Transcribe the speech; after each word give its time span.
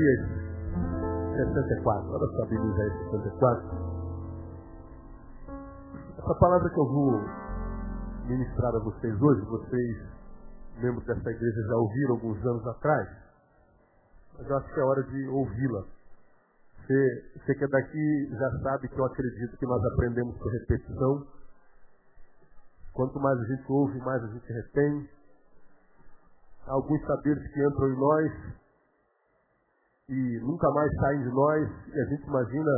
Isaías 0.00 0.28
64. 1.36 2.10
Olha 2.10 2.26
só 2.32 2.42
a 2.42 2.46
Bíblia 2.46 2.72
Isaías 2.72 2.98
64. 3.10 3.90
Essa 6.18 6.34
palavra 6.36 6.70
que 6.70 6.80
eu 6.80 6.86
vou 6.86 7.20
ministrar 8.26 8.74
a 8.74 8.78
vocês 8.78 9.20
hoje, 9.20 9.40
vocês, 9.42 9.96
membros 10.78 11.04
dessa 11.04 11.30
igreja, 11.30 11.62
já 11.68 11.76
ouviram 11.76 12.14
alguns 12.14 12.46
anos 12.46 12.66
atrás, 12.66 13.08
mas 14.38 14.48
eu 14.48 14.56
acho 14.56 14.72
que 14.72 14.80
é 14.80 14.84
hora 14.84 15.02
de 15.02 15.28
ouvi-la. 15.28 15.84
Você, 16.78 17.32
você 17.36 17.54
que 17.54 17.64
é 17.64 17.68
daqui 17.68 18.28
já 18.38 18.50
sabe 18.62 18.88
que 18.88 18.98
eu 18.98 19.04
acredito 19.04 19.56
que 19.58 19.66
nós 19.66 19.84
aprendemos 19.84 20.36
por 20.38 20.50
repetição. 20.50 21.26
Quanto 22.94 23.20
mais 23.20 23.38
a 23.38 23.44
gente 23.44 23.70
ouve, 23.70 23.98
mais 23.98 24.22
a 24.24 24.28
gente 24.28 24.52
retém. 24.52 25.08
Há 26.66 26.72
alguns 26.72 27.04
saberes 27.06 27.46
que 27.52 27.66
entram 27.66 27.88
em 27.88 27.98
nós 27.98 28.60
e 30.10 30.40
nunca 30.42 30.68
mais 30.72 30.92
saem 30.96 31.22
de 31.22 31.28
nós, 31.28 31.70
e 31.94 32.00
a 32.00 32.04
gente 32.06 32.26
imagina 32.26 32.70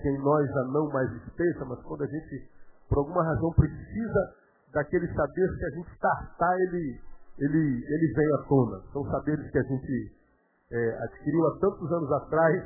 que 0.00 0.08
em 0.08 0.18
nós 0.22 0.48
já 0.48 0.64
não 0.72 0.88
mais 0.88 1.12
esteja, 1.12 1.64
mas 1.66 1.78
quando 1.82 2.02
a 2.02 2.06
gente, 2.06 2.50
por 2.88 2.98
alguma 2.98 3.22
razão, 3.22 3.52
precisa 3.52 4.34
daquele 4.72 5.06
saber 5.14 5.58
que 5.58 5.64
a 5.66 5.70
gente 5.70 5.94
startar, 5.96 6.54
ele, 6.60 7.00
ele, 7.40 7.84
ele 7.86 8.14
vem 8.14 8.34
à 8.34 8.48
tona. 8.48 8.82
São 8.90 9.04
saberes 9.10 9.50
que 9.50 9.58
a 9.58 9.62
gente 9.62 10.16
é, 10.72 11.04
adquiriu 11.04 11.46
há 11.46 11.58
tantos 11.58 11.92
anos 11.92 12.12
atrás 12.12 12.64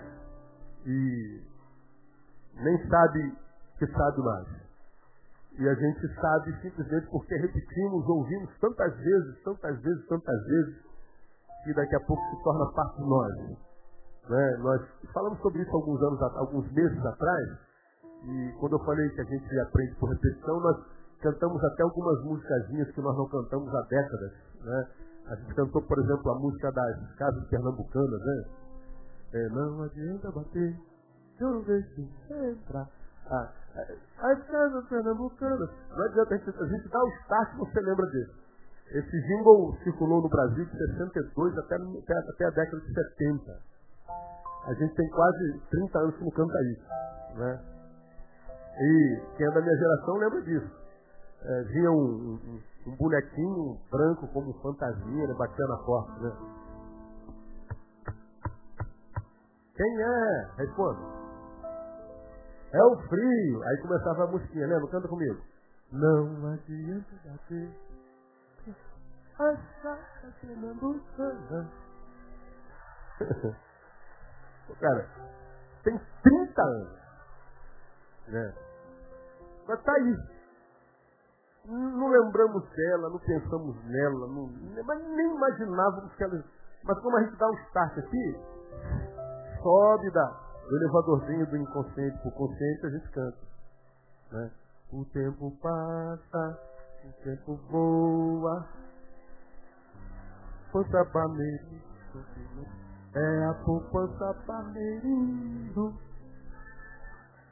e 0.87 1.43
nem 2.55 2.89
sabe 2.89 3.37
que 3.77 3.87
sabe 3.89 4.19
mais. 4.23 4.47
E 5.59 5.69
a 5.69 5.75
gente 5.75 6.15
sabe 6.15 6.61
simplesmente 6.63 7.09
porque 7.11 7.35
repetimos, 7.35 8.09
ouvimos 8.09 8.57
tantas 8.61 8.97
vezes, 8.97 9.43
tantas 9.43 9.81
vezes, 9.81 10.07
tantas 10.07 10.45
vezes, 10.47 10.77
que 11.65 11.75
daqui 11.75 11.97
a 11.97 12.01
pouco 12.01 12.23
se 12.31 12.43
torna 12.45 12.73
parte 12.73 12.97
de 12.97 13.09
nós. 13.09 13.70
Né? 14.31 14.57
Nós 14.59 14.81
falamos 15.13 15.41
sobre 15.41 15.61
isso 15.61 15.75
alguns 15.75 16.01
anos, 16.03 16.23
alguns 16.23 16.73
meses 16.73 17.05
atrás, 17.05 17.49
e 18.23 18.55
quando 18.61 18.77
eu 18.77 18.85
falei 18.85 19.09
que 19.11 19.21
a 19.21 19.25
gente 19.25 19.59
aprende 19.59 19.95
por 19.97 20.09
repetição, 20.09 20.61
nós 20.61 20.77
cantamos 21.21 21.63
até 21.65 21.83
algumas 21.83 22.23
músicas 22.25 22.67
que 22.67 23.01
nós 23.01 23.17
não 23.17 23.29
cantamos 23.29 23.75
há 23.75 23.83
décadas. 23.83 24.33
Né? 24.63 24.89
A 25.27 25.35
gente 25.35 25.55
cantou, 25.55 25.83
por 25.83 25.99
exemplo, 25.99 26.31
a 26.31 26.39
música 26.39 26.71
das 26.71 27.15
casas 27.17 27.45
pernambucanas, 27.49 28.21
né? 28.21 28.45
É, 29.33 29.49
não 29.49 29.83
adianta 29.83 30.31
bater, 30.31 30.77
eu 31.41 31.51
não 31.51 31.63
deixo 31.63 32.09
entrar. 32.31 32.89
Ah, 33.27 33.53
as 34.19 34.47
casas 34.47 34.89
pernambucanas. 34.89 35.71
Não 35.91 36.05
adianta, 36.05 36.35
a 36.35 36.39
gente, 36.39 36.51
a 36.51 36.67
gente 36.67 36.89
dá 36.89 36.99
o 36.99 37.09
start 37.23 37.57
você 37.59 37.81
lembra 37.81 38.07
disso. 38.07 38.35
Esse 38.91 39.23
jingle 39.23 39.77
circulou 39.85 40.23
no 40.23 40.29
Brasil 40.29 40.65
de 40.65 40.77
62 40.77 41.59
até, 41.59 41.77
até, 41.77 42.19
até 42.19 42.45
a 42.45 42.51
década 42.51 42.81
de 42.81 42.93
70. 42.93 43.70
A 44.67 44.75
gente 44.75 44.95
tem 44.95 45.09
quase 45.11 45.61
30 45.71 45.99
anos 45.99 46.17
que 46.17 46.25
não 46.25 46.31
canta 46.31 46.63
isso. 46.73 46.87
Né? 47.37 47.61
E 48.79 49.23
quem 49.37 49.47
é 49.47 49.51
da 49.51 49.61
minha 49.61 49.77
geração 49.77 50.17
lembra 50.17 50.43
disso. 50.43 50.81
É, 51.43 51.63
vinha 51.65 51.91
um, 51.91 52.35
um, 52.35 52.61
um, 52.87 52.97
bonequinho 52.97 53.79
branco 53.91 54.29
como 54.29 54.53
fantasia, 54.61 55.27
né, 55.27 55.35
batia 55.35 55.67
na 55.67 55.77
porta. 55.79 56.21
Né? 56.21 56.33
Quem 59.75 60.03
é? 60.03 60.51
Responda. 60.59 61.01
É 62.73 62.83
o 62.85 62.97
frio. 63.09 63.63
Aí 63.65 63.79
começava 63.83 64.25
a 64.25 64.27
musiquinha, 64.27 64.67
lembra? 64.67 64.89
Canta 64.91 65.09
comigo. 65.09 65.41
Não 65.91 66.53
adianta 66.53 67.15
bater. 67.25 67.71
Cara, 74.79 75.09
tem 75.83 75.99
30 76.23 76.63
anos. 76.63 77.01
Né? 78.29 78.55
Mas 79.67 79.83
tá 79.83 79.93
aí. 79.93 80.17
Não 81.67 82.09
lembramos 82.09 82.69
dela, 82.71 83.11
não 83.11 83.19
pensamos 83.19 83.77
nela, 83.85 84.27
não, 84.27 84.51
mas 84.85 85.07
nem 85.09 85.35
imaginávamos 85.35 86.13
que 86.15 86.25
ela. 86.25 86.45
Mas 86.85 86.99
como 87.01 87.17
a 87.17 87.23
gente 87.23 87.37
dá 87.37 87.47
um 87.47 87.55
start 87.67 87.99
aqui, 87.99 88.41
sobe 89.63 90.11
da, 90.11 90.25
do 90.69 90.77
elevadorzinho 90.77 91.47
do 91.47 91.57
inconsciente 91.59 92.19
para 92.19 92.29
o 92.29 92.33
consciente, 92.33 92.87
a 92.87 92.91
gente 92.91 93.09
canta. 93.11 93.39
Né? 94.33 94.51
O 94.93 95.05
tempo 95.05 95.57
passa, 95.61 96.59
o 97.05 97.23
tempo 97.23 97.57
voa, 97.71 98.67
poupança 100.73 101.05
Palmeirinho, 101.13 101.83
é 103.15 103.45
a 103.45 103.55
poupança 103.65 104.35
Palmeirinho. 104.47 105.99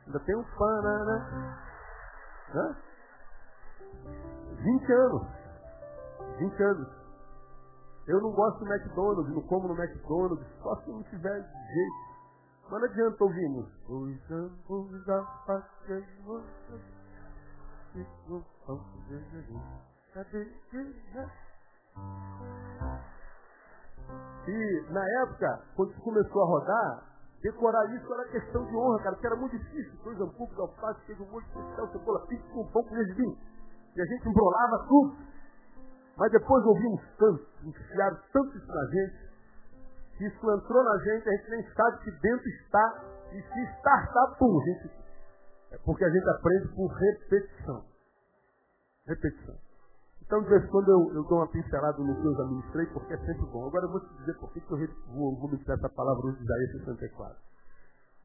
Ainda 0.06 0.20
tem 0.20 0.36
um 0.36 0.44
panará. 0.56 1.58
Hã? 2.54 2.76
20 4.56 4.92
anos. 4.92 5.26
20 6.38 6.62
anos. 6.62 6.88
Eu 8.06 8.20
não 8.22 8.32
gosto 8.32 8.60
do 8.60 8.72
McDonald's, 8.72 9.34
não 9.34 9.42
como 9.42 9.68
no 9.68 9.74
McDonald's, 9.74 10.46
só 10.62 10.76
se 10.76 10.90
não 10.90 11.02
tiver 11.04 11.42
jeito. 11.42 12.08
Mas 12.70 12.80
não 12.80 12.88
adianta 12.88 13.24
ouvirmos. 13.24 13.66
Os 13.88 15.06
da 15.06 15.22
pátria 15.46 16.04
E 24.46 24.92
na 24.92 25.04
época, 25.22 25.62
quando 25.76 25.90
isso 25.90 26.00
começou 26.00 26.42
a 26.42 26.46
rodar, 26.46 27.04
decorar 27.42 27.84
isso 27.94 28.12
era 28.14 28.28
questão 28.28 28.64
de 28.64 28.74
honra, 28.76 29.02
cara, 29.02 29.16
que 29.16 29.26
era 29.26 29.36
muito 29.36 29.58
difícil. 29.58 29.98
Coisa 30.02 30.26
pública, 30.26 30.62
alface, 30.62 31.00
teve 31.06 31.22
um 31.22 31.30
monte 31.30 31.46
de 31.46 31.76
céu, 31.76 31.88
cebola, 31.88 32.26
pizza, 32.26 32.48
com 32.52 32.66
pão, 32.70 32.82
com 32.82 32.94
vinho. 32.94 33.36
E 33.94 34.00
a 34.00 34.04
gente 34.04 34.28
embrolava 34.28 34.86
tudo. 34.88 35.16
Mas 36.16 36.32
depois 36.32 36.64
ouvimos 36.64 37.00
tanto, 37.16 37.46
enfiaram 37.62 38.18
tanto 38.32 38.56
isso 38.56 38.66
na 38.66 38.84
gente, 38.86 39.28
que 40.16 40.26
isso 40.26 40.50
entrou 40.50 40.82
na 40.82 40.98
gente, 40.98 41.28
a 41.28 41.32
gente 41.32 41.50
nem 41.50 41.74
sabe 41.74 41.98
que 41.98 42.10
dentro 42.10 42.48
está, 42.48 43.04
e 43.30 43.40
se 43.40 43.62
está, 43.62 44.04
está, 44.04 44.36
pum, 44.38 44.60
gente. 44.64 44.90
É 45.70 45.78
porque 45.84 46.04
a 46.04 46.10
gente 46.10 46.28
aprende 46.28 46.68
por 46.74 46.88
repetição. 46.88 47.84
Repetição. 49.06 49.67
Então, 50.28 50.42
de 50.42 50.48
vez 50.50 50.62
em 50.62 50.66
quando 50.66 50.90
eu, 50.90 51.14
eu 51.14 51.24
dou 51.24 51.38
uma 51.38 51.48
pincelada 51.48 51.96
no 52.04 52.14
que 52.14 52.26
eu 52.26 52.34
já 52.34 52.44
ministrei, 52.44 52.84
porque 52.92 53.14
é 53.14 53.16
sempre 53.16 53.46
bom. 53.46 53.66
Agora 53.66 53.86
eu 53.86 53.92
vou 53.92 54.00
te 54.00 54.14
dizer 54.18 54.34
por 54.34 54.52
que 54.52 54.60
eu 54.60 54.76
vou, 55.06 55.34
vou 55.40 55.48
ministrar 55.48 55.78
essa 55.78 55.88
palavra 55.88 56.32
de 56.32 56.42
Isaías 56.42 56.70
64. 56.84 57.36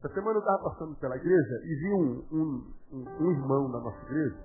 Essa 0.00 0.12
semana 0.12 0.36
eu 0.36 0.40
estava 0.40 0.64
passando 0.64 0.94
pela 0.96 1.16
igreja 1.16 1.60
e 1.64 1.74
vi 1.74 1.94
um, 1.94 2.26
um, 2.30 2.74
um, 2.92 3.24
um 3.24 3.30
irmão 3.30 3.72
da 3.72 3.80
nossa 3.80 4.04
igreja, 4.04 4.36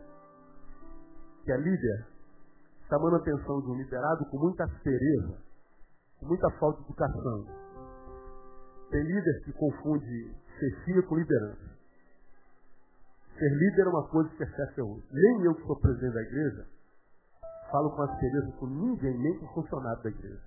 que 1.43 1.51
é 1.51 1.57
líder, 1.57 2.07
chamando 2.87 3.15
a 3.15 3.19
atenção 3.19 3.59
de 3.59 3.67
um 3.71 3.75
liderado 3.75 4.25
com 4.27 4.37
muita 4.37 4.63
aspereza, 4.63 5.37
com 6.17 6.27
muita 6.27 6.49
falta 6.51 6.79
de 6.79 6.85
educação. 6.85 7.45
Tem 8.89 9.03
líder 9.03 9.43
que 9.43 9.51
confunde 9.51 10.33
chefia 10.57 11.03
com 11.03 11.17
liderança. 11.17 11.77
Ser 13.37 13.49
líder 13.49 13.81
é 13.85 13.89
uma 13.89 14.07
coisa 14.07 14.29
que 14.29 14.43
é 14.43 14.47
chefe 14.47 14.79
é 14.79 14.83
outra. 14.83 15.09
Nem 15.11 15.43
eu 15.43 15.55
que 15.55 15.67
sou 15.67 15.77
presidente 15.77 16.13
da 16.13 16.21
igreja, 16.21 16.78
falo 17.71 17.89
com 17.91 18.01
aspereza 18.03 18.51
com 18.59 18.67
ninguém, 18.67 19.17
nem 19.17 19.39
com 19.39 19.47
funcionário 19.53 20.01
da 20.03 20.09
igreja. 20.09 20.41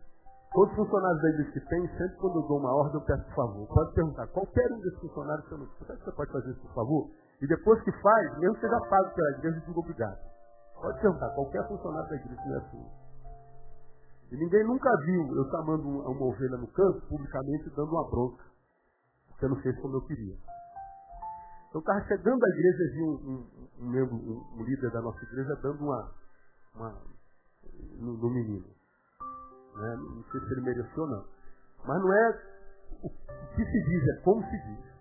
Todos 0.52 0.70
os 0.72 0.76
funcionários 0.76 1.22
da 1.22 1.28
igreja 1.30 1.52
que 1.52 1.60
tem, 1.60 1.88
sempre 1.96 2.16
quando 2.16 2.36
eu 2.36 2.48
dou 2.48 2.58
uma 2.58 2.74
ordem, 2.74 2.94
eu 2.94 3.06
peço 3.06 3.24
por 3.24 3.34
favor. 3.34 3.68
Pode 3.68 3.94
perguntar, 3.94 4.26
qualquer 4.28 4.72
um 4.72 4.80
desses 4.80 4.98
funcionários, 5.00 5.48
você, 5.48 5.56
não, 5.56 5.66
você 5.66 6.12
pode 6.12 6.32
fazer 6.32 6.50
isso, 6.50 6.60
por 6.60 6.74
favor? 6.74 7.10
E 7.40 7.46
depois 7.46 7.82
que 7.82 7.92
faz, 7.92 8.38
mesmo 8.38 8.54
que 8.56 8.60
seja 8.60 8.80
pago 8.88 9.14
pela 9.14 9.30
igreja, 9.38 9.56
eu 9.56 9.66
digo 9.66 9.80
obrigado. 9.80 10.18
Pode 10.80 11.00
perguntar, 11.00 11.30
qualquer 11.30 11.68
funcionário 11.68 12.10
da 12.10 12.16
igreja 12.16 12.42
não 12.44 12.54
é 12.54 12.58
assim. 12.58 12.86
E 14.32 14.36
ninguém 14.36 14.64
nunca 14.64 14.88
viu 15.04 15.36
eu 15.36 15.50
chamando 15.50 15.88
uma 15.88 16.24
ovelha 16.24 16.56
no 16.56 16.66
canto, 16.68 17.06
publicamente, 17.06 17.70
dando 17.76 17.90
uma 17.92 18.10
bronca. 18.10 18.44
Porque 19.28 19.44
eu 19.44 19.50
não 19.50 19.56
fez 19.56 19.78
como 19.80 19.96
eu 19.96 20.02
queria. 20.06 20.36
Eu 21.74 21.80
estava 21.80 22.00
chegando 22.04 22.44
à 22.44 22.48
igreja 22.48 22.92
vi 22.92 23.02
um, 23.02 23.12
um, 23.12 23.68
um 23.80 23.90
membro, 23.90 24.14
um, 24.14 24.58
um, 24.58 24.64
líder 24.64 24.90
da 24.90 25.00
nossa 25.00 25.22
igreja, 25.24 25.54
dando 25.62 25.82
uma, 25.82 26.10
uma 26.74 27.00
no, 27.98 28.12
no 28.16 28.30
menino. 28.30 28.66
Né? 29.76 29.96
Não 29.96 30.24
sei 30.30 30.40
se 30.40 30.52
ele 30.52 30.60
mereceu 30.62 31.02
ou 31.02 31.08
não. 31.08 31.24
Mas 31.86 32.00
não 32.00 32.12
é 32.12 32.42
o 33.02 33.08
que 33.56 33.64
se 33.64 33.84
diz, 33.84 34.08
é 34.08 34.20
como 34.22 34.42
se 34.44 34.50
diz. 34.50 34.92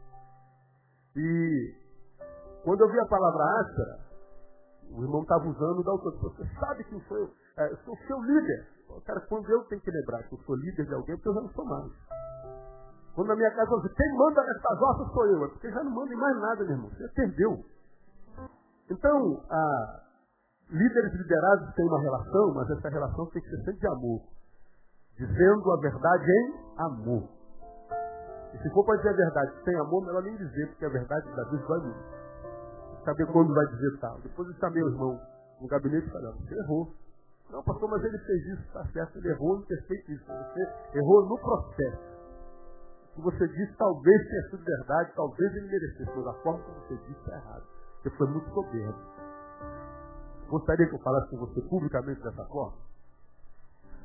E 1.15 1.75
quando 2.63 2.81
eu 2.81 2.91
vi 2.91 2.99
a 2.99 3.05
palavra 3.05 3.61
áspera, 3.61 3.99
o 4.91 5.03
irmão 5.03 5.21
estava 5.21 5.47
usando 5.47 5.83
da 5.83 5.91
autoridade. 5.91 6.35
Você 6.35 6.59
sabe 6.59 6.85
sou 7.07 7.17
eu? 7.17 7.31
É, 7.57 7.71
eu 7.71 7.77
sou 7.77 7.95
seu 8.07 8.21
líder. 8.21 8.67
Cara, 9.05 9.21
quando 9.21 9.49
eu 9.49 9.63
tenho 9.65 9.81
que 9.81 9.91
lembrar 9.91 10.23
que 10.23 10.35
eu 10.35 10.39
sou 10.39 10.55
líder 10.55 10.85
de 10.85 10.93
alguém, 10.93 11.15
porque 11.15 11.29
eu 11.29 11.33
já 11.33 11.41
não 11.41 11.49
sou 11.49 11.65
mais. 11.65 11.91
Quando 13.15 13.27
na 13.27 13.35
minha 13.35 13.51
casa 13.51 13.81
digo, 13.81 13.95
quem 13.95 14.17
manda 14.17 14.43
nessas 14.43 14.81
osas 14.81 15.13
sou 15.13 15.25
eu. 15.27 15.45
É 15.45 15.47
porque 15.49 15.71
já 15.71 15.83
não 15.83 15.91
manda 15.91 16.13
em 16.13 16.17
mais 16.17 16.37
nada, 16.37 16.63
meu 16.63 16.71
irmão. 16.71 16.89
Você 16.89 17.07
perdeu. 17.09 17.65
Então, 18.89 19.43
a, 19.49 20.01
líderes 20.71 21.13
liderados 21.13 21.73
têm 21.75 21.85
uma 21.85 22.01
relação, 22.01 22.53
mas 22.56 22.69
essa 22.69 22.89
relação 22.89 23.25
tem 23.27 23.41
que 23.41 23.50
ser 23.50 23.57
sempre 23.57 23.79
de 23.79 23.88
amor. 23.88 24.21
Dizendo 25.18 25.71
a 25.71 25.77
verdade 25.81 26.31
em 26.31 26.56
amor. 26.77 27.29
E 28.53 28.57
se 28.57 28.69
for 28.71 28.85
para 28.85 28.97
dizer 28.97 29.09
a 29.09 29.13
verdade 29.13 29.51
sem 29.63 29.75
amor, 29.79 30.06
melhor 30.06 30.23
nem 30.23 30.35
dizer, 30.38 30.68
porque 30.68 30.85
a 30.85 30.89
verdade 30.89 31.29
da 31.35 31.44
Deus 31.44 31.68
vai 31.68 31.79
muito. 31.79 32.21
Saber 33.06 33.25
quando 33.27 33.53
vai 33.53 33.65
dizer 33.68 34.00
tal. 34.00 34.19
Depois 34.21 34.47
eu 34.47 34.53
chamei 34.56 34.83
irmão 34.83 35.19
no 35.59 35.68
gabinete 35.68 36.07
e 36.07 36.12
você 36.12 36.59
errou. 36.59 36.94
Não, 37.50 37.63
pastor, 37.63 37.89
mas 37.89 38.03
ele 38.03 38.17
fez 38.19 38.45
isso, 38.45 38.62
está 38.62 38.85
certo, 38.94 39.17
ele 39.17 39.29
errou 39.29 39.62
feito 39.67 40.12
isso. 40.12 40.25
Você 40.25 40.97
errou 40.97 41.27
no 41.27 41.38
processo. 41.38 42.12
Que 43.13 43.21
você 43.21 43.47
disse 43.47 43.74
talvez 43.77 44.27
tenha 44.29 44.50
sido 44.50 44.63
verdade, 44.63 45.12
talvez 45.15 45.53
ele 45.56 45.67
merecesse, 45.67 46.12
mas 46.15 46.27
a 46.27 46.33
forma 46.41 46.63
como 46.63 46.79
você 46.79 46.95
disse 46.95 47.19
está 47.19 47.35
errado. 47.35 47.63
Você 48.01 48.09
foi 48.12 48.27
muito 48.27 48.50
soberbo. 48.53 49.00
Gostaria 50.51 50.86
que 50.86 50.95
eu 50.95 51.00
falasse 51.00 51.30
com 51.30 51.38
você 51.38 51.62
publicamente 51.62 52.21
dessa 52.21 52.44
forma? 52.48 52.77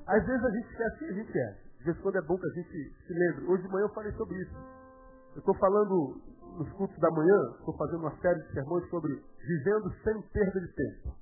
Às 0.07 0.25
vezes 0.25 0.45
a 0.45 0.51
gente 0.51 0.71
esquece 0.71 0.99
quem 1.01 1.09
a 1.09 1.13
gente 1.13 1.39
é. 1.39 1.53
De 1.79 1.85
vez 1.85 1.99
em 1.99 2.03
quando 2.03 2.17
é 2.17 2.23
bom 2.23 2.39
que 2.39 2.47
a 2.47 2.55
gente 2.55 2.95
se 3.05 3.13
lembre. 3.13 3.47
Hoje 3.47 3.63
de 3.65 3.69
manhã 3.69 3.85
eu 3.87 3.95
falei 3.95 4.13
sobre 4.13 4.37
isso. 4.41 4.55
Eu 5.35 5.41
estou 5.41 5.55
falando 5.57 6.23
nos 6.57 6.73
cultos 6.75 6.97
da 7.01 7.11
manhã, 7.11 7.37
estou 7.59 7.77
fazendo 7.77 7.99
uma 7.99 8.17
série 8.19 8.41
de 8.43 8.53
sermões 8.53 8.89
sobre 8.91 9.21
vivendo 9.45 9.93
sem 10.05 10.23
perda 10.23 10.61
de 10.61 10.69
tempo. 10.69 11.17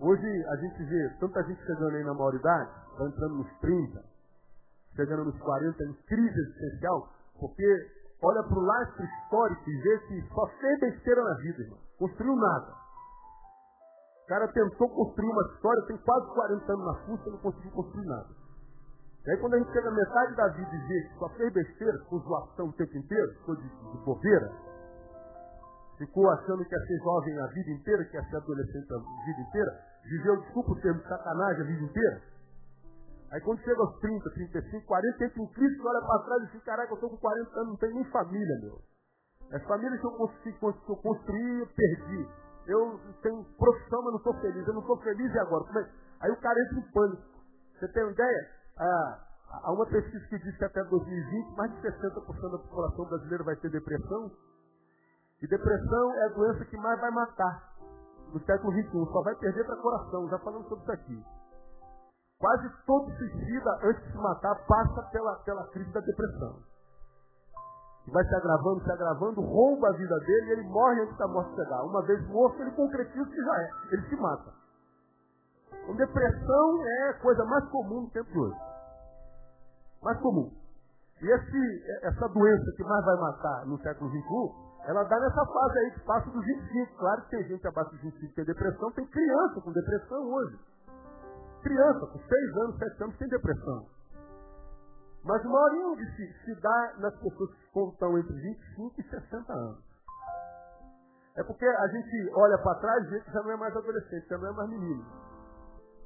Hoje 0.00 0.44
a 0.48 0.56
gente 0.56 0.84
vê 0.84 1.16
tanta 1.18 1.42
gente 1.44 1.64
chegando 1.64 1.96
aí 1.96 2.04
na 2.04 2.12
maioridade, 2.12 2.70
está 2.92 3.06
entrando 3.06 3.34
nos 3.36 3.58
30, 3.60 4.04
chegando 4.96 5.24
nos 5.24 5.38
40, 5.38 5.82
em 5.82 5.92
crise 6.06 6.40
existencial, 6.40 7.08
porque 7.38 7.90
olha 8.22 8.42
para 8.42 8.58
o 8.58 8.62
lastro 8.62 9.02
histórico 9.02 9.70
e 9.70 9.80
vê 9.80 9.98
que 10.00 10.28
só 10.28 10.46
fez 10.60 10.80
besteira 10.80 11.24
na 11.24 11.34
vida, 11.36 11.62
irmão. 11.62 11.78
Construiu 11.98 12.36
nada. 12.36 12.89
Cara 14.30 14.46
tentou 14.46 14.88
construir 14.88 15.28
uma 15.28 15.42
história, 15.42 15.82
tem 15.88 15.96
quase 15.96 16.24
40 16.32 16.72
anos 16.72 16.86
na 16.86 16.94
fuça 17.04 17.28
e 17.28 17.32
não 17.32 17.38
conseguiu 17.38 17.72
construir 17.72 18.06
nada. 18.06 18.28
E 19.26 19.30
aí 19.32 19.36
quando 19.38 19.54
a 19.54 19.58
gente 19.58 19.72
chega 19.72 19.90
metade 19.90 20.36
da 20.36 20.46
vida 20.46 20.70
e 20.72 20.86
vê 20.86 21.02
que 21.02 21.18
só 21.18 21.28
fez 21.30 21.52
besteira, 21.52 21.98
com 22.08 22.20
zoação 22.20 22.68
o 22.68 22.72
tempo 22.74 22.96
inteiro, 22.96 23.34
ficou 23.40 23.56
de, 23.56 23.68
de 23.68 24.04
bobeira, 24.04 24.52
ficou 25.98 26.30
achando 26.30 26.64
que 26.64 26.72
ia 26.72 26.86
ser 26.86 26.98
jovem 27.02 27.40
a 27.40 27.46
vida 27.48 27.70
inteira, 27.72 28.04
que 28.04 28.16
ia 28.16 28.22
ser 28.22 28.36
adolescente 28.36 28.86
a 28.94 28.98
vida 29.26 29.40
inteira, 29.40 29.84
viveu, 30.04 30.36
desculpa 30.42 30.70
o 30.70 30.80
termo, 30.80 31.02
sacanagem 31.08 31.62
a 31.62 31.66
vida 31.66 31.82
inteira. 31.82 32.22
Aí 33.32 33.40
quando 33.40 33.58
chega 33.62 33.80
aos 33.80 33.98
30, 33.98 34.30
35, 34.30 34.86
40, 34.86 35.24
entra 35.24 35.42
em 35.42 35.46
Cristo, 35.48 35.88
olha 35.88 36.06
para 36.06 36.24
trás 36.26 36.42
e 36.44 36.52
diz, 36.52 36.62
caraca, 36.62 36.92
eu 36.92 36.94
estou 36.94 37.10
com 37.10 37.16
40 37.16 37.50
anos, 37.58 37.68
não 37.70 37.76
tenho 37.78 37.94
nem 37.94 38.04
família, 38.04 38.60
meu. 38.62 38.78
As 39.50 39.62
famílias 39.64 40.00
que 40.00 40.06
eu 40.06 40.12
construí, 40.12 40.52
que 40.52 40.64
eu 40.64 40.96
construí, 40.98 41.58
eu 41.58 41.66
perdi. 41.66 42.49
Eu 42.66 43.00
tenho 43.22 43.44
profissão, 43.56 44.02
mas 44.02 44.12
não 44.12 44.18
estou 44.18 44.34
feliz. 44.40 44.66
Eu 44.66 44.74
não 44.74 44.80
estou 44.80 44.96
feliz 44.98 45.34
e 45.34 45.38
agora? 45.38 45.64
É? 45.80 45.90
Aí 46.20 46.30
o 46.30 46.40
cara 46.40 46.60
entra 46.60 46.78
em 46.78 46.92
pânico. 46.92 47.22
Você 47.78 47.88
tem 47.88 48.02
uma 48.02 48.12
ideia? 48.12 48.50
Ah, 48.78 49.18
há 49.64 49.72
uma 49.72 49.86
pesquisa 49.86 50.26
que 50.28 50.38
diz 50.38 50.56
que 50.56 50.64
até 50.64 50.84
2020, 50.84 51.56
mais 51.56 51.72
de 51.72 51.80
60% 51.80 52.50
da 52.50 52.58
população 52.58 53.04
brasileira 53.06 53.44
vai 53.44 53.56
ter 53.56 53.70
depressão. 53.70 54.30
E 55.42 55.46
depressão 55.46 56.14
é 56.14 56.24
a 56.26 56.28
doença 56.28 56.64
que 56.66 56.76
mais 56.76 57.00
vai 57.00 57.10
matar 57.10 57.70
no 58.32 58.40
século 58.44 58.72
XXI. 58.72 59.12
Só 59.12 59.22
vai 59.22 59.34
perder 59.36 59.64
para 59.64 59.76
coração. 59.76 60.28
Já 60.28 60.38
falamos 60.38 60.68
sobre 60.68 60.82
isso 60.84 60.92
aqui. 60.92 61.24
Quase 62.38 62.70
todo 62.86 63.10
suicida, 63.16 63.80
antes 63.84 64.02
de 64.04 64.12
se 64.12 64.18
matar, 64.18 64.54
passa 64.66 65.02
pela, 65.10 65.36
pela 65.44 65.66
crise 65.68 65.90
da 65.92 66.00
depressão. 66.00 66.69
Vai 68.12 68.24
se 68.24 68.34
agravando, 68.34 68.82
se 68.82 68.90
agravando, 68.90 69.40
rouba 69.40 69.88
a 69.88 69.92
vida 69.92 70.18
dele 70.20 70.46
e 70.46 70.52
ele 70.52 70.68
morre 70.68 71.02
antes 71.02 71.16
da 71.16 71.28
morte 71.28 71.54
chegar. 71.54 71.82
Uma 71.84 72.02
vez 72.02 72.26
morto, 72.28 72.60
ele 72.60 72.72
concretiza 72.72 73.22
o 73.22 73.30
que 73.30 73.42
já 73.42 73.62
é. 73.62 73.70
Ele 73.92 74.08
se 74.08 74.16
mata. 74.16 74.52
Então, 75.72 75.94
depressão 75.94 76.82
é 76.84 77.10
a 77.10 77.20
coisa 77.20 77.44
mais 77.44 77.64
comum 77.68 78.02
no 78.02 78.10
tempo 78.10 78.30
de 78.30 78.38
hoje. 78.38 78.58
Mais 80.02 80.18
comum. 80.20 80.50
E 81.22 81.30
esse, 81.30 81.84
essa 82.02 82.28
doença 82.28 82.72
que 82.76 82.82
mais 82.82 83.04
vai 83.04 83.16
matar 83.16 83.66
no 83.66 83.78
século 83.80 84.10
XXI 84.10 84.70
ela 84.86 85.04
dá 85.04 85.20
nessa 85.20 85.44
fase 85.44 85.78
aí 85.78 85.90
que 85.92 86.00
passa 86.00 86.30
dos 86.30 86.44
25. 86.44 86.96
Claro 86.96 87.22
que 87.22 87.30
tem 87.30 87.48
gente 87.48 87.66
abaixo 87.66 87.90
dos 87.90 88.00
25 88.00 88.28
que 88.28 88.34
tem 88.34 88.44
depressão, 88.44 88.90
tem 88.92 89.06
criança 89.06 89.60
com 89.60 89.72
depressão 89.72 90.32
hoje. 90.32 90.58
Criança 91.62 92.06
com 92.06 92.18
6 92.18 92.56
anos, 92.56 92.78
7 92.78 93.02
anos 93.04 93.16
tem 93.18 93.28
depressão. 93.28 93.86
Mas 95.24 95.44
o 95.44 95.48
maior 95.48 95.74
índice 95.74 96.32
se 96.44 96.54
dá 96.60 96.94
nas 96.98 97.14
pessoas 97.16 97.50
que 97.50 97.78
estão 97.78 98.18
entre 98.18 98.34
25 98.34 99.00
e 99.00 99.02
60 99.04 99.52
anos. 99.52 99.84
É 101.36 101.42
porque 101.44 101.66
a 101.66 101.88
gente 101.88 102.30
olha 102.34 102.58
para 102.58 102.74
trás 102.80 103.04
e 103.04 103.10
vê 103.10 103.20
que 103.20 103.32
já 103.32 103.42
não 103.42 103.50
é 103.50 103.56
mais 103.56 103.76
adolescente, 103.76 104.28
já 104.28 104.38
não 104.38 104.48
é 104.48 104.52
mais 104.52 104.70
menino. 104.70 105.04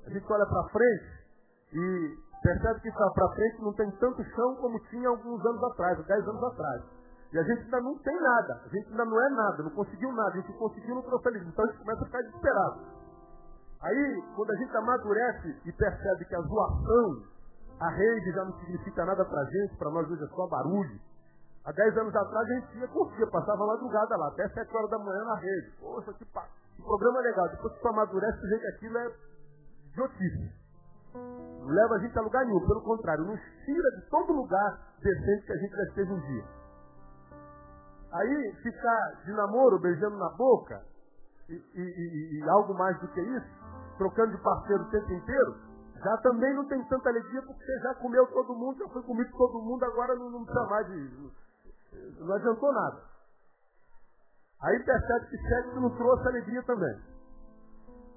A 0.06 0.10
gente 0.10 0.32
olha 0.32 0.46
para 0.46 0.68
frente 0.68 1.24
e 1.72 2.18
percebe 2.42 2.80
que 2.80 2.92
para 2.92 3.28
frente 3.34 3.62
não 3.62 3.72
tem 3.72 3.90
tanto 3.92 4.22
chão 4.22 4.56
como 4.56 4.78
tinha 4.90 5.08
alguns 5.08 5.44
anos 5.46 5.62
atrás, 5.64 6.04
10 6.06 6.28
anos 6.28 6.42
atrás. 6.42 6.82
E 7.32 7.38
a 7.38 7.42
gente 7.42 7.62
ainda 7.62 7.80
não 7.80 7.98
tem 7.98 8.20
nada. 8.20 8.62
A 8.64 8.68
gente 8.68 8.88
ainda 8.90 9.04
não 9.04 9.20
é 9.20 9.30
nada, 9.30 9.62
não 9.64 9.70
conseguiu 9.70 10.12
nada. 10.12 10.30
A 10.30 10.36
gente 10.36 10.52
conseguiu 10.52 10.94
no 10.94 11.02
troféu. 11.02 11.34
Então 11.34 11.64
a 11.64 11.68
gente 11.68 11.80
começa 11.80 12.02
a 12.02 12.06
ficar 12.06 12.22
desesperado. 12.22 12.80
Aí, 13.82 14.24
quando 14.36 14.50
a 14.52 14.56
gente 14.56 14.76
amadurece 14.76 15.60
e 15.64 15.72
percebe 15.72 16.24
que 16.26 16.34
a 16.34 16.40
zoação, 16.40 17.22
a 17.80 17.88
rede 17.90 18.32
já 18.32 18.44
não 18.44 18.52
significa 18.60 19.04
nada 19.04 19.24
pra 19.24 19.44
gente, 19.44 19.76
para 19.76 19.90
nós 19.90 20.08
hoje 20.10 20.22
é 20.22 20.28
só 20.28 20.46
barulho. 20.46 21.00
Há 21.64 21.72
10 21.72 21.98
anos 21.98 22.14
atrás 22.14 22.46
a 22.48 22.54
gente 22.54 22.78
ia 22.78 22.88
curtir, 22.88 23.26
passava 23.30 23.66
madrugada 23.66 24.16
lá, 24.16 24.28
até 24.28 24.48
7 24.48 24.76
horas 24.76 24.90
da 24.90 24.98
manhã 24.98 25.24
na 25.24 25.36
rede. 25.36 25.72
Poxa, 25.80 26.12
que, 26.12 26.24
pa... 26.26 26.46
que 26.76 26.82
programa 26.82 27.20
legal. 27.20 27.48
Depois 27.48 27.72
que 27.72 27.80
tu 27.80 27.88
amadurece, 27.88 28.38
tu 28.38 28.48
vê 28.48 28.58
que 28.58 28.66
aquilo 28.66 28.98
é 28.98 29.12
idiotice. 29.92 30.52
Não 31.14 31.68
leva 31.68 31.94
a 31.94 31.98
gente 32.00 32.18
a 32.18 32.22
lugar 32.22 32.44
nenhum, 32.44 32.60
pelo 32.66 32.82
contrário, 32.82 33.24
nos 33.24 33.40
tira 33.64 33.90
de 33.92 34.10
todo 34.10 34.32
lugar 34.32 34.78
decente 35.00 35.46
que 35.46 35.52
a 35.52 35.56
gente 35.56 35.74
já 35.74 35.82
esteve 35.84 36.12
um 36.12 36.20
dia. 36.20 36.44
Aí 38.12 38.54
ficar 38.62 39.22
de 39.24 39.32
namoro, 39.32 39.78
beijando 39.80 40.16
na 40.16 40.28
boca, 40.30 40.82
e, 41.48 41.54
e, 41.54 41.80
e, 41.80 42.40
e, 42.40 42.48
algo 42.48 42.74
mais 42.74 42.98
do 43.00 43.08
que 43.08 43.20
isso, 43.20 43.46
trocando 43.98 44.36
de 44.36 44.42
parceiro 44.42 44.82
o 44.82 44.90
tempo 44.90 45.12
inteiro, 45.12 45.56
já 46.04 46.16
também 46.18 46.54
não 46.54 46.68
tem 46.68 46.84
tanta 46.84 47.08
alegria 47.08 47.42
porque 47.42 47.64
você 47.64 47.78
já 47.80 47.94
comeu 47.94 48.26
todo 48.26 48.54
mundo, 48.54 48.78
já 48.78 48.88
foi 48.88 49.02
comido 49.02 49.30
todo 49.32 49.62
mundo, 49.62 49.84
agora 49.84 50.14
não, 50.14 50.30
não 50.30 50.44
precisa 50.44 50.66
mais 50.66 50.86
de. 50.86 51.32
Não 52.20 52.34
adiantou 52.34 52.72
nada. 52.72 53.02
Aí 54.62 54.78
percebe 54.84 55.26
que 55.26 55.38
sexo 55.48 55.80
não 55.80 55.90
trouxe 55.96 56.28
alegria 56.28 56.62
também. 56.64 57.00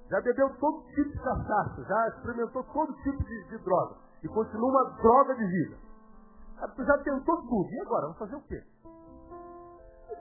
Já 0.09 0.21
bebeu 0.21 0.49
todo 0.57 0.87
tipo 0.87 1.09
de 1.09 1.19
cachaça, 1.21 1.83
já 1.83 2.07
experimentou 2.09 2.63
todo 2.63 2.93
tipo 3.01 3.23
de, 3.23 3.47
de 3.49 3.57
droga. 3.63 3.95
E 4.23 4.27
continua 4.27 4.69
uma 4.69 5.01
droga 5.01 5.35
de 5.35 5.45
vida. 5.45 5.77
Já 6.77 6.97
tentou 6.99 7.41
tudo. 7.41 7.69
E 7.69 7.79
agora? 7.81 8.01
Vamos 8.03 8.17
fazer 8.17 8.35
o 8.35 8.41
quê? 8.41 8.63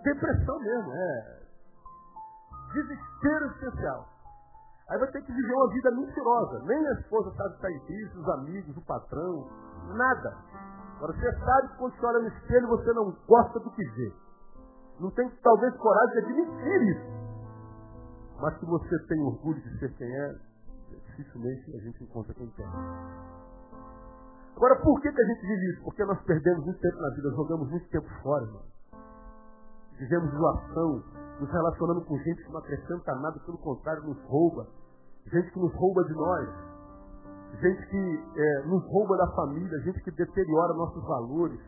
depressão 0.06 0.58
mesmo, 0.60 0.92
é 0.92 1.42
desespero 2.72 3.46
especial. 3.52 4.08
Aí 4.88 4.98
vai 4.98 5.10
ter 5.10 5.22
que 5.22 5.32
viver 5.32 5.54
uma 5.54 5.68
vida 5.72 5.90
mentirosa. 5.90 6.62
Nem 6.64 6.86
a 6.86 6.92
esposa 6.92 7.34
sabe 7.36 7.50
que 7.50 7.56
está 7.56 7.70
em 7.70 7.80
crise, 7.86 8.18
os 8.18 8.28
amigos, 8.28 8.76
o 8.76 8.86
patrão, 8.86 9.48
nada. 9.94 10.36
Agora 10.96 11.12
você 11.12 11.32
sabe 11.38 11.68
que 11.68 11.76
quando 11.78 11.96
você 11.96 12.06
olha 12.06 12.18
no 12.20 12.28
espelho 12.28 12.68
você 12.68 12.92
não 12.92 13.16
gosta 13.26 13.60
do 13.60 13.70
que 13.70 13.84
vê. 13.84 14.12
Não 15.00 15.10
tem 15.10 15.28
talvez 15.42 15.76
coragem 15.76 16.12
de 16.12 16.18
admitir 16.18 16.82
isso. 16.82 17.16
Mas 18.40 18.58
se 18.58 18.66
você 18.66 18.98
tem 19.06 19.20
orgulho 19.22 19.60
de 19.60 19.78
ser 19.78 19.92
quem 19.94 20.08
é, 20.08 20.34
dificilmente 20.88 21.76
a 21.76 21.80
gente 21.80 22.04
encontra 22.04 22.32
quem 22.34 22.48
tem. 22.50 22.66
Agora, 24.56 24.76
por 24.80 25.00
que, 25.02 25.12
que 25.12 25.20
a 25.20 25.26
gente 25.26 25.40
vive 25.42 25.72
isso? 25.72 25.84
Porque 25.84 26.04
nós 26.04 26.18
perdemos 26.22 26.64
muito 26.64 26.80
tempo 26.80 26.96
na 26.96 27.10
vida, 27.10 27.30
jogamos 27.30 27.70
muito 27.70 27.88
tempo 27.90 28.08
fora, 28.22 28.44
irmão 28.44 28.76
vivemos 29.98 30.30
doação, 30.32 31.02
nos 31.40 31.50
relacionando 31.50 32.04
com 32.04 32.16
gente 32.18 32.44
que 32.44 32.52
não 32.52 32.60
acrescenta 32.60 33.14
nada, 33.16 33.38
pelo 33.40 33.58
contrário, 33.58 34.02
nos 34.04 34.18
rouba. 34.24 34.66
Gente 35.26 35.50
que 35.50 35.58
nos 35.58 35.72
rouba 35.74 36.04
de 36.04 36.12
nós. 36.14 36.48
Gente 37.60 37.86
que 37.86 38.24
é, 38.36 38.66
nos 38.66 38.84
rouba 38.84 39.16
da 39.16 39.26
família, 39.32 39.78
gente 39.80 40.02
que 40.02 40.10
deteriora 40.10 40.74
nossos 40.74 41.02
valores, 41.04 41.60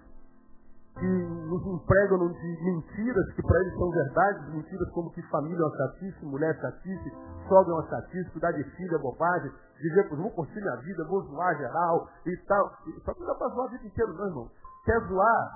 que 0.99 1.07
nos 1.07 1.65
empregam 1.67 2.29
de 2.29 2.65
mentiras 2.65 3.33
que 3.35 3.43
para 3.43 3.61
eles 3.61 3.75
são 3.75 3.91
verdades, 3.91 4.55
mentiras 4.55 4.91
como 4.91 5.11
que 5.13 5.23
família 5.31 5.57
é 5.57 5.65
uma 5.65 5.77
chatice, 5.77 6.25
mulher 6.25 6.55
é 6.55 6.61
chatice, 6.61 7.13
sogra 7.49 7.73
é 7.73 7.75
uma 7.75 7.89
chatice, 7.89 8.31
cuidar 8.31 8.53
de 8.53 8.65
filho 8.65 8.97
é 8.97 8.99
bobagem, 8.99 9.51
dizer, 9.81 10.09
vou 10.09 10.31
curtir 10.33 10.61
minha 10.61 10.77
vida, 10.77 11.05
vou 11.05 11.23
zoar 11.23 11.57
geral 11.57 12.09
e 12.27 12.37
tal. 12.49 12.73
Só 13.05 13.15
que 13.15 13.21
não 13.21 13.27
dá 13.29 13.35
para 13.37 13.49
zoar 13.49 13.67
a 13.67 13.71
vida 13.71 13.87
inteira, 13.87 14.13
não, 14.13 14.27
irmão. 14.27 14.51
Quer 14.85 15.01
zoar 15.07 15.51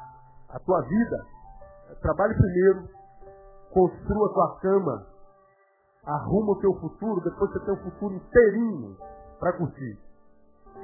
a 0.50 0.58
tua 0.60 0.80
vida? 0.82 1.26
Trabalhe 2.00 2.34
primeiro, 2.34 2.88
construa 3.72 4.32
tua 4.32 4.60
cama, 4.60 5.06
arruma 6.04 6.52
o 6.52 6.60
teu 6.60 6.72
futuro, 6.74 7.20
depois 7.22 7.50
você 7.50 7.60
tem 7.60 7.74
um 7.74 7.90
futuro 7.90 8.14
inteirinho 8.14 8.96
para 9.38 9.56
curtir. 9.56 9.98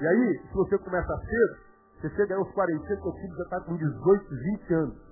E 0.01 0.07
aí, 0.07 0.43
se 0.49 0.55
você 0.55 0.79
começa 0.79 1.19
cedo, 1.19 1.69
você 2.01 2.11
chega 2.11 2.37
aos 2.37 2.51
45, 2.53 3.03
seu 3.03 3.13
filho 3.13 3.37
já 3.37 3.43
está 3.45 3.61
com 3.61 3.77
18, 3.77 4.29
20 4.29 4.75
anos. 4.75 5.09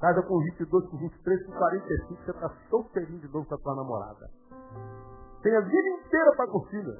Casa 0.00 0.22
com 0.22 0.38
22, 0.38 0.86
com 0.88 0.96
23, 0.98 1.46
com 1.46 1.52
45, 1.52 2.24
você 2.24 2.30
está 2.30 2.50
solteirinho 2.70 3.20
de 3.20 3.28
novo 3.28 3.46
com 3.46 3.54
a 3.54 3.58
tua 3.58 3.74
namorada. 3.76 4.30
Tem 5.42 5.56
a 5.56 5.60
vida 5.60 5.88
inteira 5.88 6.36
para 6.36 6.50
curtir. 6.50 6.82
Né? 6.82 6.96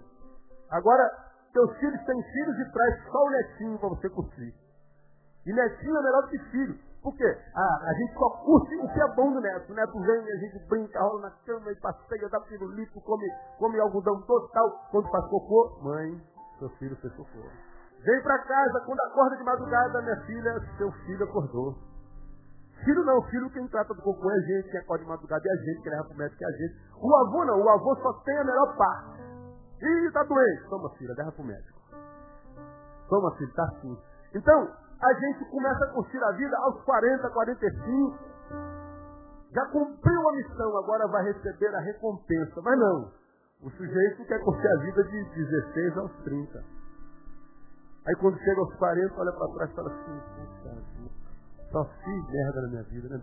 Agora, 0.70 1.10
teus 1.52 1.76
filhos 1.78 2.00
têm 2.04 2.22
filhos 2.22 2.58
e 2.58 2.72
traz 2.72 3.04
só 3.10 3.24
o 3.24 3.30
netinho 3.30 3.78
para 3.78 3.88
você 3.90 4.08
curtir. 4.10 4.54
E 5.46 5.52
netinho 5.52 5.96
é 5.96 6.02
melhor 6.02 6.28
que 6.28 6.38
filho. 6.50 6.78
Por 7.02 7.16
quê? 7.16 7.38
Ah, 7.54 7.78
a 7.88 7.92
gente 7.94 8.12
só 8.12 8.28
curte 8.44 8.76
o 8.76 8.88
que 8.92 9.00
é 9.00 9.14
bom 9.14 9.32
do 9.32 9.40
neto. 9.40 9.72
O 9.72 9.74
neto 9.74 10.00
vem, 10.00 10.20
a 10.20 10.36
gente 10.36 10.68
brinca, 10.68 11.00
rola 11.00 11.22
na 11.22 11.30
cama 11.46 11.72
e 11.72 11.74
passeia, 11.76 12.28
dá 12.28 12.40
pirulito, 12.40 13.00
come, 13.00 13.26
come 13.58 13.80
algodão 13.80 14.20
total. 14.22 14.88
Quando 14.90 15.08
faz 15.10 15.24
cocô, 15.26 15.80
mãe, 15.82 16.20
seu 16.58 16.68
filho 16.76 16.94
fez 16.96 17.14
cocô. 17.14 17.40
Vem 18.04 18.22
para 18.22 18.38
casa, 18.44 18.80
quando 18.84 19.00
acorda 19.00 19.36
de 19.36 19.44
madrugada, 19.44 20.02
minha 20.02 20.20
filha, 20.26 20.60
seu 20.76 20.92
filho 21.06 21.24
acordou. 21.24 21.74
Filho 22.84 23.04
não, 23.04 23.22
filho 23.24 23.50
quem 23.50 23.66
trata 23.68 23.94
do 23.94 24.02
cocô 24.02 24.30
é 24.30 24.34
a 24.34 24.40
gente, 24.40 24.70
quem 24.70 24.80
acorda 24.80 25.04
de 25.04 25.10
madrugada 25.10 25.42
é 25.46 25.52
a 25.52 25.56
gente, 25.56 25.82
quem 25.82 25.92
leva 25.92 26.04
pro 26.04 26.16
médico 26.16 26.44
é 26.44 26.46
a 26.46 26.52
gente. 26.52 26.74
O 26.96 27.16
avô 27.16 27.44
não, 27.44 27.62
o 27.62 27.68
avô 27.68 27.96
só 27.96 28.12
tem 28.24 28.36
a 28.36 28.44
melhor 28.44 28.76
parte. 28.76 29.20
Ih, 29.82 30.10
tá 30.12 30.22
doente. 30.24 30.68
Toma, 30.68 30.90
filha, 30.96 31.14
leva 31.16 31.32
pro 31.32 31.44
médico. 31.44 31.80
Toma, 33.08 33.34
filho, 33.36 33.54
tá 33.54 33.66
sujo. 33.80 34.02
Então, 34.34 34.68
a 35.00 35.14
gente 35.14 35.44
começa 35.50 35.84
a 35.84 35.92
curtir 35.92 36.22
a 36.22 36.32
vida 36.32 36.56
aos 36.58 36.82
40, 36.84 37.30
45. 37.30 38.18
Já 39.52 39.66
cumpriu 39.66 40.28
a 40.28 40.32
missão, 40.32 40.76
agora 40.76 41.08
vai 41.08 41.24
receber 41.24 41.74
a 41.74 41.80
recompensa. 41.80 42.60
Mas 42.62 42.78
não. 42.78 43.10
O 43.62 43.70
sujeito 43.70 44.24
quer 44.26 44.38
curtir 44.44 44.68
a 44.68 44.80
vida 44.80 45.04
de 45.04 45.24
16 45.34 45.98
aos 45.98 46.12
30. 46.22 46.64
Aí 48.06 48.14
quando 48.16 48.38
chega 48.38 48.60
aos 48.60 48.74
40, 48.76 49.20
olha 49.20 49.32
para 49.32 49.48
trás 49.54 49.70
e 49.70 49.74
fala 49.74 49.90
assim, 49.90 51.10
só 51.70 51.84
fiz 51.84 52.30
merda 52.30 52.62
na 52.62 52.68
minha 52.68 52.82
vida, 52.84 53.08
né? 53.08 53.20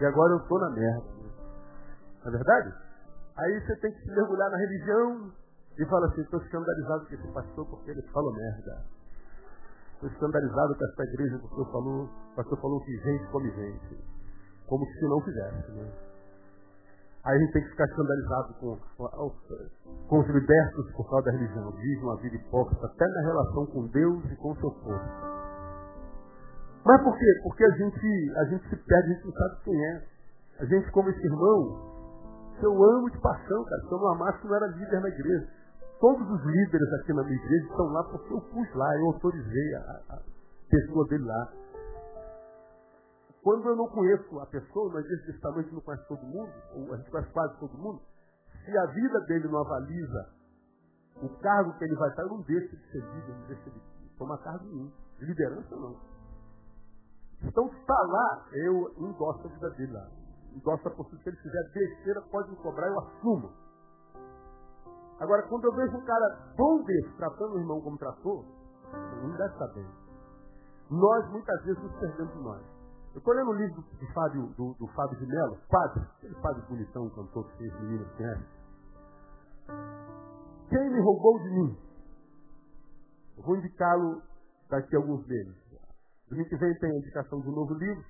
E 0.00 0.04
agora 0.06 0.32
eu 0.32 0.38
estou 0.38 0.58
na 0.58 0.70
merda. 0.70 1.06
Não 2.24 2.28
é 2.28 2.30
verdade? 2.30 2.74
Aí 3.36 3.60
você 3.60 3.76
tem 3.76 3.92
que 3.92 4.00
se 4.02 4.10
mergulhar 4.14 4.50
na 4.50 4.56
religião 4.56 5.32
e 5.78 5.86
fala 5.86 6.06
assim, 6.06 6.20
estou 6.22 6.40
escandalizado 6.40 7.06
com 7.06 7.14
esse 7.14 7.32
pastor 7.32 7.66
porque 7.68 7.90
ele 7.90 8.02
falou 8.12 8.32
merda. 8.34 8.99
Estou 10.00 10.08
escandalizado 10.08 10.74
com 10.76 10.84
essa 10.86 11.02
igreja 11.12 11.38
porque 11.40 11.60
o 11.60 11.64
falou, 11.66 12.04
o 12.04 12.34
pastor 12.34 12.58
falou 12.58 12.80
que 12.80 12.96
gente 12.96 13.26
come 13.26 13.50
gente. 13.50 13.98
Como 14.66 14.86
se 14.86 15.02
não 15.02 15.20
fizesse, 15.20 15.72
né? 15.72 15.92
Aí 17.22 17.36
a 17.36 17.38
gente 17.38 17.52
tem 17.52 17.62
que 17.62 17.68
ficar 17.68 17.84
escandalizado 17.84 18.54
com, 18.54 18.78
com, 18.96 19.30
com 20.08 20.20
os 20.20 20.26
libertos 20.28 20.90
por 20.92 21.10
causa 21.10 21.26
da 21.26 21.32
religião. 21.32 21.70
Vive 21.72 22.02
uma 22.02 22.16
vida 22.16 22.34
hipócrita, 22.34 22.86
até 22.86 23.06
na 23.06 23.20
relação 23.20 23.66
com 23.66 23.86
Deus 23.88 24.24
e 24.24 24.36
com 24.36 24.52
o 24.52 24.56
seu 24.56 24.70
povo. 24.70 25.04
Mas 26.82 27.02
por 27.02 27.18
quê? 27.18 27.40
Porque 27.42 27.62
a 27.62 27.70
gente, 27.76 28.32
a 28.38 28.44
gente 28.46 28.68
se 28.70 28.76
perde, 28.76 29.10
a 29.10 29.14
gente 29.14 29.26
não 29.26 29.32
sabe 29.34 29.64
quem 29.64 29.84
é. 29.84 30.02
A 30.60 30.64
gente, 30.64 30.90
como 30.92 31.10
esse 31.10 31.26
irmão, 31.26 31.90
que 32.58 32.64
eu 32.64 32.72
amo 32.72 33.10
de 33.10 33.18
paixão, 33.18 33.64
cara. 33.64 33.82
Se 33.82 33.92
eu 33.92 33.98
não 33.98 34.12
amasse, 34.12 34.46
não 34.46 34.54
era 34.54 34.66
líder 34.68 35.00
na 35.02 35.08
igreja. 35.10 35.59
Todos 36.00 36.30
os 36.30 36.42
líderes 36.46 36.92
aqui 36.94 37.12
na 37.12 37.22
minha 37.24 37.36
igreja 37.36 37.66
estão 37.66 37.86
lá 37.92 38.02
porque 38.04 38.32
eu 38.32 38.40
pus 38.40 38.74
lá, 38.74 38.96
eu 38.96 39.06
autorizei 39.06 39.74
a, 39.74 39.80
a 40.08 40.22
pessoa 40.70 41.06
dele 41.08 41.24
lá. 41.24 41.52
Quando 43.42 43.68
eu 43.68 43.76
não 43.76 43.86
conheço 43.88 44.40
a 44.40 44.46
pessoa, 44.46 44.98
igreja 45.00 45.26
desse 45.26 45.40
tamanho 45.40 45.72
não 45.72 45.80
conhece 45.82 46.08
todo 46.08 46.22
mundo, 46.22 46.50
ou 46.74 46.94
a 46.94 46.96
gente 46.96 47.10
conhece 47.10 47.30
quase 47.32 47.58
todo 47.58 47.76
mundo, 47.76 48.00
se 48.64 48.78
a 48.78 48.86
vida 48.86 49.20
dele 49.26 49.48
não 49.48 49.60
avaliza 49.60 50.30
o 51.22 51.28
cargo 51.40 51.76
que 51.76 51.84
ele 51.84 51.96
vai 51.96 52.08
estar, 52.08 52.22
eu 52.22 52.28
não 52.28 52.40
deixo 52.42 52.76
de 52.76 52.90
ser 52.92 53.00
líder, 53.00 53.34
não 53.38 53.46
deixo 53.46 53.70
de 53.70 53.80
tomar 54.16 54.38
cargo 54.38 54.64
nenhum. 54.64 54.90
De 55.18 55.26
liderança 55.26 55.76
não. 55.76 56.00
Então 57.42 57.66
está 57.66 58.02
lá, 58.02 58.46
eu 58.52 58.94
endosso 58.96 59.46
a 59.46 59.50
vida 59.50 59.70
dele 59.70 59.92
lá. 59.92 60.08
Endosso 60.54 60.88
a 60.88 60.90
postura, 60.92 61.22
se 61.22 61.28
ele 61.28 61.36
fizer 61.36 61.70
besteira, 61.74 62.22
pode 62.22 62.50
me 62.50 62.56
cobrar, 62.56 62.86
eu 62.88 62.98
assumo. 63.00 63.52
Agora, 65.20 65.42
quando 65.48 65.64
eu 65.66 65.74
vejo 65.74 65.96
um 65.98 66.04
cara 66.04 66.52
bom 66.56 66.82
desse, 66.82 67.16
tratando 67.16 67.54
o 67.54 67.60
irmão 67.60 67.80
como 67.82 67.98
tratou, 67.98 68.44
não 69.22 69.36
deve 69.36 69.52
estar 69.52 69.68
bem. 69.74 69.86
Nós, 70.90 71.30
muitas 71.30 71.62
vezes, 71.62 71.82
nos 71.82 71.92
perdemos 72.00 72.32
de 72.32 72.42
nós. 72.42 72.62
Eu 73.12 73.18
estou 73.18 73.34
lendo 73.34 73.50
o 73.50 73.54
livro 73.54 73.82
do 73.82 74.06
Fábio, 74.14 74.46
do, 74.56 74.74
do 74.74 74.86
Fábio 74.88 75.18
de 75.18 75.26
Mello, 75.26 75.58
Padre, 75.68 76.02
aquele 76.16 76.34
Padre 76.36 76.62
bonitão, 76.68 77.10
cantor 77.10 77.44
que 77.50 77.58
fez 77.58 77.80
meninas, 77.80 78.08
conhece? 78.16 78.44
Quem 80.70 80.90
me 80.90 81.00
roubou 81.00 81.38
de 81.40 81.50
mim? 81.50 81.78
Eu 83.36 83.42
vou 83.44 83.56
indicá-lo 83.56 84.22
daqui 84.70 84.96
a 84.96 84.98
alguns 85.00 85.26
meses. 85.26 85.56
Domingo 86.28 86.48
que 86.48 86.56
vem 86.56 86.78
tem 86.78 86.90
a 86.90 86.98
indicação 86.98 87.40
de 87.40 87.48
um 87.48 87.52
novo 87.52 87.74
livro, 87.74 88.04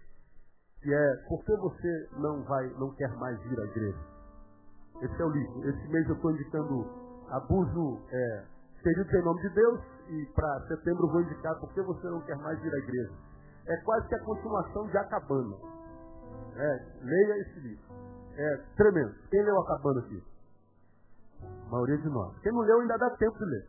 que 0.82 0.92
é 0.92 1.16
Por 1.28 1.42
que 1.44 1.56
você 1.56 2.08
não 2.18 2.44
vai, 2.44 2.68
não 2.78 2.94
quer 2.94 3.08
mais 3.16 3.40
vir 3.42 3.58
à 3.58 3.64
igreja? 3.64 4.09
Esse 5.02 5.22
é 5.22 5.24
o 5.24 5.30
livro. 5.30 5.68
Esse 5.68 5.88
mês 5.88 6.08
eu 6.08 6.14
estou 6.14 6.30
indicando 6.30 6.86
abuso 7.30 8.00
é, 8.10 8.44
ferido 8.82 9.16
em 9.16 9.24
nome 9.24 9.40
de 9.40 9.54
Deus 9.54 9.80
e 10.08 10.26
para 10.34 10.60
setembro 10.68 11.08
vou 11.08 11.22
indicar 11.22 11.58
por 11.58 11.72
que 11.72 11.80
você 11.82 12.06
não 12.08 12.20
quer 12.22 12.36
mais 12.36 12.60
vir 12.60 12.72
à 12.72 12.78
igreja. 12.78 13.12
É 13.66 13.76
quase 13.84 14.08
que 14.08 14.14
a 14.14 14.24
continuação 14.24 14.86
de 14.88 14.98
Acabana. 14.98 15.56
É, 16.56 16.86
leia 17.02 17.38
esse 17.38 17.60
livro. 17.60 17.84
É 18.36 18.56
tremendo. 18.76 19.14
Quem 19.30 19.42
leu 19.42 19.58
Acabana 19.60 20.00
aqui? 20.00 20.22
A 21.66 21.70
maioria 21.70 21.98
de 21.98 22.08
nós. 22.08 22.38
Quem 22.40 22.52
não 22.52 22.60
leu 22.60 22.80
ainda 22.80 22.98
dá 22.98 23.10
tempo 23.16 23.38
de 23.38 23.44
ler. 23.44 23.68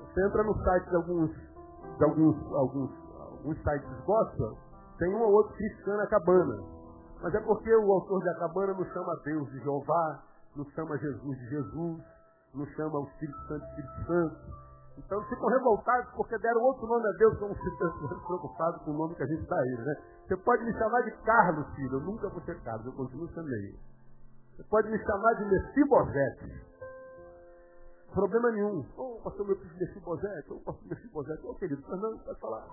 Você 0.00 0.26
entra 0.26 0.42
no 0.42 0.54
site 0.62 0.90
de 0.90 0.96
alguns, 0.96 1.30
de 1.30 2.04
alguns, 2.04 2.52
alguns, 2.52 2.90
alguns 3.18 3.56
sites 3.62 4.04
gospel, 4.04 4.58
tem 4.98 5.14
um 5.14 5.22
ou 5.22 5.32
outro 5.32 5.54
cristiano 5.54 6.02
Acabana. 6.02 6.62
Mas 7.22 7.34
é 7.34 7.40
porque 7.40 7.74
o 7.74 7.92
autor 7.92 8.22
de 8.22 8.28
Acabana 8.30 8.74
não 8.74 8.84
chama 8.86 9.20
Deus 9.24 9.50
de 9.50 9.58
Jeová, 9.60 10.22
não 10.56 10.64
chama 10.70 10.96
Jesus 10.98 11.38
de 11.38 11.48
Jesus, 11.48 12.02
não 12.54 12.66
chama 12.66 13.00
o 13.00 13.08
Espírito 13.08 13.38
Santo 13.48 13.64
de 13.64 13.80
Espírito 13.80 14.06
Santo. 14.06 14.64
Então 14.96 15.20
ficam 15.24 15.48
revoltados 15.48 16.12
porque 16.14 16.38
deram 16.38 16.60
outro 16.62 16.86
nome 16.86 17.06
a 17.06 17.12
Deus, 17.18 17.36
como 17.38 17.54
se 17.54 17.76
preocupado 18.26 18.78
com 18.80 18.92
o 18.92 18.94
nome 18.94 19.14
que 19.16 19.24
a 19.24 19.26
gente 19.26 19.44
dá 19.48 19.56
a 19.56 19.66
ele. 19.66 19.82
Né? 19.82 19.94
Você 20.26 20.36
pode 20.36 20.64
me 20.64 20.72
chamar 20.72 21.02
de 21.02 21.10
Carlos, 21.22 21.66
filho, 21.74 21.94
eu 21.94 22.00
nunca 22.00 22.28
vou 22.28 22.40
ser 22.42 22.60
Carlos, 22.62 22.86
eu 22.86 22.92
continuo 22.92 23.28
sendo 23.28 23.48
ele. 23.48 23.78
Você 24.56 24.62
pode 24.64 24.88
me 24.88 24.98
chamar 25.04 25.34
de 25.34 25.44
Messibosete. 25.46 26.74
Problema 28.12 28.52
nenhum. 28.52 28.86
Ô, 28.96 29.18
oh, 29.18 29.20
pastor, 29.24 29.46
meu 29.46 29.56
filho 29.56 29.76
Messibosete, 29.76 30.52
ô, 30.52 30.56
oh, 30.56 30.60
pastor 30.60 30.88
Messibosete, 30.88 31.44
ô, 31.44 31.50
oh, 31.50 31.54
querido, 31.56 31.82
mas 31.88 32.00
não, 32.00 32.18
pode 32.18 32.38
falar. 32.38 32.64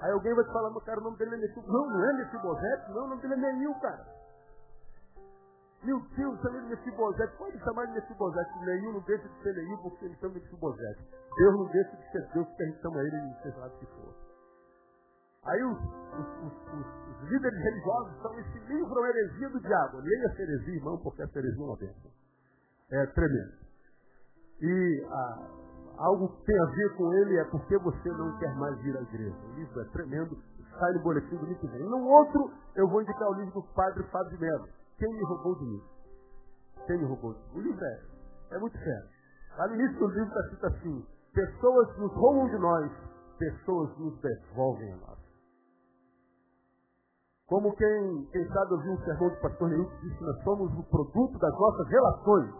Aí 0.00 0.12
alguém 0.12 0.34
vai 0.34 0.44
te 0.44 0.52
falar, 0.52 0.70
meu 0.70 0.80
cara, 0.80 1.00
o 1.00 1.04
nome 1.04 1.18
dele 1.18 1.34
é 1.34 1.38
Messibosete. 1.38 1.70
Não, 1.70 1.86
não 1.86 2.02
é 2.02 2.12
Messibosete, 2.14 2.90
não, 2.92 3.04
o 3.04 3.08
nome 3.08 3.20
dele 3.20 3.34
é 3.34 3.52
Neil, 3.52 3.74
cara. 3.74 4.15
Meu 5.82 6.00
Deus, 6.00 6.40
chama 6.40 6.56
ele 6.56 6.66
de 6.66 6.70
Mefibosete. 6.76 7.36
Pode 7.36 7.58
chamar 7.58 7.86
de 7.86 7.92
Mefibosete. 7.92 8.50
Nenhum 8.64 8.92
não 8.92 9.00
deixa 9.00 9.28
de 9.28 9.42
ser 9.42 9.54
Neil 9.54 9.78
porque 9.78 10.04
ele 10.04 10.16
chama 10.16 10.34
de 10.34 10.40
Mefibosete. 10.40 11.00
Deus 11.36 11.54
não 11.54 11.66
deixa 11.66 11.96
de 11.96 12.10
ser 12.10 12.28
Deus 12.32 12.46
porque 12.46 12.62
a 12.62 12.66
gente 12.66 12.80
chama 12.80 13.00
ele 13.00 13.10
de 13.10 13.42
seja 13.42 13.70
que 13.78 13.86
for. 13.86 14.26
Aí 15.46 15.62
os, 15.62 15.78
os, 15.78 16.26
os, 16.42 16.52
os, 16.66 17.30
líderes 17.30 17.62
religiosos 17.62 18.20
são 18.20 18.38
esse 18.40 18.58
livro 18.66 19.04
é 19.04 19.08
heresia 19.10 19.48
do 19.50 19.60
diabo. 19.60 19.98
Leia 19.98 20.28
a 20.28 20.42
heresia, 20.42 20.74
irmão, 20.74 20.98
porque 20.98 21.22
essa 21.22 21.38
heresia 21.38 21.62
é 21.62 21.64
uma. 21.64 21.78
É 22.90 23.06
tremendo. 23.06 23.52
E 24.60 25.06
ah, 25.08 25.48
algo 25.98 26.28
que 26.28 26.46
tem 26.46 26.58
a 26.60 26.66
ver 26.66 26.96
com 26.96 27.12
ele 27.12 27.36
é 27.36 27.44
porque 27.44 27.78
você 27.78 28.08
não 28.10 28.36
quer 28.38 28.54
mais 28.56 28.76
vir 28.80 28.96
à 28.96 29.02
igreja. 29.02 29.36
O 29.44 29.54
livro 29.54 29.80
é 29.80 29.84
tremendo, 29.84 30.36
sai 30.78 30.92
no 30.94 31.02
boletim 31.02 31.36
do 31.36 31.46
que 31.46 31.66
vem. 31.68 31.82
No 31.82 32.04
outro, 32.08 32.50
eu 32.74 32.88
vou 32.88 33.02
indicar 33.02 33.28
o 33.28 33.34
livro 33.34 33.60
do 33.60 33.62
padre 33.74 34.02
Fábio 34.04 34.30
de 34.30 34.38
Mello. 34.38 34.68
Quem 34.98 35.12
me 35.12 35.24
roubou 35.24 35.54
de 35.56 35.64
mim? 35.64 35.82
Quem 36.86 36.98
me 36.98 37.04
roubou 37.04 37.34
de 37.34 37.40
mim? 37.40 37.58
O 37.58 37.60
livro 37.60 37.84
é, 37.84 38.00
é 38.52 38.58
muito 38.58 38.78
sério. 38.78 39.08
Lá 39.58 39.68
no 39.68 39.74
início 39.74 39.98
do 39.98 40.08
livro 40.08 40.28
está 40.28 40.40
escrito 40.40 40.66
assim, 40.66 41.06
pessoas 41.32 41.96
nos 41.98 42.12
roubam 42.12 42.48
de 42.48 42.58
nós, 42.58 42.92
pessoas 43.38 43.98
nos 43.98 44.18
devolvem 44.20 44.92
a 44.92 44.96
nós. 44.96 45.18
Como 47.46 47.76
quem, 47.76 48.28
quem 48.32 48.48
sabe 48.48 48.72
ouviu 48.72 48.92
um 48.92 49.04
sermão 49.04 49.28
do 49.28 49.36
pastor 49.36 49.68
Neil 49.68 49.88
que 49.88 50.08
disse 50.08 50.22
nós 50.22 50.42
somos 50.42 50.72
o 50.78 50.82
produto 50.84 51.38
das 51.38 51.52
nossas 51.52 51.88
relações. 51.88 52.54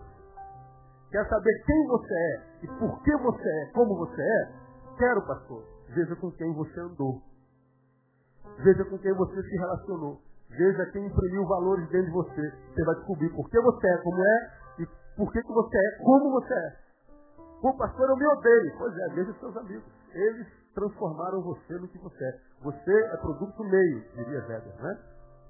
Quer 1.10 1.28
saber 1.28 1.64
quem 1.64 1.86
você 1.88 2.14
é 2.14 2.64
e 2.64 2.66
por 2.78 3.02
que 3.02 3.16
você 3.16 3.48
é, 3.48 3.72
como 3.72 3.96
você 3.96 4.22
é? 4.22 4.52
Quero, 4.96 5.26
pastor. 5.26 5.64
Veja 5.88 6.14
com 6.16 6.30
quem 6.32 6.52
você 6.54 6.80
andou. 6.80 7.20
Veja 8.58 8.84
com 8.84 8.98
quem 8.98 9.12
você 9.14 9.42
se 9.42 9.56
relacionou. 9.56 10.20
Veja 10.50 10.86
quem 10.92 11.06
imprimiu 11.06 11.46
valores 11.46 11.88
dentro 11.90 12.06
de 12.06 12.12
você. 12.12 12.50
Você 12.50 12.84
vai 12.84 12.94
descobrir 12.96 13.28
por 13.30 13.48
que 13.50 13.60
você 13.60 13.88
é 13.88 13.96
como 13.98 14.22
é 14.22 14.50
e 14.78 14.86
por 15.16 15.32
que, 15.32 15.42
que 15.42 15.52
você 15.52 15.76
é 15.76 16.04
como 16.04 16.30
você 16.32 16.54
é. 16.54 16.86
Pô, 17.60 17.74
pastor, 17.76 18.08
eu 18.10 18.16
me 18.16 18.26
odeio. 18.26 18.78
Pois 18.78 18.96
é, 18.96 19.08
veja 19.14 19.32
seus 19.40 19.56
amigos. 19.56 19.84
Eles 20.12 20.46
transformaram 20.74 21.42
você 21.42 21.74
no 21.74 21.88
que 21.88 21.98
você 21.98 22.24
é. 22.24 22.40
Você 22.62 22.92
é 22.92 23.16
produto 23.16 23.64
meio, 23.64 24.00
diria 24.14 24.40
Weber, 24.46 24.82
né? 24.82 24.98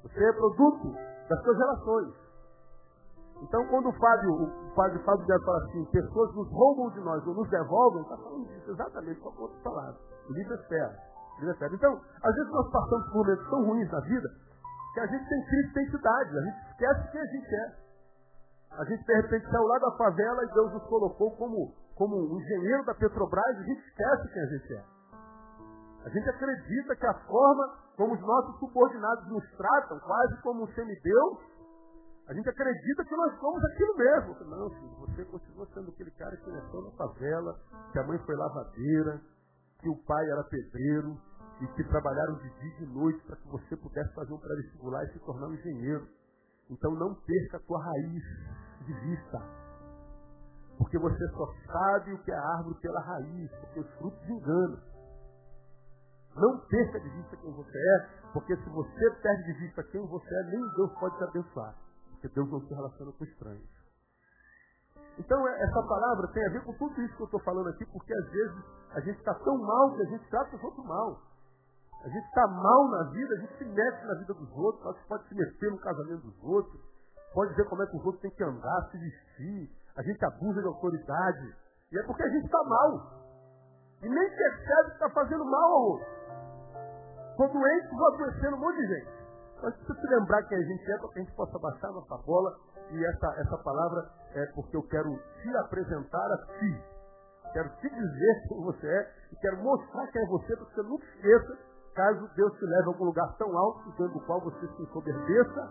Você 0.02 0.24
é 0.24 0.32
produto 0.32 0.94
das 1.28 1.42
suas 1.42 1.56
relações. 1.58 2.26
Então, 3.42 3.66
quando 3.66 3.88
o 3.88 3.92
Fábio, 3.92 4.32
o 4.32 4.74
padre 4.74 4.98
Fábio 5.00 5.26
deve 5.26 5.44
falar 5.44 5.58
assim, 5.64 5.84
pessoas 5.86 6.34
nos 6.34 6.50
roubam 6.50 6.90
de 6.90 7.00
nós 7.00 7.26
ou 7.26 7.34
nos 7.34 7.48
devolvem, 7.50 8.02
está 8.02 8.16
falando 8.16 8.46
disso 8.46 8.70
exatamente 8.70 9.20
com 9.20 9.42
outras 9.42 9.60
palavras. 9.62 9.96
O 10.28 10.32
livro 10.32 10.54
é 10.54 10.58
sério. 10.68 10.96
O 11.36 11.40
livro 11.40 11.54
é 11.54 11.58
sério. 11.58 11.74
Então, 11.76 12.00
às 12.22 12.34
vezes 12.34 12.50
nós 12.50 12.70
passamos 12.70 13.06
por 13.08 13.26
momentos 13.26 13.50
tão 13.50 13.64
ruins 13.66 13.90
na 13.92 14.00
vida, 14.00 14.28
que 14.96 15.00
a 15.00 15.06
gente 15.06 15.28
tem 15.28 15.44
crise 15.44 15.68
de 15.68 15.80
identidade, 15.80 16.38
a 16.38 16.40
gente 16.40 16.70
esquece 16.70 17.10
quem 17.12 17.20
a 17.20 17.26
gente 17.26 17.54
é. 17.54 17.74
A 18.80 18.84
gente, 18.84 19.04
de 19.04 19.12
repente, 19.12 19.50
saiu 19.50 19.66
lá 19.66 19.78
da 19.78 19.90
favela 19.92 20.42
e 20.42 20.54
Deus 20.54 20.72
nos 20.72 20.84
colocou 20.84 21.36
como, 21.36 21.74
como 21.94 22.16
um 22.16 22.40
engenheiro 22.40 22.82
da 22.86 22.94
Petrobras, 22.94 23.58
a 23.58 23.62
gente 23.62 23.78
esquece 23.78 24.32
quem 24.32 24.42
a 24.42 24.46
gente 24.46 24.72
é. 24.72 24.84
A 26.02 26.08
gente 26.08 26.30
acredita 26.30 26.96
que 26.96 27.06
a 27.06 27.12
forma 27.12 27.76
como 27.96 28.14
os 28.14 28.20
nossos 28.20 28.58
subordinados 28.58 29.28
nos 29.28 29.44
tratam, 29.58 30.00
quase 30.00 30.40
como 30.40 30.64
um 30.64 30.68
semideus, 30.68 31.38
a 32.28 32.32
gente 32.32 32.48
acredita 32.48 33.04
que 33.04 33.16
nós 33.16 33.38
somos 33.38 33.62
aquilo 33.66 33.96
mesmo. 33.98 34.44
Não, 34.48 34.70
filho, 34.70 34.96
você 35.00 35.24
continua 35.26 35.66
sendo 35.74 35.90
aquele 35.90 36.10
cara 36.12 36.36
que 36.38 36.50
nasceu 36.50 36.82
na 36.82 36.90
favela, 36.92 37.54
que 37.92 37.98
a 37.98 38.04
mãe 38.04 38.18
foi 38.24 38.34
lavadeira, 38.34 39.20
que 39.78 39.90
o 39.90 39.96
pai 40.04 40.24
era 40.30 40.42
pedreiro, 40.44 41.20
e 41.60 41.66
que 41.68 41.84
trabalharam 41.84 42.34
de 42.34 42.48
dia 42.60 42.68
e 42.68 42.76
de 42.78 42.86
noite 42.86 43.20
para 43.26 43.36
que 43.36 43.48
você 43.48 43.76
pudesse 43.76 44.12
fazer 44.14 44.32
um 44.32 44.38
pré-vestibular 44.38 45.04
e 45.04 45.12
se 45.12 45.18
tornar 45.20 45.48
um 45.48 45.54
engenheiro. 45.54 46.06
Então 46.68 46.92
não 46.92 47.14
perca 47.14 47.56
a 47.56 47.60
tua 47.60 47.82
raiz 47.82 48.22
de 48.84 48.92
vista. 48.92 49.42
Porque 50.76 50.98
você 50.98 51.28
só 51.28 51.46
sabe 51.72 52.12
o 52.12 52.18
que 52.22 52.30
é 52.30 52.34
a 52.34 52.56
árvore 52.58 52.78
pela 52.80 53.00
raiz, 53.00 53.50
porque 53.52 53.80
os 53.80 53.90
frutos 53.94 54.28
enganam. 54.28 54.78
Não 56.34 56.58
perca 56.66 57.00
de 57.00 57.08
vista 57.08 57.36
quem 57.36 57.50
você 57.50 57.78
é, 57.78 58.08
porque 58.32 58.54
se 58.54 58.68
você 58.68 59.10
perde 59.22 59.44
de 59.44 59.52
vista 59.60 59.82
quem 59.84 60.06
você 60.06 60.34
é, 60.34 60.42
nem 60.50 60.68
Deus 60.75 60.92
pode 61.00 61.16
te 61.16 61.25
abençoar. 61.25 61.75
Porque 62.10 62.28
Deus 62.28 62.50
não 62.50 62.60
se 62.60 62.75
relaciona 62.75 63.12
com 63.12 63.25
estranhos. 63.25 63.76
Então 65.18 65.48
é, 65.48 65.62
essa 65.62 65.82
palavra 65.82 66.28
tem 66.28 66.46
a 66.46 66.50
ver 66.50 66.62
com 66.64 66.75
tudo 66.75 67.00
isso 67.00 67.16
que 67.16 67.22
eu 67.22 67.26
estou 67.26 67.40
falando 67.40 67.70
aqui, 67.70 67.86
porque 67.86 68.12
às 68.12 68.30
vezes 68.30 68.64
a 68.92 69.00
gente 69.00 69.18
está 69.18 69.34
tão 69.34 69.56
mal 69.56 69.94
que 69.94 70.02
a 70.02 70.06
gente 70.06 70.28
trata 70.28 70.56
os 70.56 70.62
outros 70.62 70.84
mal. 70.84 71.22
A 72.04 72.08
gente 72.08 72.26
está 72.26 72.46
mal 72.46 72.88
na 72.88 73.10
vida, 73.10 73.34
a 73.34 73.38
gente 73.38 73.58
se 73.58 73.64
mete 73.64 74.06
na 74.06 74.14
vida 74.14 74.34
dos 74.34 74.52
outros, 74.56 74.86
a 74.86 74.92
gente 74.92 75.08
pode 75.08 75.28
se 75.28 75.34
meter 75.34 75.70
no 75.70 75.78
casamento 75.78 76.22
dos 76.22 76.44
outros, 76.44 76.80
pode 77.34 77.54
ver 77.54 77.68
como 77.68 77.82
é 77.82 77.86
que 77.86 77.96
os 77.96 78.04
outros 78.04 78.22
têm 78.22 78.30
que 78.30 78.44
andar, 78.44 78.88
se 78.90 78.98
vestir, 78.98 79.70
a 79.96 80.02
gente 80.02 80.24
abusa 80.24 80.60
de 80.60 80.66
autoridade. 80.66 81.56
E 81.90 81.98
é 81.98 82.02
porque 82.04 82.22
a 82.22 82.28
gente 82.28 82.44
está 82.44 82.62
mal. 82.64 83.16
E 84.02 84.08
nem 84.08 84.30
percebe 84.30 84.88
que 84.88 84.94
está 84.94 85.10
fazendo 85.10 85.44
mal 85.44 85.72
ao 85.72 85.82
outro. 85.82 86.06
Quando 87.36 87.52
doente, 87.52 87.88
vou 87.94 88.14
adoecendo 88.14 88.56
um 88.56 88.60
monte 88.60 88.76
de 88.76 88.86
gente. 88.86 89.16
Mas 89.62 89.74
precisa 89.74 90.00
se 90.00 90.06
lembrar 90.06 90.42
que 90.44 90.54
a 90.54 90.62
gente 90.62 90.92
é 90.92 90.98
para 90.98 91.08
que 91.08 91.18
a 91.18 91.22
gente 91.22 91.34
possa 91.34 91.58
baixar 91.58 91.92
nossa 91.92 92.16
bola. 92.18 92.56
E 92.90 93.04
essa, 93.04 93.26
essa 93.40 93.58
palavra 93.58 94.08
é 94.34 94.46
porque 94.54 94.76
eu 94.76 94.82
quero 94.84 95.16
te 95.42 95.56
apresentar 95.56 96.32
a 96.32 96.46
ti. 96.58 96.82
Quero 97.52 97.68
te 97.76 97.88
dizer 97.88 98.48
quem 98.48 98.62
você 98.62 98.86
é 98.86 99.12
e 99.32 99.36
quero 99.36 99.62
mostrar 99.62 100.06
quem 100.08 100.22
é 100.22 100.26
você, 100.26 100.56
para 100.56 100.66
que 100.66 100.74
você 100.74 100.82
nunca 100.82 101.04
esqueça, 101.06 101.58
caso 101.96 102.28
Deus 102.36 102.52
te 102.58 102.64
leve 102.64 102.84
a 102.84 102.86
algum 102.88 103.06
lugar 103.06 103.36
tão 103.38 103.56
alto, 103.56 103.88
dentro 103.90 104.12
do 104.12 104.20
qual 104.26 104.40
você 104.42 104.68
se 104.68 104.82
ensoberbeça 104.82 105.70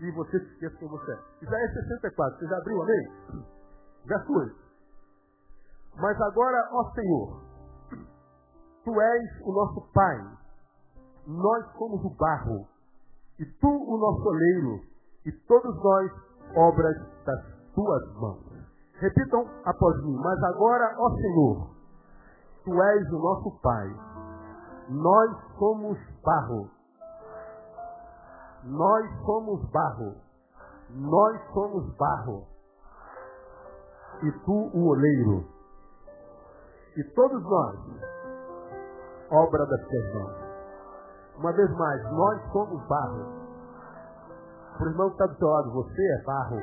e 0.00 0.10
você 0.12 0.38
se 0.38 0.52
esqueça 0.52 0.76
quem 0.76 0.88
você 0.88 1.12
é. 1.12 1.18
Isaías 1.42 1.72
64, 1.72 2.38
você 2.38 2.46
já 2.46 2.58
abriu, 2.58 2.82
amém? 2.82 3.12
Verso 4.04 4.32
8. 4.32 4.56
Mas 5.96 6.20
agora, 6.20 6.68
ó 6.72 6.90
Senhor, 6.92 7.40
Tu 8.84 9.00
és 9.00 9.46
o 9.46 9.52
nosso 9.52 9.92
Pai, 9.92 10.18
nós 11.26 11.64
somos 11.78 12.04
o 12.04 12.10
barro, 12.16 12.66
e 13.38 13.44
Tu 13.44 13.68
o 13.68 13.98
nosso 13.98 14.28
oleiro, 14.28 14.80
e 15.26 15.32
todos 15.46 15.76
nós 15.82 16.12
obras 16.56 16.96
das 17.24 17.60
Tuas 17.74 18.14
mãos. 18.14 18.50
Repitam 18.94 19.46
após 19.64 20.02
mim, 20.04 20.16
mas 20.16 20.42
agora, 20.44 20.94
ó 20.98 21.10
Senhor, 21.14 21.70
Tu 22.64 22.82
és 22.82 23.12
o 23.12 23.18
nosso 23.18 23.60
Pai, 23.60 23.88
nós 24.90 25.30
somos 25.56 25.98
barro, 26.24 26.68
nós 28.64 29.24
somos 29.24 29.70
barro, 29.70 30.16
nós 30.90 31.40
somos 31.54 31.96
barro, 31.96 32.46
e 34.22 34.32
Tu 34.44 34.70
o 34.74 34.88
oleiro, 34.88 35.46
e 36.96 37.04
todos 37.14 37.42
nós 37.44 37.78
obra 39.30 39.64
das 39.66 39.80
tuas 39.86 40.14
mãos. 40.14 40.50
Uma 41.36 41.52
vez 41.52 41.70
mais, 41.70 42.02
nós 42.12 42.52
somos 42.52 42.84
barro. 42.88 43.40
O 44.80 44.84
irmão 44.84 45.08
que 45.10 45.14
está 45.14 45.26
do 45.26 45.38
seu 45.38 45.48
lado, 45.48 45.72
você 45.72 46.02
é 46.02 46.22
barro. 46.24 46.60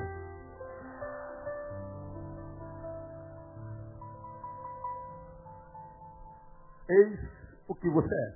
Eis 6.89 7.36
o 7.67 7.75
que 7.75 7.89
você 7.89 8.13
é. 8.13 8.35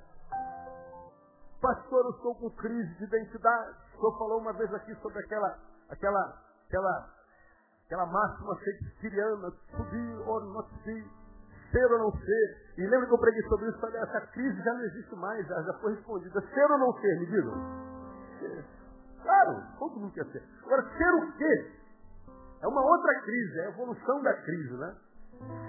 Pastor, 1.60 2.04
eu 2.04 2.10
estou 2.10 2.34
com 2.34 2.50
crise 2.50 2.94
de 2.96 3.04
identidade. 3.04 3.76
O 3.94 4.00
senhor 4.00 4.18
falou 4.18 4.40
uma 4.40 4.52
vez 4.52 4.72
aqui 4.74 4.94
sobre 4.96 5.20
aquela, 5.20 5.58
aquela, 5.88 6.42
aquela, 6.66 7.10
aquela 7.86 8.06
máxima 8.06 8.56
shakespeariana, 8.56 9.52
subir 9.76 10.28
or 10.28 10.44
not 10.46 10.68
see 10.84 11.22
ser 11.72 11.90
ou 11.90 11.98
não 11.98 12.12
ser. 12.12 12.56
E 12.76 12.86
lembra 12.86 13.06
que 13.06 13.14
eu 13.14 13.18
preguei 13.18 13.42
sobre 13.48 13.68
isso? 13.68 13.80
Falei, 13.80 14.00
essa 14.00 14.20
crise 14.28 14.62
já 14.62 14.74
não 14.74 14.82
existe 14.82 15.16
mais, 15.16 15.46
já, 15.46 15.62
já 15.62 15.72
foi 15.74 15.94
respondida. 15.94 16.40
Ser 16.40 16.70
ou 16.70 16.78
não 16.78 16.92
ser, 17.00 17.18
me 17.18 17.26
digam? 17.26 17.54
Claro, 19.22 19.62
todo 19.78 20.00
mundo 20.00 20.12
quer 20.12 20.26
ser. 20.26 20.42
Agora, 20.64 20.82
ser 20.96 21.14
o 21.14 21.32
quê? 21.32 21.72
É 22.60 22.68
uma 22.68 22.84
outra 22.84 23.20
crise, 23.22 23.58
é 23.58 23.66
a 23.66 23.68
evolução 23.70 24.22
da 24.22 24.34
crise, 24.34 24.74
né? 24.74 24.94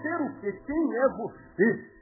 Ser 0.01 0.21
o 0.21 0.39
quê? 0.41 0.51
Quem 0.51 0.97
é 0.97 1.09
você? 1.09 1.92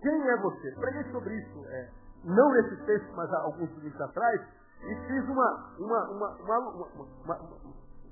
Quem 0.00 0.28
é 0.28 0.36
você? 0.36 0.70
Preguei 0.72 1.12
sobre 1.12 1.34
isso, 1.34 1.64
é, 1.66 1.90
não 2.24 2.48
nesse 2.52 2.76
texto, 2.84 3.12
mas 3.16 3.32
há 3.32 3.42
alguns 3.42 3.70
minutos 3.76 4.00
atrás, 4.00 4.40
e 4.82 4.94
fiz 5.06 5.28
uma, 5.28 5.74
uma, 5.78 6.10
uma, 6.10 6.28
uma, 6.38 6.58
uma, 6.58 6.86
uma, 7.24 7.38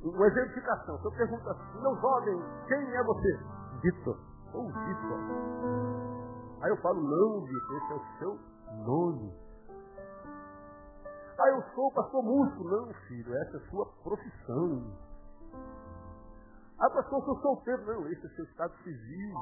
uma 0.02 0.26
exemplificação. 0.26 0.98
Se 0.98 1.04
eu 1.04 1.12
pergunto 1.12 1.48
assim, 1.48 1.80
meu 1.80 1.96
jovem, 1.96 2.42
quem 2.66 2.94
é 2.94 3.02
você? 3.04 3.38
Vitor. 3.82 4.18
Ou 4.52 4.66
Vitor. 4.66 5.18
Aí 6.62 6.70
eu 6.70 6.76
falo, 6.78 7.00
não, 7.00 7.44
Vitor, 7.44 7.76
esse 7.76 7.92
é 7.92 7.94
o 7.94 8.18
seu 8.18 8.38
nome. 8.84 9.46
Ah, 11.38 11.50
eu 11.50 11.62
sou 11.74 11.92
pastor 11.92 12.22
músico. 12.22 12.64
Não, 12.64 12.92
filho, 13.06 13.36
essa 13.36 13.58
é 13.58 13.60
a 13.60 13.70
sua 13.70 13.86
profissão. 14.02 14.96
Ah, 16.78 16.90
pastor, 16.90 17.20
eu 17.20 17.24
sou 17.26 17.40
solteiro. 17.40 17.84
Não, 17.84 18.08
esse 18.08 18.26
é 18.26 18.28
seu 18.30 18.44
estado 18.44 18.72
civil. 18.82 19.34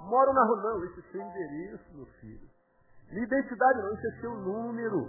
Moro 0.00 0.32
na 0.32 0.44
rua. 0.44 0.62
Não, 0.62 0.84
esse 0.84 1.00
é 1.00 1.02
seu 1.12 1.20
endereço, 1.20 1.84
meu 1.94 2.06
filho. 2.20 2.48
Minha 3.10 3.24
identidade 3.24 3.82
não, 3.82 3.92
esse 3.92 4.06
é 4.06 4.20
seu 4.20 4.34
número. 4.34 5.08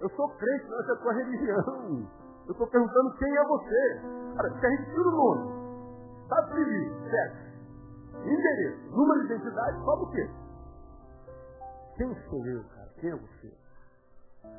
Eu 0.00 0.08
sou 0.10 0.28
crente, 0.36 0.66
não, 0.66 0.80
essa 0.80 0.92
é 0.92 0.94
a 0.94 0.98
tua 0.98 1.12
religião. 1.12 2.10
Eu 2.46 2.52
estou 2.52 2.66
perguntando 2.66 3.14
quem 3.16 3.36
é 3.36 3.44
você. 3.44 4.00
Cara, 4.36 4.50
se 4.58 4.66
a 4.66 4.70
gente 4.70 4.90
tira 4.90 5.08
o 5.08 5.10
nome, 5.10 6.22
estado 6.22 6.54
civil, 6.54 7.10
certo? 7.10 7.50
Endereço, 8.24 8.90
número 8.90 9.20
de 9.20 9.26
identidade, 9.32 9.84
sobe 9.84 10.02
o 10.02 10.10
quê? 10.10 10.30
Quem 11.96 12.14
sou 12.28 12.46
eu, 12.46 12.64
cara? 12.64 12.88
Quem 12.98 13.10
é 13.10 13.16
você? 13.16 13.58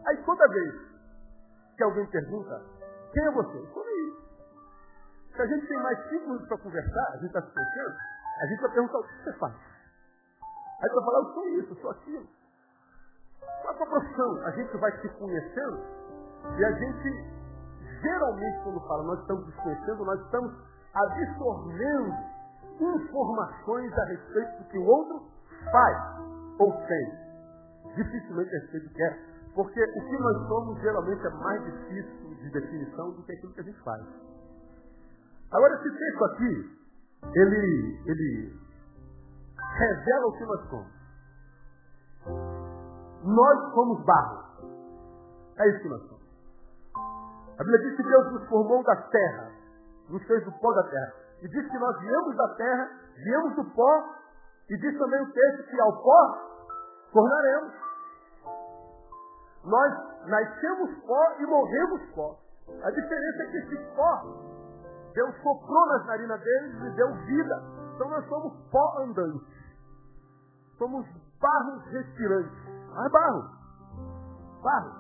Aí 0.08 0.24
toda 0.26 0.48
vez 0.48 0.76
que 1.76 1.84
alguém 1.84 2.06
pergunta, 2.08 2.64
quem 3.14 3.26
é 3.26 3.32
você? 3.32 3.58
Eu 3.58 3.68
sou 3.74 3.84
aí. 3.84 4.16
Se 5.36 5.42
a 5.42 5.48
gente 5.48 5.68
tem 5.68 5.78
mais 5.82 5.98
cinco 6.10 6.26
minutos 6.28 6.48
para 6.48 6.58
conversar, 6.60 7.08
a 7.10 7.18
gente 7.18 7.26
está 7.26 7.42
se 7.42 7.54
conhecendo, 7.54 7.96
a 8.42 8.46
gente 8.48 8.62
vai 8.62 8.72
perguntar 8.72 8.98
o 8.98 9.04
que 9.04 9.24
você 9.24 9.34
faz. 9.34 9.54
Aí 9.54 10.90
você 10.90 10.96
vai 10.96 11.06
falar, 11.06 11.20
eu 11.20 11.34
sou 11.34 11.48
isso, 11.50 11.70
eu 11.74 11.76
sou 11.76 11.92
aquilo. 11.92 12.28
Qual 13.62 13.74
a 13.74 13.78
sua 13.78 13.86
profissão? 13.86 14.46
A 14.46 14.52
gente 14.52 14.78
vai 14.78 14.92
se 15.00 15.10
conhecendo 15.10 15.80
e 16.58 16.66
a 16.66 16.72
gente, 16.72 17.34
geralmente, 18.02 18.64
quando 18.64 18.80
fala 18.88 19.04
nós 19.04 19.20
estamos 19.20 19.46
nos 19.46 19.56
conhecendo, 19.58 20.06
nós 20.06 20.20
estamos 20.22 20.54
absorvendo 20.94 22.16
informações 22.80 23.94
a 23.94 24.06
respeito 24.06 24.58
do 24.58 24.70
que 24.70 24.78
o 24.80 24.86
outro 24.86 25.24
faz 25.72 25.98
ou 26.58 26.72
tem. 26.88 27.22
Dificilmente 27.96 28.56
a 28.56 28.60
respeito 28.60 28.88
do 28.88 28.94
que 28.94 29.04
é. 29.04 29.32
Porque 29.54 29.84
o 29.84 30.10
que 30.10 30.18
nós 30.20 30.48
somos 30.48 30.80
geralmente 30.80 31.26
é 31.26 31.30
mais 31.30 31.64
difícil 31.64 32.36
de 32.36 32.50
definição 32.50 33.12
do 33.12 33.22
que 33.24 33.34
aquilo 33.34 33.54
que 33.54 33.60
a 33.60 33.64
gente 33.64 33.80
faz. 33.82 34.04
Agora 35.52 35.76
esse 35.76 35.92
texto 35.96 36.26
aqui, 36.26 36.81
ele, 37.34 38.02
ele 38.06 38.60
revela 39.78 40.28
o 40.28 40.38
que 40.38 40.46
nós 40.46 40.70
somos. 40.70 41.02
Nós 43.24 43.74
somos 43.74 44.06
barro. 44.06 44.44
É 45.58 45.70
isso 45.70 45.80
que 45.82 45.90
nós 45.90 46.02
somos. 46.08 46.22
A 47.60 47.64
Bíblia 47.64 47.80
diz 47.80 47.96
que 47.96 48.04
Deus 48.04 48.32
nos 48.34 48.48
formou 48.50 48.84
da 48.84 48.96
terra, 48.96 49.52
nos 50.10 50.24
fez 50.26 50.44
do 50.44 50.52
pó 50.54 50.74
da 50.74 50.84
terra. 50.90 51.14
E 51.42 51.48
diz 51.48 51.70
que 51.70 51.78
nós 51.78 52.00
viemos 52.00 52.36
da 52.36 52.48
terra, 52.56 52.90
viemos 53.16 53.56
do 53.56 53.66
pó, 53.76 54.16
e 54.70 54.78
diz 54.78 54.98
também 54.98 55.22
o 55.22 55.32
texto 55.32 55.70
que 55.70 55.80
ao 55.80 56.02
pó 56.02 56.52
tornaremos. 57.12 57.74
Nós 59.64 59.94
nascemos 60.26 61.04
pó 61.06 61.36
e 61.40 61.46
morremos 61.46 62.02
pó. 62.16 62.40
A 62.84 62.90
diferença 62.90 63.44
é 63.44 63.46
que 63.48 63.58
esse 63.58 63.78
pó, 63.96 64.51
Deus 65.14 65.36
soprou 65.42 65.86
nas 65.88 66.06
narinas 66.06 66.40
deles 66.42 66.76
e 66.84 66.96
deu 66.96 67.14
vida. 67.26 67.64
Então 67.96 68.10
nós 68.10 68.28
somos 68.28 68.54
pó 68.72 69.00
andante. 69.00 69.46
Somos 70.78 71.06
barros 71.40 71.86
respirantes. 71.92 72.58
Mas 72.94 73.12
barro. 73.12 73.44
Barro. 74.64 74.92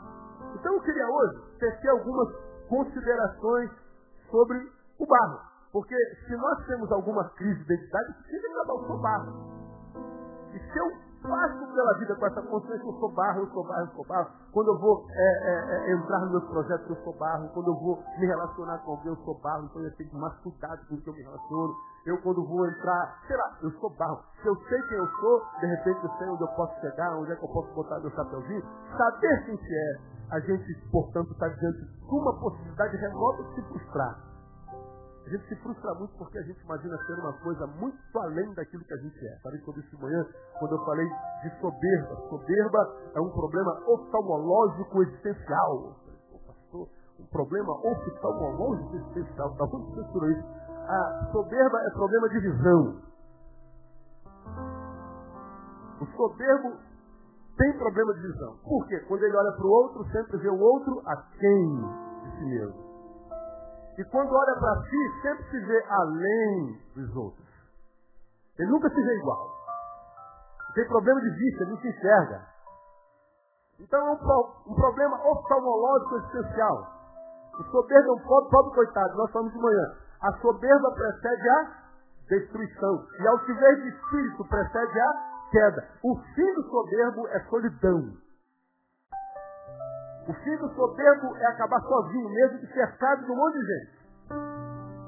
Então 0.56 0.74
eu 0.74 0.82
queria 0.82 1.08
hoje 1.08 1.58
tecer 1.60 1.90
algumas 1.90 2.36
considerações 2.68 3.72
sobre 4.30 4.58
o 5.00 5.06
barro. 5.06 5.40
Porque 5.72 5.96
se 6.28 6.36
nós 6.36 6.66
temos 6.66 6.92
alguma 6.92 7.30
crise 7.32 7.64
de 7.64 7.74
identidade, 7.74 8.14
precisa 8.14 8.48
acabar 8.48 8.74
o 8.74 8.86
seu 8.86 8.98
barro. 8.98 9.52
E 10.54 10.60
se 10.60 10.78
eu 10.78 11.11
passo 11.22 11.74
pela 11.74 11.98
vida 12.00 12.16
com 12.16 12.26
essa 12.26 12.42
consciência, 12.42 12.86
eu 12.86 12.94
sou 12.94 13.12
barro, 13.12 13.40
eu 13.42 13.48
sou 13.48 13.64
barro, 13.64 13.82
eu 13.82 13.96
sou 13.96 14.06
barro. 14.06 14.28
Quando 14.52 14.68
eu 14.68 14.80
vou 14.80 15.06
é, 15.10 15.22
é, 15.22 15.90
é, 15.90 15.94
entrar 15.94 16.20
nos 16.22 16.32
meus 16.32 16.44
projetos, 16.46 16.90
eu 16.90 17.04
sou 17.04 17.14
barro. 17.18 17.50
Quando 17.54 17.68
eu 17.68 17.76
vou 17.76 18.04
me 18.18 18.26
relacionar 18.26 18.78
com 18.80 18.92
alguém, 18.92 19.08
eu 19.08 19.18
sou 19.24 19.40
barro. 19.40 19.66
Então 19.66 19.82
eu 19.82 19.96
tenho 19.96 20.10
que 20.10 20.16
mais 20.18 20.34
cuidado 20.40 20.88
com 20.88 20.96
o 20.96 21.02
que 21.02 21.10
eu 21.10 21.14
me 21.14 21.22
relaciono. 21.22 21.76
Eu 22.06 22.18
quando 22.22 22.46
vou 22.46 22.68
entrar, 22.68 23.22
sei 23.28 23.38
lá, 23.38 23.58
eu 23.62 23.72
sou 23.80 23.90
barro. 23.92 24.20
Se 24.42 24.48
eu 24.48 24.56
sei 24.68 24.82
quem 24.84 24.98
eu 24.98 25.08
sou, 25.08 25.42
de 25.60 25.66
repente 25.68 26.04
eu 26.04 26.10
sei 26.18 26.28
onde 26.28 26.42
eu 26.42 26.48
posso 26.50 26.80
chegar, 26.82 27.16
onde 27.18 27.32
é 27.32 27.36
que 27.36 27.44
eu 27.44 27.50
posso 27.50 27.74
botar 27.74 28.00
meu 28.00 28.12
chapéuzinho. 28.12 28.64
Saber 28.98 29.46
quem 29.46 29.58
que 29.58 29.76
é, 29.76 30.00
a 30.32 30.40
gente, 30.40 30.90
portanto, 30.92 31.32
está 31.32 31.48
diante 31.48 31.86
de 31.86 32.16
uma 32.16 32.34
possibilidade 32.40 32.98
remota 32.98 33.44
de 33.44 33.56
se 33.56 33.62
frustrar. 33.64 34.31
A 35.26 35.30
gente 35.30 35.48
se 35.48 35.56
frustra 35.58 35.94
muito 35.96 36.18
porque 36.18 36.38
a 36.40 36.42
gente 36.42 36.60
imagina 36.64 36.98
ser 37.06 37.14
uma 37.20 37.34
coisa 37.34 37.68
muito 37.68 38.20
além 38.20 38.54
daquilo 38.56 38.84
que 38.84 38.94
a 38.94 38.98
gente 38.98 39.28
é. 39.28 39.40
Falei 39.44 39.60
sobre 39.62 39.82
isso 39.82 39.96
de 39.96 40.02
manhã, 40.02 40.26
quando 40.60 40.76
eu 40.76 40.86
falei 40.86 41.08
de 41.44 41.60
soberba. 41.62 42.16
Soberba 42.30 42.96
é 43.16 43.22
um 43.22 43.30
problema 43.30 43.72
oftalmológico 43.88 45.04
existencial. 45.04 45.96
Pastor, 46.48 46.90
um 47.20 47.26
problema 47.28 47.72
oftalmológico 47.72 48.96
existencial. 48.96 49.56
Onde 49.62 49.96
você 49.96 50.12
tirou 50.12 50.32
isso? 50.32 50.44
A 50.88 51.30
soberba 51.32 51.78
é 51.82 51.90
problema 51.92 52.30
de 52.30 52.40
visão. 52.40 53.02
O 56.02 56.06
soberbo 56.18 56.78
tem 57.58 57.78
problema 57.78 58.14
de 58.16 58.22
visão. 58.22 58.58
Por 58.64 58.88
quê? 58.88 59.00
Quando 59.08 59.24
ele 59.24 59.38
olha 59.38 59.52
para 59.52 59.66
o 59.66 59.70
outro, 59.70 60.04
sempre 60.12 60.38
vê 60.38 60.50
o 60.50 60.60
outro 60.60 61.02
a 61.06 61.16
quem 61.16 61.76
de 62.24 62.38
si 62.38 62.46
mesmo. 62.46 62.91
E 63.98 64.04
quando 64.06 64.32
olha 64.32 64.56
para 64.56 64.82
si, 64.84 65.22
sempre 65.22 65.44
se 65.50 65.60
vê 65.66 65.86
além 65.90 66.82
dos 66.96 67.16
outros. 67.16 67.48
Ele 68.58 68.72
nunca 68.72 68.90
se 68.90 69.02
vê 69.02 69.18
igual. 69.18 69.52
Tem 70.74 70.88
problema 70.88 71.20
de 71.20 71.30
vista, 71.30 71.64
ele 71.64 71.72
não 71.72 71.78
se 71.80 71.90
enxerga. 71.90 72.42
Então 73.80 74.00
é 74.00 74.12
um, 74.12 74.72
um 74.72 74.76
problema 74.76 75.18
oftalmológico 75.28 76.18
essencial. 76.18 76.88
O 77.60 77.64
soberbo 77.64 78.10
é 78.10 78.14
um 78.14 78.28
pobre, 78.28 78.50
pobre 78.50 78.76
coitado, 78.76 79.18
nós 79.18 79.32
falamos 79.32 79.54
de 79.54 79.60
manhã. 79.60 79.96
A 80.22 80.32
soberba 80.38 80.92
precede 80.92 81.50
a 81.50 81.82
destruição. 82.30 83.06
E 83.20 83.28
ao 83.28 83.40
que 83.40 83.54
de 83.54 83.90
espírito 83.90 84.46
precede 84.48 85.00
a 85.00 85.32
queda. 85.52 85.88
O 86.04 86.16
fim 86.36 86.54
do 86.54 86.64
soberbo 86.70 87.28
é 87.28 87.40
solidão. 87.50 88.14
O 90.28 90.34
fim 90.34 90.56
do 90.58 90.70
soberbo 90.76 91.36
é 91.38 91.46
acabar 91.48 91.82
sozinho, 91.82 92.30
mesmo 92.30 92.60
que 92.60 92.74
cercado 92.74 93.26
de 93.26 93.32
um 93.32 93.36
monte 93.36 93.58
de 93.58 93.66
gente. 93.66 94.02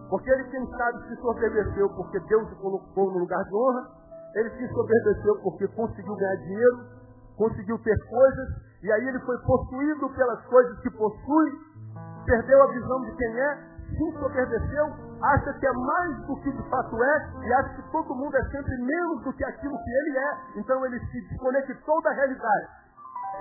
Porque 0.10 0.30
ele, 0.30 0.44
quem 0.46 0.66
sabe, 0.78 1.08
se 1.08 1.16
soberbeceu 1.22 1.90
porque 1.90 2.20
Deus 2.22 2.52
o 2.52 2.56
colocou 2.56 3.12
no 3.12 3.20
lugar 3.20 3.44
de 3.44 3.56
honra, 3.56 3.88
ele 4.36 4.50
se 4.52 4.68
soberbeceu 4.74 5.36
porque 5.44 5.68
conseguiu 5.70 6.16
ganhar 6.16 6.36
dinheiro, 6.38 6.80
conseguiu 7.38 7.78
ter 7.80 7.98
coisas, 8.10 8.50
e 8.82 8.92
aí 8.92 9.08
ele 9.08 9.20
foi 9.20 9.38
possuído 9.40 10.10
pelas 10.10 10.46
coisas 10.46 10.80
que 10.80 10.90
possui, 10.92 11.52
perdeu 12.26 12.64
a 12.64 12.68
visão 12.68 13.02
de 13.02 13.16
quem 13.16 13.40
é, 13.40 13.56
se 13.90 14.20
soberbeceu, 14.20 14.86
acha 15.22 15.54
que 15.54 15.68
é 15.68 15.74
mais 15.74 16.18
do 16.26 16.36
que 16.42 16.52
de 16.52 16.70
fato 16.70 17.04
é, 17.04 17.30
e 17.46 17.54
acha 17.54 17.70
que 17.76 17.92
todo 17.92 18.16
mundo 18.16 18.36
é 18.36 18.44
sempre 18.50 18.76
menos 18.78 19.24
do 19.24 19.34
que 19.34 19.46
aquilo 19.46 19.78
que 19.78 19.90
ele 19.90 20.18
é, 20.18 20.38
então 20.58 20.86
ele 20.86 21.00
se 21.00 21.22
desconectou 21.30 22.02
da 22.02 22.12
realidade. 22.12 22.83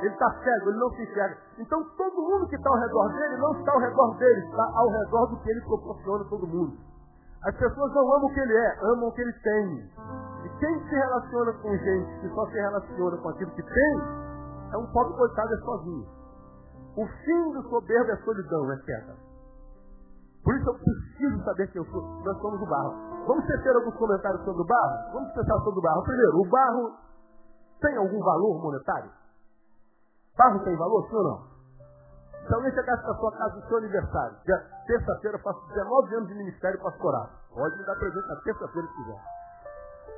Ele 0.01 0.09
está 0.09 0.31
cego, 0.43 0.71
ele 0.71 0.79
não 0.79 0.91
se 0.91 1.03
enxerga. 1.03 1.37
Então 1.59 1.85
todo 1.97 2.23
mundo 2.23 2.49
que 2.49 2.57
está 2.57 2.71
ao 2.71 2.79
redor 2.79 3.09
dele 3.13 3.37
não 3.37 3.53
está 3.53 3.73
ao 3.73 3.79
redor 3.79 4.17
dele, 4.17 4.41
está 4.47 4.71
ao 4.75 4.89
redor 4.89 5.27
do 5.27 5.37
que 5.41 5.51
ele 5.51 5.61
proporciona 5.63 6.25
a 6.25 6.29
todo 6.29 6.47
mundo. 6.47 6.77
As 7.45 7.57
pessoas 7.57 7.93
não 7.93 8.15
amam 8.15 8.27
o 8.27 8.35
que 8.35 8.41
ele 8.41 8.57
é, 8.57 8.79
amam 8.83 9.09
o 9.09 9.13
que 9.13 9.21
ele 9.21 9.33
tem. 9.33 9.91
E 10.45 10.49
quem 10.59 10.89
se 10.89 10.95
relaciona 10.95 11.53
com 11.55 11.77
gente 11.77 12.21
que 12.21 12.29
só 12.35 12.47
se 12.47 12.55
relaciona 12.55 13.17
com 13.17 13.29
aquilo 13.29 13.51
que 13.51 13.63
tem, 13.63 14.01
é 14.73 14.77
um 14.77 14.87
pobre 14.93 15.17
coitado, 15.17 15.53
é 15.53 15.59
sozinho. 15.59 16.07
O 16.97 17.07
fim 17.07 17.53
do 17.53 17.63
soberbo 17.69 18.11
é 18.11 18.17
solidão, 18.17 18.73
é 18.73 18.77
queda. 18.79 19.17
Por 20.45 20.55
isso 20.57 20.69
eu 20.69 20.75
preciso 20.75 21.45
saber 21.45 21.67
quem 21.69 21.81
eu 21.81 21.87
sou. 21.91 22.03
Nós 22.25 22.39
somos 22.39 22.61
o 22.61 22.67
barro. 22.67 22.95
Vamos 23.27 23.47
tecer 23.47 23.75
alguns 23.75 23.95
comentários 23.95 24.45
sobre 24.45 24.63
o 24.63 24.67
barro? 24.67 25.13
Vamos 25.13 25.33
pensar 25.33 25.59
sobre 25.61 25.79
o 25.79 25.83
barro. 25.83 26.03
Primeiro, 26.03 26.41
o 26.41 26.49
barro 26.49 26.93
tem 27.81 27.97
algum 27.97 28.19
valor 28.19 28.63
monetário? 28.63 29.11
Barro 30.37 30.65
tem 30.65 30.77
valor, 30.77 31.09
sim 31.09 31.17
ou 31.17 31.25
não? 31.25 31.53
Se 32.47 32.55
alguém 32.55 32.73
chegasse 32.73 33.07
na 33.07 33.15
sua 33.15 33.33
casa 33.33 33.55
no 33.55 33.67
seu 33.69 33.77
aniversário, 33.79 34.37
terça-feira 34.87 35.37
eu 35.37 35.43
faço 35.43 35.69
19 35.69 36.15
anos 36.17 36.29
de 36.29 36.35
ministério 36.35 36.81
pastoral. 36.83 37.31
Pode 37.55 37.77
me 37.77 37.85
dar 37.85 37.95
presente 37.97 38.29
na 38.29 38.37
terça-feira 38.37 38.89
se 38.89 38.95
quiser. 38.95 39.21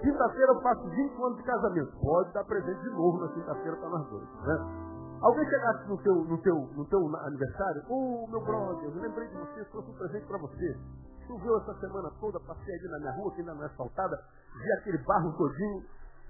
Quinta-feira 0.00 0.53
eu 0.53 0.61
faço 0.62 0.88
20 0.88 1.22
anos 1.22 1.37
de 1.37 1.42
casamento. 1.42 1.92
Pode 2.00 2.33
dar 2.33 2.44
presente 2.44 2.81
de 2.81 2.90
novo 2.90 3.20
na 3.20 3.29
quinta-feira 3.29 3.77
para 3.77 3.88
nós 3.88 4.09
dois. 4.09 4.29
Né? 4.42 4.94
Alguém 5.20 5.44
chegasse 5.48 5.88
no 5.88 5.98
teu, 5.98 6.14
no 6.14 6.38
teu, 6.38 6.55
no 6.77 6.85
teu 6.85 7.16
aniversário, 7.16 7.83
ô 7.88 8.24
oh, 8.24 8.27
meu 8.29 8.40
brother, 8.40 8.85
eu 8.85 9.00
lembrei 9.00 9.29
de 9.29 9.37
você, 9.37 9.64
trouxe 9.66 9.90
um 9.90 9.94
presente 9.94 10.27
para 10.27 10.38
você. 10.38 10.79
Choveu 11.27 11.57
essa 11.59 11.74
semana 11.81 12.11
toda, 12.20 12.38
passei 12.40 12.74
ali 12.74 12.88
na 12.88 12.98
minha 12.98 13.12
rua, 13.12 13.33
que 13.33 13.40
ainda 13.40 13.55
não 13.55 13.62
é 13.62 13.66
asfaltada, 13.66 14.20
vi 14.55 14.72
aquele 14.72 14.98
barro 14.98 15.33
todinho, 15.33 15.83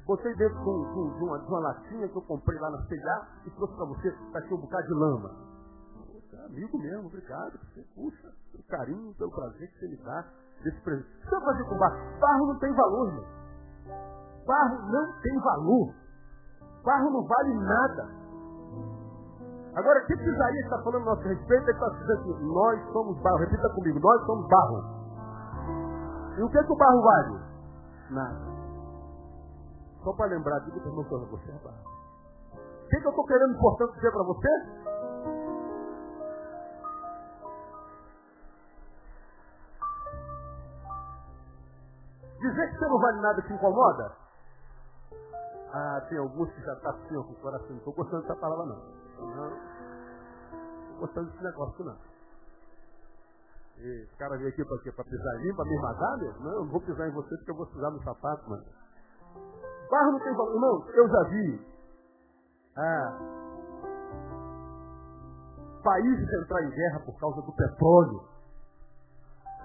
Botei 0.06 0.34
dentro 0.34 0.58
de, 0.58 0.68
um, 0.68 1.14
de, 1.16 1.24
uma, 1.24 1.38
de, 1.38 1.46
uma, 1.46 1.60
latinha 1.60 2.08
que 2.08 2.16
eu 2.16 2.22
comprei 2.22 2.58
lá 2.60 2.70
na 2.70 2.78
C&A 2.86 3.26
e 3.46 3.50
trouxe 3.52 3.74
para 3.74 3.86
você, 3.86 4.08
está 4.08 4.38
aqui 4.38 4.52
um 4.52 4.60
bocado 4.60 4.86
de 4.86 4.92
lama. 4.92 5.30
Você 6.12 6.36
é 6.36 6.44
amigo 6.44 6.78
mesmo, 6.78 7.06
obrigado. 7.06 7.58
Você, 7.58 7.80
puxa, 7.94 8.28
pelo 8.52 8.64
carinho, 8.64 9.14
pelo 9.14 9.30
prazer 9.30 9.66
que 9.66 9.78
você 9.78 9.88
me 9.88 9.96
dá 10.04 10.24
desse 10.62 10.80
presente. 10.82 11.08
O 11.08 11.22
que 11.22 11.30
vai 11.30 11.40
fazer 11.40 11.64
com 11.64 11.78
barro? 11.78 11.96
Barro 12.20 12.46
não 12.46 12.58
tem 12.58 12.74
valor, 12.74 13.12
meu. 13.14 13.24
Barro 14.46 14.92
não 14.92 15.20
tem 15.22 15.40
valor. 15.40 15.94
Barro 16.84 17.10
não 17.10 17.26
vale 17.26 17.54
nada. 17.54 18.24
Agora, 19.74 20.02
o 20.02 20.06
que 20.06 20.12
Isaías 20.12 20.64
está 20.64 20.82
falando 20.82 21.02
a 21.02 21.14
nosso 21.14 21.22
respeito? 21.22 21.64
Ele 21.64 21.70
está 21.72 21.88
dizendo 21.88 22.12
assim, 22.12 22.52
nós 22.52 22.92
somos 22.92 23.22
barro. 23.22 23.38
Repita 23.38 23.68
comigo, 23.70 24.00
nós 24.00 24.26
somos 24.26 24.48
barro. 24.48 24.84
E 26.36 26.42
o 26.42 26.50
que, 26.50 26.62
que 26.62 26.72
o 26.72 26.76
barro 26.76 27.02
vale? 27.02 27.40
Nada. 28.10 28.53
Só 30.04 30.12
para 30.12 30.26
lembrar, 30.26 30.60
diga 30.60 30.78
para 30.80 30.90
o 30.90 31.00
irmão, 31.00 31.28
você 31.30 31.50
é 31.50 31.58
barro. 31.64 32.04
O 32.52 32.88
que, 32.88 33.00
que 33.00 33.06
eu 33.06 33.10
estou 33.10 33.26
querendo, 33.26 33.58
portanto, 33.58 33.94
dizer 33.94 34.12
para 34.12 34.22
você? 34.22 34.48
Dizer 42.38 42.70
que 42.70 42.78
você 42.78 42.86
não 42.86 43.00
vale 43.00 43.20
nada 43.22 43.40
te 43.40 43.52
incomoda? 43.54 44.16
Ah, 45.72 46.06
tem 46.10 46.18
alguns 46.18 46.52
que 46.52 46.60
já 46.60 46.74
estão 46.74 46.92
tá 46.92 46.98
assim, 46.98 47.14
com 47.14 47.32
o 47.32 47.40
coração. 47.40 47.70
Não 47.70 47.78
estou 47.78 47.94
gostando 47.94 48.22
dessa 48.22 48.36
palavra, 48.36 48.66
não. 48.66 48.76
Não 48.76 49.56
estou 49.56 50.98
gostando 51.00 51.30
desse 51.30 51.44
negócio, 51.44 51.84
não. 51.84 51.96
E 53.78 54.02
esse 54.04 54.16
cara 54.16 54.36
veio 54.36 54.50
aqui 54.50 54.62
para 54.62 54.78
quê? 54.82 54.92
Para 54.92 55.04
pisar 55.04 55.34
em 55.36 55.44
mim, 55.44 55.56
para 55.56 55.64
me 55.64 55.74
esmagar, 55.74 56.18
meu? 56.18 56.32
Não, 56.40 56.52
eu 56.52 56.64
não 56.64 56.70
vou 56.70 56.80
pisar 56.82 57.08
em 57.08 57.12
você 57.12 57.34
porque 57.38 57.50
eu 57.50 57.56
vou 57.56 57.66
pisar 57.66 57.90
no 57.90 58.02
sapato, 58.02 58.50
mano. 58.50 58.83
Barro 59.90 60.12
não 60.12 60.20
tem 60.20 60.34
valor. 60.34 60.54
Irmão, 60.54 60.86
eu 60.94 61.08
já 61.08 61.22
vi 61.28 61.66
ah, 62.76 63.18
países 65.82 66.42
entrar 66.42 66.62
em 66.62 66.70
guerra 66.70 67.00
por 67.00 67.18
causa 67.20 67.42
do 67.42 67.52
petróleo. 67.52 68.20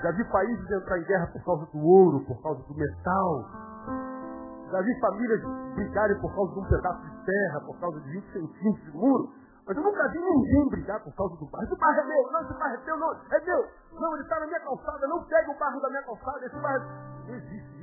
Já 0.01 0.11
vi 0.11 0.23
países 0.31 0.71
entrar 0.71 0.99
em 0.99 1.03
guerra 1.03 1.27
por 1.27 1.43
causa 1.43 1.65
do 1.65 1.79
ouro, 1.79 2.25
por 2.25 2.41
causa 2.41 2.61
do 2.63 2.73
metal. 2.75 3.45
Já 4.71 4.81
vi 4.81 4.99
famílias 4.99 5.41
brigarem 5.73 6.21
por 6.21 6.33
causa 6.35 6.53
de 6.53 6.59
um 6.59 6.65
pedaço 6.65 7.01
de 7.01 7.25
terra, 7.25 7.61
por 7.65 7.79
causa 7.79 7.99
de 8.01 8.11
20 8.11 8.31
centímetros 8.31 8.85
de 8.85 8.97
muro. 8.97 9.33
Mas 9.65 9.77
eu 9.77 9.83
nunca 9.83 10.07
vi 10.09 10.19
ninguém 10.19 10.69
brigar 10.69 11.03
por 11.03 11.13
causa 11.15 11.35
do 11.35 11.45
barro. 11.45 11.63
Esse 11.63 11.75
barro 11.75 11.99
é 11.99 12.03
meu, 12.03 12.31
não, 12.31 12.41
esse 12.41 12.53
barro 12.53 12.73
é 12.73 12.77
teu, 12.77 12.97
não, 12.97 13.11
é 13.11 13.45
meu. 13.45 13.67
Não, 13.99 14.13
ele 14.13 14.23
está 14.23 14.39
na 14.39 14.45
minha 14.47 14.59
calçada, 14.59 15.07
não 15.07 15.23
pegue 15.25 15.51
o 15.51 15.59
barro 15.59 15.79
da 15.81 15.89
minha 15.89 16.03
calçada, 16.03 16.45
esse 16.45 16.59
barro 16.59 16.75
é... 16.75 17.29
Não 17.29 17.35
existe 17.35 17.69
isso. 17.75 17.78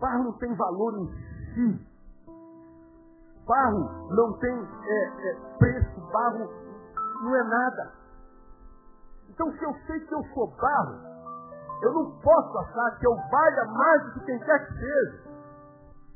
Barro 0.00 0.24
não 0.24 0.32
tem 0.34 0.54
valor 0.54 0.98
em 0.98 1.06
si. 1.54 1.86
Barro 3.46 4.08
não 4.10 4.32
tem 4.38 4.52
é, 4.52 5.30
é, 5.30 5.34
preço, 5.58 6.00
barro 6.12 6.50
não 7.22 7.36
é 7.36 7.44
nada. 7.44 7.92
Então, 9.28 9.50
se 9.52 9.64
eu 9.64 9.74
sei 9.86 10.00
que 10.00 10.14
eu 10.14 10.22
sou 10.34 10.48
barro, 10.56 10.98
eu 11.82 11.92
não 11.92 12.10
posso 12.20 12.58
achar 12.58 12.98
que 12.98 13.06
eu 13.06 13.14
valha 13.30 13.64
mais 13.64 14.04
do 14.04 14.12
que 14.12 14.26
quem 14.26 14.38
quer 14.40 14.66
que 14.66 14.72
seja. 14.74 15.26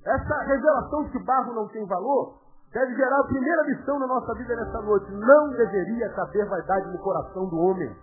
Essa 0.07 0.43
revelação 0.45 1.05
de 1.05 1.11
que 1.11 1.25
barro 1.25 1.55
não 1.55 1.69
tem 1.69 1.87
valor 1.87 2.41
deve 2.73 2.95
gerar 2.95 3.21
a 3.21 3.25
primeira 3.25 3.63
lição 3.65 3.99
na 3.99 4.07
nossa 4.07 4.35
vida 4.35 4.57
nessa 4.57 4.81
noite. 4.83 5.11
Não 5.13 5.51
deveria 5.51 6.09
caber 6.15 6.49
vaidade 6.49 6.89
no 6.91 6.99
coração 6.99 7.49
do 7.49 7.59
homem. 7.59 7.95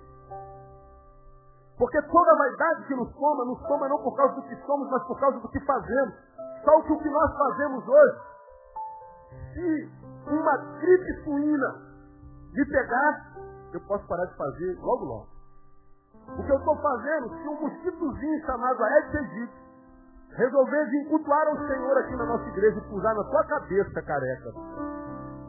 Porque 1.77 2.01
toda 2.01 2.35
vaidade 2.35 2.85
que 2.87 2.95
nos 2.95 3.13
toma, 3.13 3.45
nos 3.45 3.61
toma 3.67 3.87
não 3.87 3.97
por 3.99 4.15
causa 4.15 4.35
do 4.35 4.41
que 4.43 4.55
somos, 4.65 4.89
mas 4.89 5.03
por 5.03 5.19
causa 5.19 5.39
do 5.39 5.47
que 5.49 5.59
fazemos. 5.59 6.15
Só 6.63 6.81
que 6.81 6.91
o 6.91 6.97
que 6.97 7.09
nós 7.09 7.37
fazemos 7.37 7.87
hoje, 7.87 8.17
se 9.53 9.91
uma 10.27 10.57
gripe 10.79 11.23
suína 11.23 11.75
me 12.53 12.65
pegar, 12.65 13.37
eu 13.73 13.81
posso 13.81 14.07
parar 14.07 14.25
de 14.25 14.35
fazer 14.35 14.79
logo 14.79 15.05
logo. 15.05 15.27
O 16.39 16.43
que 16.43 16.51
eu 16.51 16.57
estou 16.57 16.75
fazendo, 16.77 17.29
se 17.29 17.47
um 17.47 17.61
mosquitozinho 17.61 18.45
chamado 18.45 18.83
Aedes 18.83 19.15
aegypti 19.15 19.67
resolver 20.35 20.85
vir 20.85 21.09
cultuar 21.09 21.47
ao 21.47 21.57
Senhor 21.67 21.97
aqui 21.97 22.15
na 22.15 22.25
nossa 22.25 22.47
igreja 22.49 22.77
e 22.77 22.89
pusar 22.89 23.15
na 23.15 23.23
tua 23.23 23.43
cabeça, 23.45 24.01
careca. 24.01 24.53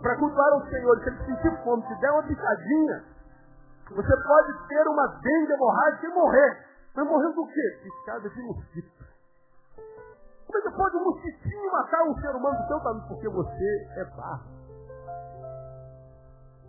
Para 0.00 0.16
cultuar 0.16 0.52
ao 0.52 0.66
Senhor, 0.66 0.98
se 1.00 1.08
ele 1.08 1.24
sentir 1.24 1.64
fome, 1.64 1.82
se 1.86 2.00
der 2.00 2.10
uma 2.12 2.22
picadinha, 2.22 3.04
você 3.94 4.16
pode 4.22 4.68
ter 4.68 4.88
uma 4.88 5.06
dengue 5.22 5.52
hemorrágica 5.52 6.06
e 6.06 6.14
morrer. 6.14 6.66
Mas 6.94 7.06
morreu 7.06 7.32
do 7.32 7.46
quê? 7.46 7.80
Picada 7.82 8.28
de 8.28 8.42
mosquito. 8.42 9.04
Como 10.46 10.58
é 10.58 10.62
que 10.62 10.76
pode 10.76 10.96
um 10.96 11.04
mosquitinho 11.04 11.72
matar 11.72 12.02
um 12.04 12.14
ser 12.20 12.34
humano 12.34 12.58
do 12.58 12.66
seu 12.66 12.80
tamanho? 12.80 13.08
Porque 13.08 13.28
você 13.28 13.88
é 13.96 14.04
barro. 14.16 14.58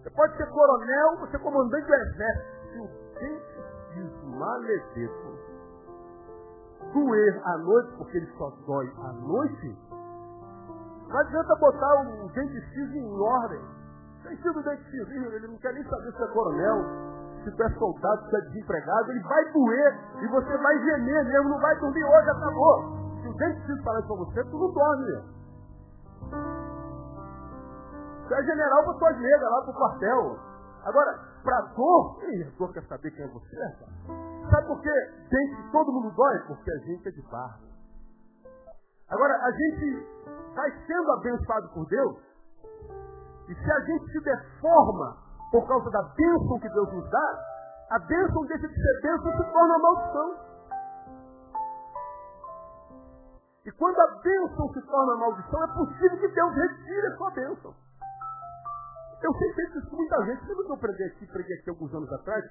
Você 0.02 0.10
pode 0.12 0.38
ser 0.38 0.50
coronel, 0.50 1.18
você 1.18 1.36
é 1.36 1.40
comandante 1.40 1.86
do 1.86 1.94
exército. 1.94 2.60
Se 2.72 2.80
o 2.80 2.88
dente 3.20 4.26
maledeto 4.38 5.40
doer 6.94 7.42
à 7.46 7.58
noite, 7.58 7.98
porque 7.98 8.18
ele 8.18 8.32
só 8.38 8.50
dói 8.66 8.94
à 8.98 9.14
noite, 9.14 9.78
não 11.08 11.18
adianta 11.18 11.56
botar 11.56 12.02
o 12.02 12.30
dente 12.30 12.98
em 12.98 13.20
ordem. 13.20 13.79
Tem 14.24 14.36
sido 14.38 14.64
dente 14.64 14.84
cis, 14.92 15.10
ele 15.10 15.48
não 15.48 15.58
quer 15.58 15.74
nem 15.74 15.84
saber 15.84 16.12
se 16.12 16.24
é 16.24 16.28
coronel, 16.28 16.84
se 17.44 17.52
tu 17.52 17.64
é 17.64 17.70
soldado, 17.70 18.30
se 18.30 18.36
é 18.36 18.42
desempregado, 18.42 19.12
ele 19.12 19.24
vai 19.24 19.52
doer 19.54 20.00
e 20.22 20.28
você 20.28 20.58
vai 20.58 20.80
gemer 20.80 21.26
mesmo, 21.26 21.50
não 21.50 21.60
vai 21.60 21.80
dormir 21.80 22.04
hoje, 22.04 22.30
acabou. 22.30 23.00
Se 23.22 23.28
o 23.28 23.34
dente 23.34 23.66
cis 23.66 23.84
falar 23.84 24.00
isso 24.00 24.08
pra 24.08 24.18
você, 24.18 24.44
tu 24.44 24.58
não 24.58 24.74
dorme. 24.74 25.24
Tu 28.28 28.34
é 28.34 28.44
general 28.44 28.84
com 28.86 28.94
tuas 29.00 29.18
negras 29.18 29.52
lá 29.52 29.62
pro 29.64 29.74
quartel. 29.74 30.38
Agora, 30.86 31.20
pra 31.44 31.62
dor, 31.76 32.20
ih, 32.24 32.44
a 32.44 32.58
dor 32.58 32.74
quer 32.74 32.84
saber 32.84 33.12
quem 33.12 33.26
é 33.26 33.28
você. 33.28 33.58
Sabe 34.52 34.68
por 34.68 34.82
quê? 34.82 34.92
Dente 35.30 35.72
todo 35.72 35.92
mundo 35.92 36.14
dói? 36.16 36.40
Porque 36.48 36.72
a 36.72 36.78
gente 36.78 37.08
é 37.08 37.12
de 37.12 37.22
barro. 37.32 37.70
Agora, 39.10 39.34
a 39.34 39.52
gente 39.52 40.08
vai 40.56 40.72
sendo 40.86 41.12
abençoado 41.14 41.70
por 41.74 41.88
Deus, 41.88 42.29
e 43.50 43.56
se 43.56 43.72
a 43.72 43.80
gente 43.80 44.12
se 44.12 44.20
deforma 44.22 45.18
por 45.52 45.68
causa 45.68 45.90
da 45.90 46.04
bênção 46.04 46.60
que 46.60 46.70
Deus 46.70 46.94
nos 46.94 47.10
dá, 47.10 47.46
a 47.90 48.00
bênção 48.00 48.46
deixa 48.46 48.68
de 48.68 48.76
ser 48.76 49.02
bênção 49.02 49.32
e 49.32 49.38
se 49.38 49.52
torna 49.52 49.80
maldição. 49.80 50.50
E 53.66 53.72
quando 53.72 54.00
a 54.00 54.08
bênção 54.22 54.74
se 54.74 54.82
torna 54.84 55.16
maldição, 55.16 55.64
é 55.64 55.68
possível 55.74 56.18
que 56.20 56.28
Deus 56.28 56.54
retire 56.54 57.08
a 57.08 57.18
sua 57.18 57.32
bênção. 57.32 57.74
Eu 59.22 59.34
sei 59.34 59.54
que 59.54 59.80
isso 59.80 59.96
muita 59.96 60.26
gente. 60.26 60.48
Lembra 60.48 60.66
que 60.66 60.72
eu 60.72 60.78
preguei 60.78 61.08
aqui, 61.08 61.26
preguei 61.26 61.58
aqui 61.58 61.70
alguns 61.72 61.94
anos 61.94 62.14
atrás? 62.14 62.46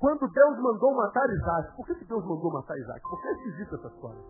Quando 0.00 0.28
Deus 0.28 0.58
mandou 0.58 0.94
matar 0.96 1.30
Isaac. 1.30 1.76
Por 1.76 1.86
que, 1.86 1.94
que 1.94 2.04
Deus 2.04 2.24
mandou 2.24 2.52
matar 2.52 2.76
Isaac? 2.76 3.00
Por 3.02 3.22
que 3.22 3.28
é 3.28 3.32
esquisita 3.32 3.76
essa 3.76 3.88
história? 3.88 4.20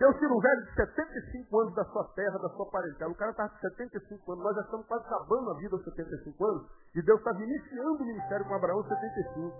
Deus 0.00 0.16
tira 0.16 0.32
um 0.32 0.40
velho 0.40 0.64
de 0.64 0.74
75 0.76 1.60
anos 1.60 1.74
da 1.74 1.84
sua 1.84 2.04
terra, 2.14 2.38
da 2.38 2.48
sua 2.48 2.70
parentela. 2.70 3.12
O 3.12 3.14
cara 3.14 3.32
está 3.32 3.46
com 3.46 3.58
75 3.58 4.32
anos. 4.32 4.44
Nós 4.44 4.56
já 4.56 4.62
estamos 4.62 4.86
quase 4.86 5.04
acabando 5.04 5.50
a 5.50 5.54
vida 5.58 5.76
aos 5.76 5.84
75 5.84 6.46
anos. 6.46 6.66
E 6.94 7.02
Deus 7.02 7.18
está 7.18 7.32
iniciando 7.32 7.92
o 7.92 8.06
ministério 8.06 8.46
com 8.46 8.54
Abraão 8.54 8.78
aos 8.78 8.88
75. 8.88 9.52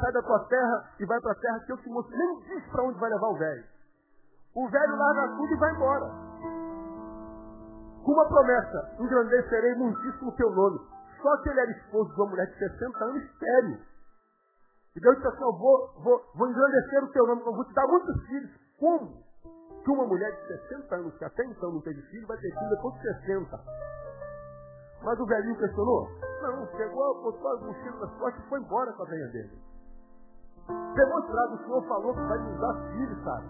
Sai 0.00 0.12
da 0.12 0.22
tua 0.22 0.40
terra 0.48 0.90
e 0.98 1.04
vai 1.04 1.20
para 1.20 1.32
a 1.32 1.40
terra 1.40 1.60
que 1.60 1.72
eu 1.72 1.76
te 1.76 1.90
mostro. 1.90 2.16
Nem 2.16 2.40
diz 2.40 2.66
para 2.70 2.84
onde 2.84 2.98
vai 2.98 3.10
levar 3.10 3.28
o 3.28 3.36
velho. 3.36 3.64
O 4.54 4.68
velho 4.70 4.96
larga 4.96 5.36
tudo 5.36 5.52
e 5.52 5.56
vai 5.58 5.74
embora 5.74 6.26
com 8.06 8.12
uma 8.12 8.28
promessa, 8.28 8.94
engrandecerei 9.00 9.74
muitíssimo 9.74 10.30
o 10.30 10.36
teu 10.36 10.48
nome. 10.52 10.78
Só 11.20 11.36
que 11.42 11.48
ele 11.48 11.60
era 11.60 11.70
esposo 11.72 12.14
de 12.14 12.20
uma 12.20 12.30
mulher 12.30 12.46
de 12.46 12.56
60 12.56 13.04
anos 13.04 13.22
estéreo. 13.24 13.78
E 14.96 15.00
Deus 15.00 15.14
disse 15.16 15.28
assim, 15.28 15.42
eu 15.44 15.52
vou, 15.52 15.92
vou, 16.02 16.24
vou 16.34 16.48
engrandecer 16.48 17.04
o 17.04 17.12
teu 17.12 17.26
nome, 17.26 17.42
eu 17.44 17.52
vou 17.52 17.64
te 17.66 17.74
dar 17.74 17.86
muitos 17.86 18.26
filhos. 18.26 18.50
Como? 18.80 19.22
Que 19.84 19.90
uma 19.90 20.06
mulher 20.06 20.32
de 20.32 20.46
60 20.68 20.96
anos, 20.96 21.14
que 21.18 21.24
até 21.24 21.44
então 21.44 21.70
não 21.70 21.82
teve 21.82 22.00
filho, 22.02 22.26
vai 22.26 22.36
ter 22.38 22.50
filho 22.50 22.70
depois 22.70 22.94
de 22.94 23.02
60. 23.02 23.60
Mas 25.02 25.20
o 25.20 25.26
velhinho 25.26 25.58
questionou? 25.58 26.08
Não, 26.40 26.66
chegou, 26.76 27.22
botou 27.22 27.52
as 27.52 27.60
mochilas 27.60 28.00
nas 28.00 28.18
costas 28.18 28.44
e 28.44 28.48
foi 28.48 28.60
embora 28.60 28.92
com 28.94 29.02
a 29.02 29.06
venha 29.06 29.28
dele. 29.28 29.62
Demonstrado, 30.94 31.54
o 31.54 31.58
Senhor 31.58 31.88
falou 31.88 32.14
que 32.14 32.20
vai 32.20 32.38
nos 32.38 32.60
dar 32.60 32.74
filhos, 32.90 33.22
sabe? 33.22 33.46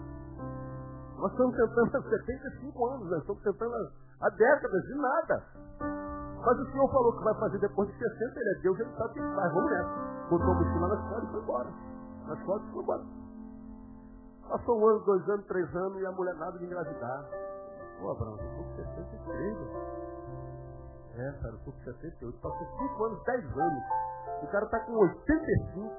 Nós 1.17 1.31
estamos 1.31 1.55
tentando 1.55 1.97
há 1.97 2.09
75 2.09 2.85
anos, 2.87 3.09
nós 3.09 3.21
estamos 3.21 3.41
tentando 3.41 3.73
há 4.21 4.29
décadas 4.29 4.83
de 4.83 4.95
nada. 4.95 5.43
Mas 6.47 6.57
o 6.59 6.71
Senhor 6.71 6.89
falou 6.89 7.11
que 7.11 7.23
vai 7.25 7.33
fazer 7.35 7.59
depois 7.59 7.89
de 7.89 7.97
60, 7.97 8.39
ele 8.39 8.49
é 8.49 8.61
Deus, 8.61 8.79
ele 8.79 8.89
sabe 8.95 9.09
o 9.09 9.13
que 9.15 9.35
faz. 9.35 9.53
Vamos 9.53 9.69
nessa. 9.69 10.29
Botou 10.29 10.51
a 10.51 10.55
mochila 10.55 10.87
nas 10.87 11.01
costas 11.09 11.23
e 11.27 11.31
foi 11.31 11.41
embora. 11.41 11.69
Nas 12.25 12.43
costas 12.43 12.69
e 12.69 12.71
foi 12.71 12.83
embora. 12.83 13.03
Passou 14.47 14.79
um 14.79 14.87
ano, 14.87 14.99
dois 14.99 15.29
anos, 15.29 15.45
três 15.47 15.75
anos 15.75 16.01
e 16.01 16.05
a 16.05 16.11
mulher 16.13 16.35
nada 16.35 16.57
de 16.57 16.63
engravidar. 16.63 17.25
Pô, 17.99 18.11
Abraão, 18.11 18.37
eu 18.37 18.45
estou 18.45 18.63
com 18.63 18.75
63. 18.75 19.57
É, 21.17 21.31
cara, 21.33 21.51
eu 21.51 21.57
estou 21.57 21.73
com 21.73 21.79
78. 21.83 22.39
Passou 22.39 22.67
5 22.79 23.03
anos, 23.03 23.23
10 23.25 23.57
anos. 23.57 23.83
O 24.41 24.47
cara 24.47 24.63
está 24.63 24.79
com 24.79 24.93
85. 24.93 25.91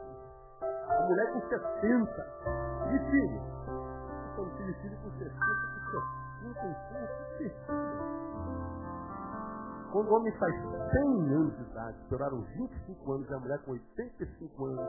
A 0.63 1.07
mulher 1.09 1.33
com 1.35 1.41
70. 1.43 2.27
E 2.89 2.99
filho? 3.11 3.43
Então, 4.33 4.47
filho, 4.57 4.75
filho 4.81 4.97
com 4.97 5.11
60, 5.11 5.29
com 6.41 6.55
75, 6.55 8.38
quando 9.93 10.09
o 10.09 10.15
homem 10.15 10.33
faz 10.39 10.55
100 10.93 11.35
anos 11.35 11.57
de 11.57 11.63
idade, 11.63 11.99
esperaram 12.03 12.43
25 12.43 13.13
anos 13.13 13.31
e 13.31 13.35
a 13.35 13.39
mulher 13.39 13.59
com 13.65 13.73
85 13.73 14.65
anos, 14.67 14.89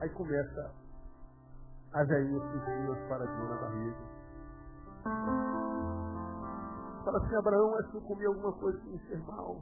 aí 0.00 0.08
começa 0.10 0.72
a 1.92 2.04
velhinha 2.04 2.40
sentir 2.40 2.90
as 2.90 3.08
paradinhas 3.08 3.50
na 3.50 3.56
barriga. 3.56 4.20
Fala 7.04 7.18
assim, 7.18 7.36
Abraão, 7.36 7.78
acho 7.78 7.90
que 7.90 7.96
eu 7.96 8.02
comi 8.02 8.26
alguma 8.26 8.52
coisa 8.52 8.78
que 8.78 8.88
me 8.88 8.98
fez 8.98 9.26
mal. 9.26 9.60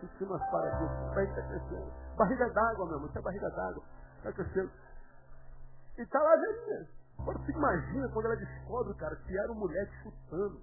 Senti 0.00 0.24
umas 0.24 0.50
paradinhas, 0.50 1.14
barriga 1.14 1.30
está 1.30 1.42
crescendo. 1.48 1.92
Barriga 2.16 2.50
d'água, 2.50 2.86
meu 2.86 2.94
irmão, 2.94 3.08
isso 3.08 3.18
é 3.18 3.22
barriga 3.22 3.50
d'água. 3.50 3.82
Está 4.18 4.32
crescendo. 4.32 4.70
E 5.98 6.02
está 6.02 6.22
lá 6.22 6.32
a 6.32 6.36
velhinha. 6.36 6.88
Agora 7.18 7.38
você 7.38 7.52
imagina 7.52 8.08
quando 8.10 8.26
ela 8.26 8.36
descobre, 8.36 8.94
cara, 8.94 9.16
que 9.16 9.38
era 9.38 9.52
mulher 9.54 9.88
chutando. 10.02 10.60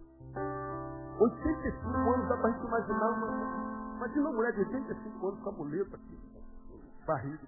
85 1.20 2.14
anos, 2.14 2.28
dá 2.30 2.38
pra 2.38 2.50
gente 2.52 2.66
imaginar 2.66 3.10
uma. 3.10 3.98
Imagina 3.98 4.30
uma 4.30 4.36
mulher 4.36 4.54
de 4.54 4.60
85 4.60 5.28
anos 5.28 5.40
com 5.42 5.50
a 5.50 5.54
muleta 5.54 5.96
aqui, 5.96 6.20
barriga. 7.06 7.48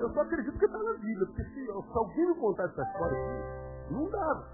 Eu 0.00 0.10
só 0.12 0.22
acredito 0.22 0.58
que 0.58 0.64
está 0.64 0.78
na 0.78 0.92
Bíblia, 0.94 1.26
porque 1.26 1.44
se, 1.44 1.66
se 1.66 1.70
alguém 1.70 2.26
me 2.26 2.34
contar 2.36 2.64
essa 2.64 2.82
história 2.82 3.16
aqui, 3.16 3.92
não 3.92 4.10
dava. 4.10 4.44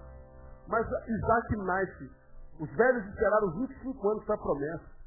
Mas 0.67 0.85
Isaac 0.85 1.55
nasce. 1.57 2.11
Os 2.59 2.69
velhos 2.75 3.05
esperaram 3.05 3.51
25 3.51 4.09
anos 4.09 4.23
para 4.25 4.35
a 4.35 4.37
promessa. 4.39 4.97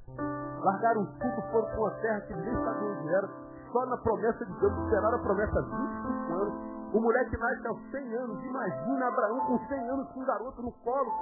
Largaram 0.63 1.07
tudo, 1.07 1.43
foram 1.51 1.67
para 1.67 1.81
uma 1.81 1.91
terra 2.01 2.21
que 2.23 2.35
nem 2.35 2.55
sabiam 2.65 2.99
onde 2.99 3.15
era. 3.15 3.29
Só 3.73 3.87
na 3.87 3.97
promessa 3.99 4.45
de 4.45 4.61
Deus, 4.61 4.73
esperaram 4.85 5.19
a 5.19 5.23
promessa 5.23 5.63
25 5.63 6.33
anos. 6.33 6.80
O 6.93 7.01
moleque 7.01 7.37
nasce 7.37 7.67
aos 7.69 7.81
100 7.91 8.15
anos. 8.17 8.45
Imagina 8.45 9.07
Abraão 9.07 9.39
com 9.47 9.59
100 9.59 9.91
anos 9.91 10.09
com 10.13 10.21
um 10.21 10.25
garoto 10.25 10.61
no 10.63 10.73
colo. 10.73 11.13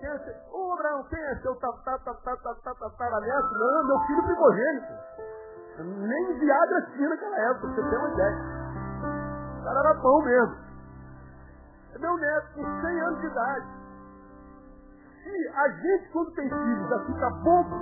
É 0.00 0.18
seu? 0.18 0.34
Ô 0.52 0.72
Abraão, 0.72 1.04
quem 1.10 1.18
é 1.18 1.36
seu 1.36 1.54
tataraneto? 1.56 1.98
Não, 3.54 3.86
meu 3.86 4.00
filho 4.06 4.22
primogênito. 4.22 4.92
Nem 5.78 6.38
viada 6.38 6.82
tinha 6.92 7.08
naquela 7.08 7.38
época, 7.38 7.68
você 7.68 7.82
tem 7.82 7.98
uma 7.98 8.08
ideia. 8.10 8.38
O 9.60 9.64
cara 9.64 9.80
era 9.80 9.94
pão 10.00 10.22
mesmo. 10.22 10.56
É 11.94 11.98
meu 11.98 12.16
neto 12.16 12.54
com 12.54 12.80
100 12.80 13.00
anos 13.00 13.20
de 13.20 13.26
idade. 13.26 13.66
Se 15.22 15.48
a 15.54 15.68
gente, 15.68 16.12
quando 16.12 16.30
tem 16.32 16.48
filhos, 16.48 16.88
já 16.88 16.98
fica 17.04 17.30
bobo 17.42 17.76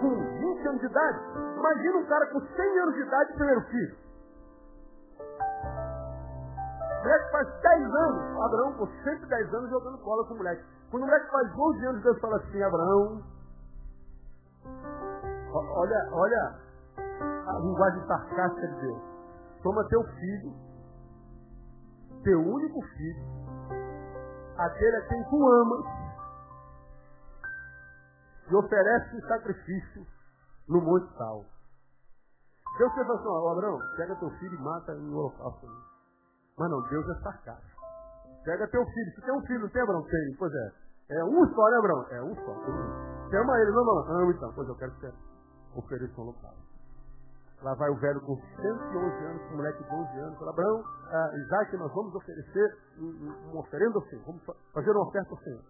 com 0.00 0.38
20 0.38 0.68
anos 0.68 0.80
de 0.80 0.86
idade, 0.86 1.18
imagina 1.56 1.98
um 1.98 2.06
cara 2.06 2.26
com 2.26 2.40
100 2.40 2.78
anos 2.78 2.94
de 2.94 3.00
idade, 3.00 3.32
primeiro 3.32 3.60
filho 3.62 4.07
moleque 7.02 7.30
faz 7.30 7.60
10 7.60 7.94
anos, 7.94 8.42
Abraão 8.42 8.72
com 8.74 8.86
110 8.86 9.54
anos 9.54 9.70
jogando 9.70 9.98
bola 10.04 10.26
com 10.26 10.34
o 10.34 10.36
moleque. 10.36 10.64
Quando 10.90 11.02
o 11.02 11.06
moleque 11.06 11.30
faz 11.30 11.52
12 11.54 11.86
anos, 11.86 12.02
Deus 12.02 12.20
fala 12.20 12.36
assim, 12.36 12.62
Abraão, 12.62 13.22
olha, 15.52 16.08
olha 16.12 16.58
a 17.46 17.58
linguagem 17.60 18.06
sarcástica 18.06 18.68
de 18.68 18.80
Deus. 18.80 19.02
Toma 19.62 19.88
teu 19.88 20.02
filho, 20.04 20.54
teu 22.22 22.40
único 22.40 22.80
filho, 22.82 23.22
aquele 24.56 24.96
a 24.96 25.08
quem 25.08 25.24
tu 25.24 25.48
amas, 25.48 25.84
e 28.50 28.54
oferece 28.54 29.16
um 29.16 29.28
sacrifício 29.28 30.06
no 30.68 30.80
monte 30.80 31.12
tal. 31.16 31.44
Deus 32.78 32.92
fez 32.94 33.10
assim, 33.10 33.26
ó, 33.26 33.52
Abraão, 33.52 33.78
pega 33.96 34.14
teu 34.16 34.30
filho 34.38 34.54
e 34.54 34.62
mata 34.62 34.92
em 34.92 35.12
holocausto. 35.12 35.66
Mas 36.58 36.70
não, 36.70 36.82
Deus 36.88 37.08
é 37.08 37.14
sarcástico. 37.22 37.82
Pega 38.44 38.66
teu 38.68 38.84
filho. 38.84 39.14
Você 39.14 39.20
tem 39.20 39.34
um 39.34 39.46
filho, 39.46 39.60
não 39.60 39.68
tem, 39.68 39.82
Abraão? 39.82 40.02
Tem. 40.02 40.36
Pois 40.38 40.52
é. 40.52 40.72
É 41.10 41.24
um 41.24 41.46
só, 41.54 41.70
né, 41.70 41.76
Abraão? 41.78 42.06
É 42.10 42.22
um 42.22 42.34
só. 42.34 42.54
Você 42.54 43.36
ama 43.36 43.60
ele, 43.60 43.70
não, 43.72 43.84
não? 43.84 44.20
Amo 44.20 44.30
então. 44.32 44.52
Pois 44.54 44.68
eu 44.68 44.74
quero 44.76 44.92
que 44.92 45.00
você 45.00 45.12
ofereça 45.76 46.20
um 46.20 46.24
local. 46.24 46.54
Lá 47.62 47.74
vai 47.74 47.90
o 47.90 47.96
velho 47.96 48.20
com 48.20 48.36
111 48.36 49.24
anos, 49.24 49.42
com 49.42 49.54
o 49.54 49.56
moleque 49.56 49.82
de 49.82 49.90
11 49.90 50.18
anos. 50.18 50.38
Fala, 50.38 50.50
Abraão, 50.50 50.84
ah, 51.10 51.30
Isaac, 51.34 51.76
nós 51.76 51.92
vamos 51.92 52.14
oferecer 52.14 52.78
uma 52.98 53.60
oferenda 53.60 54.00
Senhor. 54.08 54.24
Vamos 54.26 54.42
fazer 54.72 54.90
uma 54.90 55.08
oferta 55.08 55.36
Senhor. 55.42 55.62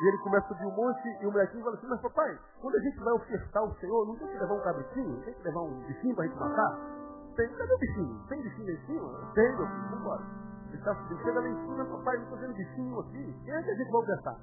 E 0.00 0.08
ele 0.08 0.18
começa 0.18 0.46
a 0.46 0.48
subir 0.48 0.66
um 0.66 0.76
monte 0.76 1.08
e 1.20 1.26
o 1.26 1.32
molequinho 1.32 1.62
fala 1.62 1.76
assim, 1.76 1.86
mas 1.86 2.00
papai, 2.00 2.38
quando 2.60 2.74
a 2.74 2.80
gente 2.80 2.98
vai 3.00 3.12
ofertar 3.14 3.62
ao 3.62 3.74
Senhor, 3.74 4.06
não 4.06 4.16
tem 4.16 4.28
que 4.28 4.38
levar 4.38 4.54
um 4.54 4.60
cabritinho? 4.60 5.22
Tem 5.24 5.34
que 5.34 5.42
levar 5.42 5.60
um 5.60 5.80
bichinho 5.86 6.14
para 6.14 6.24
a 6.24 6.26
gente 6.28 6.38
matar? 6.38 6.99
Tem, 7.40 7.48
cadê 7.56 7.72
o 7.72 7.78
bichinho? 7.78 8.20
Tem 8.28 8.42
bichinho 8.42 8.68
em 8.68 8.80
cima? 8.84 9.32
Tem, 9.32 9.56
meu 9.56 9.66
filho, 9.66 9.96
vambora. 9.96 10.22
Ele 10.68 10.76
está 10.76 10.94
chega 11.08 11.40
lá 11.40 11.48
em 11.48 11.56
cima, 11.56 11.84
papai, 11.86 12.16
não 12.18 12.24
estou 12.24 12.38
vendo 12.38 12.52
bichinho 12.52 13.00
aqui. 13.00 13.40
Quem 13.44 13.54
é 13.54 13.62
que 13.62 13.70
a 13.70 13.74
gente 13.76 13.90
vai 13.90 14.02
ofertar? 14.02 14.36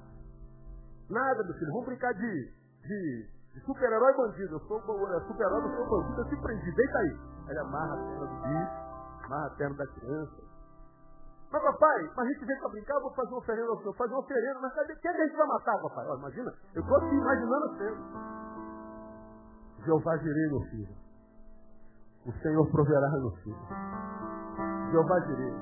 Nada, 1.08 1.44
meu 1.44 1.54
filho, 1.54 1.72
vamos 1.72 1.86
brincar 1.86 2.12
de, 2.14 2.52
de 2.82 3.28
de 3.54 3.60
super-herói 3.64 4.14
bandido. 4.14 4.56
Eu 4.56 4.60
sou 4.66 4.80
super-herói, 4.80 5.62
eu 5.64 5.76
sou 5.76 5.88
bandido, 5.88 6.20
eu 6.20 6.24
te 6.26 6.42
prendi, 6.42 6.72
deita 6.72 6.98
aí. 6.98 7.18
Ele 7.48 7.58
amarra 7.60 7.94
a 7.94 7.96
perna 7.96 8.26
do 8.26 8.34
bicho, 8.42 9.24
amarra 9.24 9.46
a 9.46 9.50
perna 9.50 9.76
da 9.76 9.86
criança. 9.86 10.48
Mas 11.52 11.62
papai, 11.62 12.10
mas 12.16 12.26
a 12.26 12.32
gente 12.32 12.44
vem 12.44 12.58
para 12.58 12.68
brincar, 12.68 12.94
eu 12.94 13.00
vou 13.02 13.14
fazer 13.14 13.28
uma 13.28 13.38
oferenda 13.38 13.70
ao 13.70 13.78
senhor, 13.78 13.96
fazer 13.96 14.12
uma 14.12 14.20
oferenda, 14.20 14.58
mas 14.60 14.74
cadê? 14.74 14.96
Quem 14.96 15.10
é 15.10 15.14
que 15.14 15.22
a 15.22 15.26
gente 15.26 15.36
vai 15.36 15.46
matar, 15.46 15.78
papai? 15.80 16.06
Ó, 16.08 16.16
imagina, 16.18 16.52
eu 16.74 16.82
estou 16.82 16.96
aqui 16.98 17.14
imaginando 17.14 17.64
a 17.64 17.78
cena. 17.78 17.96
Jeová 19.84 20.16
direi, 20.16 20.48
meu 20.48 20.60
filho. 20.62 21.07
O 22.28 22.32
Senhor 22.42 22.70
proverá, 22.70 23.10
meu 23.10 23.30
filho. 23.42 23.56
Jeová 24.92 25.18
direi. 25.20 25.54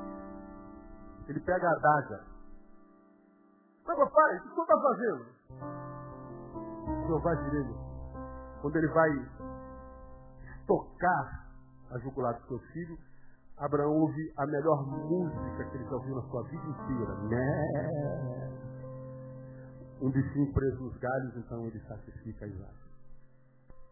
Ele 1.29 1.40
pega 1.40 1.68
a 1.68 1.72
adaga. 1.72 2.24
Mas 3.87 3.96
papai, 3.96 4.37
o 4.37 4.40
que 4.42 4.48
o 4.48 4.50
senhor 4.50 4.64
está 4.64 4.81
fazendo? 4.81 5.37
Jeová 7.07 7.35
Jireh, 7.37 7.74
quando 8.61 8.76
ele 8.76 8.88
vai 8.88 9.11
tocar 10.66 11.46
a 11.92 11.98
jugular 11.98 12.35
do 12.35 12.46
seu 12.48 12.59
filho, 12.72 12.98
Abraão 13.59 13.92
ouve 13.92 14.33
a 14.37 14.46
melhor 14.46 14.85
música 14.87 15.64
que 15.70 15.76
ele 15.76 15.85
já 15.85 15.94
ouviu 15.94 16.16
na 16.16 16.22
sua 16.22 16.42
vida 16.44 16.66
inteira. 16.66 17.14
Né? 17.29 18.50
Um 20.02 20.11
bichinho 20.11 20.52
preso 20.52 20.83
nos 20.83 20.96
galhos, 20.98 21.37
então 21.37 21.64
ele 21.66 21.81
sacrifica 21.87 22.46
Isaac. 22.46 22.86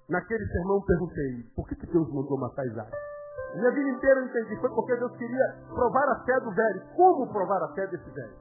Naquele 0.08 0.46
sermão 0.48 0.82
perguntei, 0.82 1.44
por 1.56 1.66
que, 1.66 1.76
que 1.76 1.86
Deus 1.86 2.12
mandou 2.12 2.38
matar 2.38 2.66
Isaac? 2.66 2.92
Minha 3.54 3.70
vida 3.70 3.88
inteira 3.88 4.20
eu 4.20 4.26
entendi, 4.26 4.60
foi 4.60 4.68
porque 4.70 4.96
Deus 4.96 5.16
queria 5.16 5.56
provar 5.72 6.08
a 6.10 6.24
fé 6.24 6.38
do 6.40 6.50
velho. 6.50 6.82
Como 6.94 7.32
provar 7.32 7.62
a 7.62 7.68
fé 7.68 7.86
desse 7.86 8.10
velho? 8.10 8.34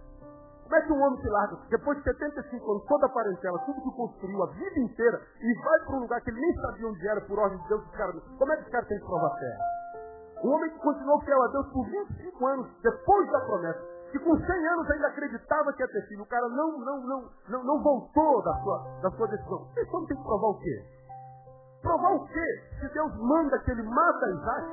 Como 0.64 0.76
é 0.76 0.82
que 0.82 0.92
um 0.92 1.02
homem 1.02 1.22
se 1.22 1.30
larga, 1.30 1.58
depois 1.70 1.98
de 2.00 2.04
75 2.04 2.72
anos, 2.72 2.86
toda 2.86 3.06
a 3.06 3.10
parentela, 3.10 3.60
tudo 3.60 3.82
que 3.82 3.96
construiu 3.96 4.44
a 4.44 4.48
vida 4.48 4.80
inteira, 4.80 5.22
e 5.40 5.54
vai 5.64 5.80
para 5.86 5.96
um 5.96 6.00
lugar 6.00 6.20
que 6.22 6.32
ele 6.32 6.42
nem 6.42 6.56
sabia 6.56 6.88
onde 6.88 7.08
era, 7.08 7.22
por 7.22 7.40
ordem 7.40 7.60
de 7.60 7.68
Deus, 7.70 7.86
cara, 7.92 8.12
como 8.12 8.52
é 8.52 8.56
que 8.56 8.62
esse 8.64 8.72
cara 8.72 8.86
tem 8.86 9.00
que 9.00 9.06
provar 9.06 9.28
a 9.28 9.38
fé? 9.38 9.58
Um 10.44 10.50
homem 10.50 10.72
que 10.72 10.80
continuou 10.80 11.22
fiel 11.22 11.44
a 11.44 11.48
Deus 11.48 11.68
por 11.68 11.86
25 11.86 12.48
anos, 12.48 12.68
depois 12.82 13.32
da 13.32 13.40
promessa, 13.42 13.80
que 14.12 14.20
com 14.20 14.36
100 14.36 14.68
anos 14.68 14.92
ainda 14.92 15.08
acreditava 15.08 15.74
que 15.74 15.82
ia 15.82 15.88
ter 15.88 16.08
filho, 16.08 16.24
o 16.24 16.28
cara 16.28 16.50
não, 16.50 16.80
não, 16.80 17.08
não, 17.08 17.30
não, 17.50 17.64
não 17.64 17.84
voltou 17.84 18.44
da 18.44 18.54
sua, 18.62 19.00
da 19.02 19.12
sua 19.12 19.28
decisão. 19.28 19.68
Esse 19.78 19.96
homem 19.96 20.08
tem 20.08 20.18
que 20.18 20.24
provar 20.24 20.48
o 20.48 20.60
quê? 20.60 21.03
Provar 21.84 22.16
o 22.16 22.26
quê? 22.28 22.48
Se 22.80 22.88
Deus 22.94 23.12
manda 23.20 23.60
que 23.60 23.72
ele 23.72 23.84
mata 23.84 24.30
Isaac, 24.30 24.68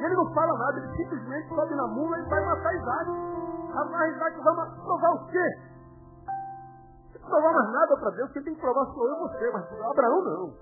ele 0.00 0.14
não 0.16 0.32
fala 0.32 0.58
nada, 0.58 0.78
ele 0.78 0.96
simplesmente 0.96 1.48
sobe 1.48 1.74
na 1.74 1.86
mula 1.88 2.18
e 2.18 2.22
vai 2.24 2.44
matar 2.44 2.74
Isaac. 2.74 3.10
Rapaz, 3.74 4.18
vai 4.18 4.32
vamos 4.32 4.82
provar 4.82 5.10
o 5.12 5.26
quê? 5.26 5.58
Provar 7.20 7.52
mais 7.52 7.72
nada 7.72 7.96
para 7.98 8.10
Deus, 8.10 8.32
quem 8.32 8.42
tem 8.44 8.54
que 8.54 8.60
provar 8.60 8.86
sou 8.86 9.06
eu 9.06 9.14
e 9.14 9.18
você, 9.20 9.50
mas 9.52 9.64
Abraão 9.90 10.24
não. 10.24 10.54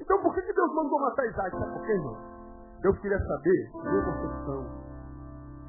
Então 0.00 0.20
por 0.22 0.34
que, 0.34 0.42
que 0.42 0.52
Deus 0.52 0.74
mandou 0.74 1.00
matar 1.00 1.26
Isaac? 1.26 1.50
Sabe 1.50 1.72
por 1.72 1.82
quê, 1.86 1.92
irmão? 1.92 2.16
Deus 2.82 2.98
queria 2.98 3.18
saber, 3.18 3.70
sua 3.72 4.04
concepção, 4.04 4.66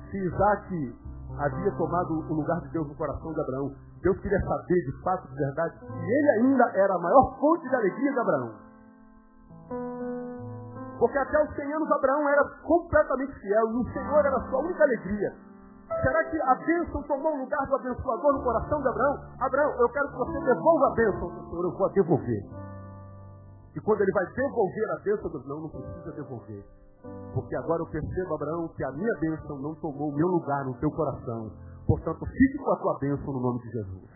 se 0.10 0.18
Isaac 0.18 0.96
havia 1.40 1.72
tomado 1.78 2.14
o 2.14 2.34
lugar 2.34 2.60
de 2.62 2.70
Deus 2.70 2.88
no 2.88 2.96
coração 2.96 3.34
de 3.34 3.42
Abraão. 3.42 3.72
Deus 4.02 4.18
queria 4.20 4.40
saber, 4.40 4.76
de 4.86 5.04
fato, 5.04 5.28
de 5.28 5.36
verdade, 5.36 5.80
se 5.80 5.86
ele 5.86 6.30
ainda 6.40 6.64
era 6.76 6.96
a 6.96 7.00
maior 7.00 7.38
fonte 7.40 7.68
de 7.68 7.76
alegria 7.76 8.12
de 8.14 8.20
Abraão. 8.20 8.67
Porque 11.00 11.18
até 11.18 11.44
os 11.44 11.56
100 11.56 11.74
anos 11.74 11.92
Abraão 11.92 12.30
era 12.30 12.44
completamente 12.64 13.34
fiel 13.40 13.72
e 13.72 13.76
o 13.76 13.94
Senhor 13.94 14.26
era 14.26 14.36
a 14.36 14.50
sua 14.50 14.60
única 14.60 14.84
alegria. 14.84 15.36
Será 16.02 16.24
que 16.26 16.42
a 16.42 16.56
bênção 16.56 17.02
tomou 17.04 17.34
o 17.34 17.38
lugar 17.38 17.66
do 17.68 17.76
abençoador 17.76 18.34
no 18.34 18.44
coração 18.44 18.82
de 18.82 18.88
Abraão? 18.88 19.16
Abraão, 19.40 19.72
eu 19.80 19.90
quero 19.90 20.08
que 20.10 20.18
você 20.18 20.40
devolva 20.46 20.88
a 20.88 20.94
bênção. 20.96 21.30
Senhor, 21.50 21.64
eu 21.64 21.78
vou 21.78 21.90
devolver. 21.94 22.44
E 23.76 23.80
quando 23.80 24.02
ele 24.02 24.12
vai 24.12 24.26
devolver 24.26 24.92
a 24.92 25.04
bênção, 25.04 25.30
Deus, 25.30 25.46
não, 25.48 25.62
não 25.62 25.70
precisa 25.70 26.12
devolver. 26.12 26.66
Porque 27.34 27.56
agora 27.56 27.82
eu 27.82 27.88
percebo, 27.88 28.36
Abraão, 28.36 28.68
que 28.70 28.84
a 28.84 28.92
minha 28.92 29.14
bênção 29.22 29.58
não 29.60 29.76
tomou 29.76 30.10
o 30.10 30.16
meu 30.16 30.28
lugar 30.28 30.66
no 30.66 30.74
teu 30.80 30.92
coração. 30.92 31.52
Portanto, 31.86 32.26
fique 32.26 32.58
com 32.58 32.72
a 32.72 32.76
tua 32.78 32.98
bênção 33.00 33.34
no 33.34 33.40
nome 33.40 33.60
de 33.60 33.70
Jesus. 33.70 34.10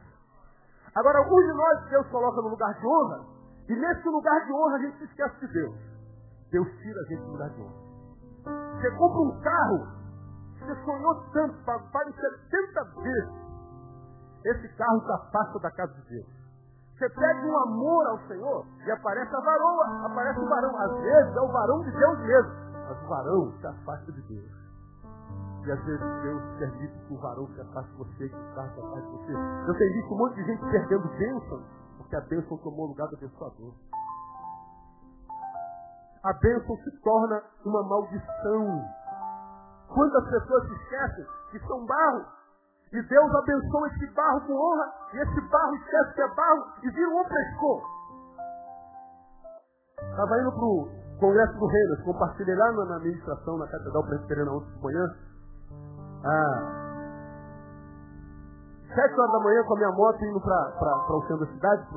Agora, 0.96 1.22
um 1.22 1.40
de 1.40 1.54
nós 1.54 1.90
Deus 1.90 2.08
coloca 2.08 2.42
no 2.42 2.50
lugar 2.50 2.74
de 2.74 2.86
honra, 2.86 3.26
e 3.72 3.76
nesse 3.76 4.10
lugar 4.10 4.46
de 4.46 4.52
honra 4.52 4.76
a 4.76 4.80
gente 4.80 4.98
se 4.98 5.04
esquece 5.06 5.48
de 5.48 5.54
Deus. 5.54 5.76
Deus 6.52 6.68
tira 6.82 7.00
a 7.00 7.06
gente 7.06 7.22
do 7.24 7.32
lugar 7.32 7.50
de 7.52 7.62
honra. 7.62 7.82
Você 8.76 8.92
compra 8.98 9.22
um 9.22 9.40
carro, 9.40 9.88
você 10.60 10.76
sonhou 10.84 11.16
tanto, 11.32 11.64
papai, 11.64 12.06
70 12.12 12.84
vezes. 13.02 13.42
Esse 14.44 14.76
carro 14.76 14.98
está 14.98 15.16
afasta 15.16 15.60
da 15.60 15.72
casa 15.72 15.94
de 15.94 16.10
Deus. 16.10 16.28
Você 16.98 17.10
pede 17.12 17.46
um 17.46 17.58
amor 17.64 18.08
ao 18.08 18.20
Senhor 18.28 18.66
e 18.86 18.92
aparece 18.92 19.34
a 19.34 19.40
varoa, 19.40 20.06
aparece 20.06 20.40
o 20.40 20.50
varão. 20.50 20.78
Às 20.78 21.02
vezes 21.02 21.36
é 21.38 21.42
o 21.42 21.48
varão 21.48 21.80
de 21.84 21.92
Deus 21.92 22.20
mesmo. 22.20 22.52
Mas 22.90 23.04
o 23.04 23.08
varão 23.08 23.54
se 23.58 23.68
afasta 23.68 24.12
de 24.12 24.22
Deus. 24.24 24.52
E 25.66 25.72
às 25.72 25.84
vezes 25.86 26.22
Deus 26.24 26.42
permite 26.60 27.08
que 27.08 27.14
o 27.14 27.18
varão 27.20 27.48
se 27.54 27.62
afaste 27.62 27.92
de 27.92 27.98
você, 27.98 28.30
que 28.30 28.36
o 28.36 28.56
carro 28.56 28.74
se 28.74 28.80
afaste 28.82 29.06
de 29.06 29.18
você. 29.18 29.34
Eu 29.68 29.78
tenho 29.78 29.94
visto 29.94 30.14
um 30.14 30.18
monte 30.18 30.36
de 30.36 30.44
gente 30.44 30.72
perdendo 30.72 31.08
bênção, 31.18 31.64
porque 32.12 32.16
a 32.16 32.22
bênção 32.22 32.58
tomou 32.58 32.86
o 32.86 32.90
lugar 32.90 33.08
do 33.08 33.16
abençoador. 33.16 33.74
A 36.24 36.34
bênção 36.34 36.76
se 36.84 37.02
torna 37.02 37.42
uma 37.66 37.84
maldição 37.84 39.02
Quantas 39.88 40.24
pessoas 40.30 40.68
se 40.68 40.74
esquecem 40.74 41.26
que 41.52 41.60
são 41.68 41.86
barro? 41.86 42.26
E 42.94 43.02
Deus 43.02 43.36
abençoa 43.36 43.88
esse 43.88 44.14
barro 44.14 44.42
com 44.42 44.54
honra, 44.54 44.94
e 45.14 45.18
esse 45.18 45.42
barro 45.50 45.76
esquece 45.76 46.14
que 46.14 46.22
é 46.22 46.36
barro 46.36 46.66
e 46.84 46.90
vira 46.92 47.10
um 47.10 47.24
frescor. 47.26 47.82
Estava 50.00 50.40
indo 50.40 50.52
para 50.52 50.64
o 50.64 50.90
Congresso 51.20 51.58
do 51.58 51.66
Reino, 51.66 52.04
compartilhei 52.06 52.56
lá 52.56 52.72
na 52.72 52.96
administração, 52.98 53.58
na 53.58 53.68
Catedral 53.68 54.04
Presbiteriana 54.04 54.52
ontem 54.52 54.72
de 54.72 54.82
manhã. 54.82 55.06
Ah, 56.26 56.91
sete 58.94 59.20
horas 59.20 59.32
da 59.32 59.40
manhã 59.40 59.64
com 59.64 59.74
a 59.74 59.78
minha 59.78 59.92
moto 59.92 60.26
indo 60.26 60.42
para 60.42 61.16
o 61.16 61.22
centro 61.22 61.46
da 61.46 61.52
cidade, 61.52 61.88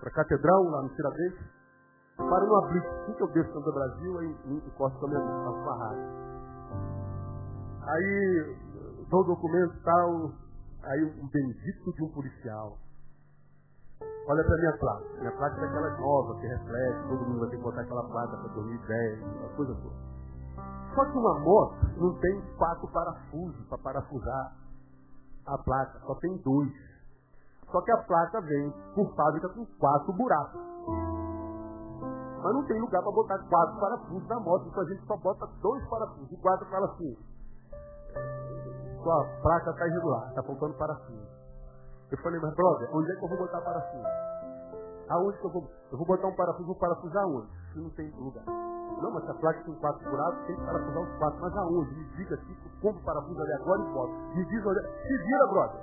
para 0.00 0.08
a 0.08 0.12
catedral, 0.12 0.62
lá 0.64 0.82
no 0.82 0.88
Tiradentes. 0.90 1.58
Paro 2.16 2.46
no 2.46 2.68
Blitz, 2.68 2.88
assim 2.88 3.12
que 3.12 3.22
eu 3.22 3.28
desço 3.28 3.60
do 3.60 3.72
Brasil, 3.72 4.18
aí 4.18 4.36
encosto 4.66 4.98
com 4.98 5.06
a 5.06 5.08
minha 5.08 5.20
barraca. 5.64 6.28
Aí, 7.86 8.56
dou 9.08 9.20
o 9.20 9.24
documento 9.24 9.74
e 9.74 9.82
tal, 9.84 10.32
aí 10.82 11.04
um 11.04 11.28
bendito 11.28 11.92
de 11.94 12.04
um 12.04 12.08
policial. 12.12 12.76
Olha 14.26 14.44
para 14.44 14.56
minha 14.56 14.76
placa. 14.78 15.04
Minha 15.20 15.32
placa 15.32 15.60
é 15.60 15.64
aquela 15.64 15.90
nova, 15.96 16.40
que 16.40 16.46
reflete, 16.46 17.08
todo 17.08 17.24
mundo 17.24 17.40
vai 17.40 17.48
ter 17.50 17.56
que 17.56 17.62
botar 17.62 17.80
aquela 17.82 18.02
placa 18.08 18.36
para 18.36 18.48
2010, 18.48 19.22
aquela 19.22 19.56
coisa 19.56 19.74
toda. 19.74 20.08
Só 20.94 21.04
que 21.04 21.18
uma 21.18 21.38
moto 21.38 21.76
não 21.96 22.14
tem 22.18 22.42
quatro 22.56 22.88
parafusos 22.88 23.66
para 23.68 23.78
parafusar 23.78 24.56
a 25.48 25.58
placa, 25.58 25.98
só 26.06 26.14
tem 26.16 26.36
dois. 26.38 26.72
Só 27.70 27.80
que 27.82 27.90
a 27.92 27.98
placa 27.98 28.40
vem 28.40 28.72
por 28.94 29.14
fábrica 29.14 29.48
com 29.50 29.66
quatro 29.78 30.12
buracos. 30.12 30.60
Mas 32.42 32.54
não 32.54 32.64
tem 32.66 32.80
lugar 32.80 33.02
para 33.02 33.12
botar 33.12 33.38
quatro 33.38 33.80
parafusos 33.80 34.28
na 34.28 34.40
moto, 34.40 34.68
então 34.68 34.82
a 34.82 34.86
gente 34.86 35.06
só 35.06 35.16
bota 35.16 35.46
dois 35.60 35.88
parafusos. 35.88 36.32
E 36.32 36.36
quatro 36.36 36.66
fala 36.66 36.86
assim, 36.86 37.16
sua 39.02 39.24
placa 39.42 39.70
está 39.70 39.86
irregular, 39.86 40.28
está 40.28 40.42
faltando 40.42 40.74
parafuso. 40.74 41.28
Eu 42.10 42.18
falei, 42.18 42.40
mas 42.40 42.54
brother, 42.54 42.88
onde 42.94 43.12
é 43.12 43.16
que 43.16 43.24
eu 43.24 43.28
vou 43.28 43.38
botar 43.38 43.60
parafuso? 43.60 44.06
Aonde 45.10 45.38
que 45.38 45.46
eu 45.46 45.50
vou? 45.50 45.70
Eu 45.90 45.98
vou 45.98 46.06
botar 46.06 46.28
um 46.28 46.36
parafuso, 46.36 46.66
vou 46.66 46.76
parafusar 46.76 47.22
aonde? 47.24 47.48
Se 47.72 47.78
não 47.80 47.90
tem 47.90 48.10
lugar. 48.10 48.67
Não, 49.00 49.10
mas 49.12 49.24
se 49.24 49.30
a 49.30 49.34
placa 49.34 49.62
tem 49.64 49.74
quatro 49.74 50.10
buracos, 50.10 50.46
tem 50.46 50.56
que 50.56 50.64
parafusar 50.64 51.02
os 51.02 51.18
quatro. 51.18 51.40
Mas 51.40 51.56
aonde? 51.56 51.94
Me 51.94 52.04
diga 52.16 52.34
eu 52.34 52.70
compro 52.80 53.04
parafuso 53.04 53.40
ali 53.40 53.52
agora 53.52 53.82
e 53.82 53.92
boto. 53.92 54.12
Me 54.34 54.44
diz 54.44 54.66
onde. 54.66 54.80
Se 54.80 55.18
vira, 55.18 55.46
brother. 55.48 55.80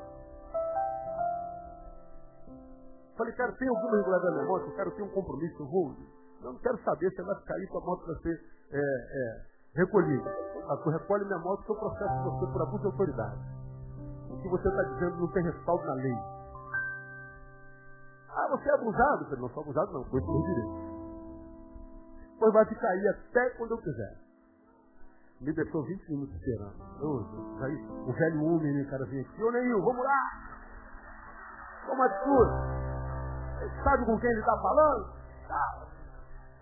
Falei, 3.17 3.33
cara, 3.33 3.51
tem 3.53 3.69
alguma 3.69 3.95
irregularidade 3.95 4.35
na 4.35 4.43
moto? 4.43 4.65
Eu 4.65 4.75
quero 4.75 4.91
ter 4.91 5.03
um 5.03 5.09
compromisso, 5.09 5.61
eu 5.61 5.67
vou. 5.67 5.95
Eu 6.41 6.51
não 6.51 6.59
quero 6.59 6.77
saber 6.83 7.09
se 7.11 7.21
vai 7.21 7.35
ficar 7.35 7.55
aí, 7.55 7.67
sua 7.67 7.81
moto 7.81 8.05
vai 8.05 8.15
ser 8.17 8.41
é, 8.71 8.77
é, 8.77 9.41
recolhida. 9.75 10.29
Ah, 10.69 10.77
tu 10.77 10.89
recolhe 10.89 11.25
minha 11.25 11.39
moto 11.39 11.63
que 11.63 11.71
eu 11.71 11.75
processo 11.75 12.23
você 12.23 12.51
por 12.51 12.61
abuso 12.61 12.79
de 12.79 12.87
autoridade. 12.87 13.39
O 14.29 14.37
que 14.41 14.49
você 14.49 14.67
está 14.67 14.83
dizendo 14.83 15.17
não 15.17 15.27
tem 15.31 15.43
respaldo 15.43 15.85
na 15.85 15.93
lei. 15.93 16.17
Ah, 18.29 18.47
você 18.49 18.69
é 18.69 18.73
abusado? 18.73 19.27
Eu 19.31 19.37
não 19.37 19.49
sou 19.49 19.63
abusado 19.63 19.93
não, 19.93 20.03
foi 20.05 20.19
por 20.21 20.41
direito. 20.41 20.94
Pois 22.39 22.53
vai 22.53 22.65
ficar 22.65 22.89
aí 22.89 23.07
até 23.07 23.49
quando 23.51 23.71
eu 23.71 23.77
quiser. 23.77 24.17
Me 25.41 25.53
deixou 25.53 25.83
20 25.83 26.09
minutos 26.09 26.35
esperando. 26.35 26.73
Eu, 27.01 27.63
aí, 27.63 27.75
o 28.07 28.13
velho 28.13 28.43
homem, 28.43 28.73
né, 28.73 28.83
cara, 28.89 29.05
vem 29.05 29.21
aqui. 29.21 29.43
Ô, 29.43 29.51
Neil, 29.51 29.81
vamos 29.83 30.03
lá! 30.03 30.45
Toma 31.85 32.05
atitude. 32.05 33.83
Sabe 33.83 34.05
com 34.05 34.19
quem 34.19 34.29
ele 34.29 34.39
está 34.39 34.57
falando? 34.61 35.13
Tá. 35.47 35.87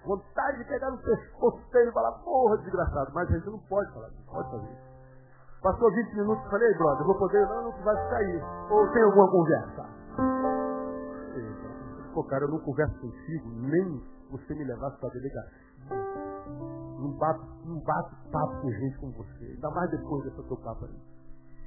Vontade 0.05 0.57
de 0.57 0.65
pegar 0.65 0.91
no 0.91 0.97
pescoço 0.97 1.71
dele 1.71 1.89
e 1.89 1.93
falar, 1.93 2.11
porra, 2.23 2.57
desgraçado. 2.57 3.11
Mas 3.13 3.29
a 3.29 3.33
gente 3.33 3.49
não 3.49 3.59
pode 3.59 3.91
falar, 3.93 4.09
não 4.09 4.33
pode 4.33 4.51
fazer 4.51 4.71
isso. 4.73 4.93
Passou 5.61 5.89
20 5.91 6.15
minutos, 6.15 6.49
falei, 6.49 6.73
brother, 6.73 7.01
eu 7.01 7.05
vou 7.05 7.17
poder, 7.17 7.47
não, 7.47 7.63
não, 7.63 7.71
vai 7.83 8.15
aí. 8.15 8.41
Ou 8.69 8.91
tem 8.91 9.03
alguma 9.03 9.31
conversa? 9.31 9.85
Pô, 12.13 12.23
cara, 12.25 12.43
eu 12.43 12.49
não 12.49 12.59
converso 12.59 12.99
contigo, 12.99 13.49
nem 13.49 14.03
você 14.33 14.55
me 14.55 14.63
levasse 14.63 14.99
para 14.99 15.09
delegacia. 15.09 15.63
Não 16.99 17.11
bato, 17.17 17.45
não 17.65 17.79
bato 17.79 18.15
papo 18.31 18.61
com 18.61 18.71
gente 18.71 18.97
como 18.97 19.11
você. 19.13 19.45
Ainda 19.45 19.69
mais 19.69 19.91
depois 19.91 20.23
dessa 20.23 20.43
teu 20.43 20.57
papo 20.57 20.85
aí. 20.85 20.99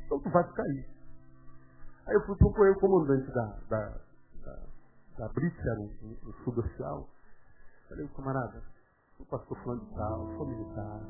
Então 0.04 0.20
tu 0.20 0.30
vai 0.30 0.44
ficar 0.44 0.62
aí. 0.62 0.86
Aí 2.06 2.14
eu 2.14 2.26
fui 2.26 2.36
procurar 2.36 2.72
o 2.72 2.80
comandante 2.80 3.26
da, 3.32 3.46
da, 3.68 4.00
da, 4.44 4.56
da 5.18 5.26
era 5.26 5.80
um, 5.80 6.16
um 6.24 6.32
suboficial. 6.44 7.08
Falei, 7.88 8.08
camarada, 8.08 8.62
o 9.18 9.24
pastor 9.26 9.58
falando 9.62 9.84
de 9.84 9.94
tal, 9.94 10.26
sou 10.36 10.46
militar. 10.46 11.00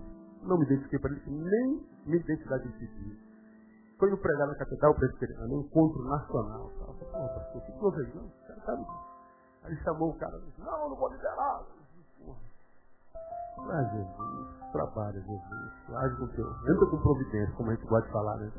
Não 0.42 0.58
me 0.58 0.64
identifiquei 0.66 0.98
para 0.98 1.12
ele, 1.12 1.22
nem 1.26 1.86
minha 2.04 2.18
identidade 2.18 2.68
de 2.68 2.78
civil. 2.78 3.16
Foi 3.98 4.10
no 4.10 4.18
pregar 4.18 4.46
na 4.46 4.54
catedral 4.56 4.94
presbiteriana, 4.94 5.54
um 5.54 5.60
encontro 5.60 6.02
nacional. 6.04 6.70
Tal. 6.78 6.94
Falei, 6.94 7.12
pô, 7.12 7.34
pastor, 7.34 7.62
que 7.62 7.72
coisa? 7.72 8.14
Não, 8.14 8.28
cara 8.46 8.60
tá 8.60 9.05
Aí 9.66 9.76
chamou 9.82 10.10
o 10.10 10.18
cara, 10.18 10.38
disse, 10.38 10.60
não, 10.60 10.90
não 10.90 10.96
vou 10.96 11.08
liberar. 11.10 11.60
Ah, 13.58 13.82
Jesus, 13.82 14.72
trabalha, 14.72 15.20
Jesus. 15.20 15.96
Age 15.96 16.16
com 16.16 16.28
teu. 16.28 16.46
Entra 16.46 16.86
com 16.86 16.98
providência, 16.98 17.54
como 17.56 17.70
a 17.70 17.74
gente 17.74 17.86
gosta 17.86 18.06
de 18.06 18.12
falar, 18.12 18.36
né? 18.36 18.52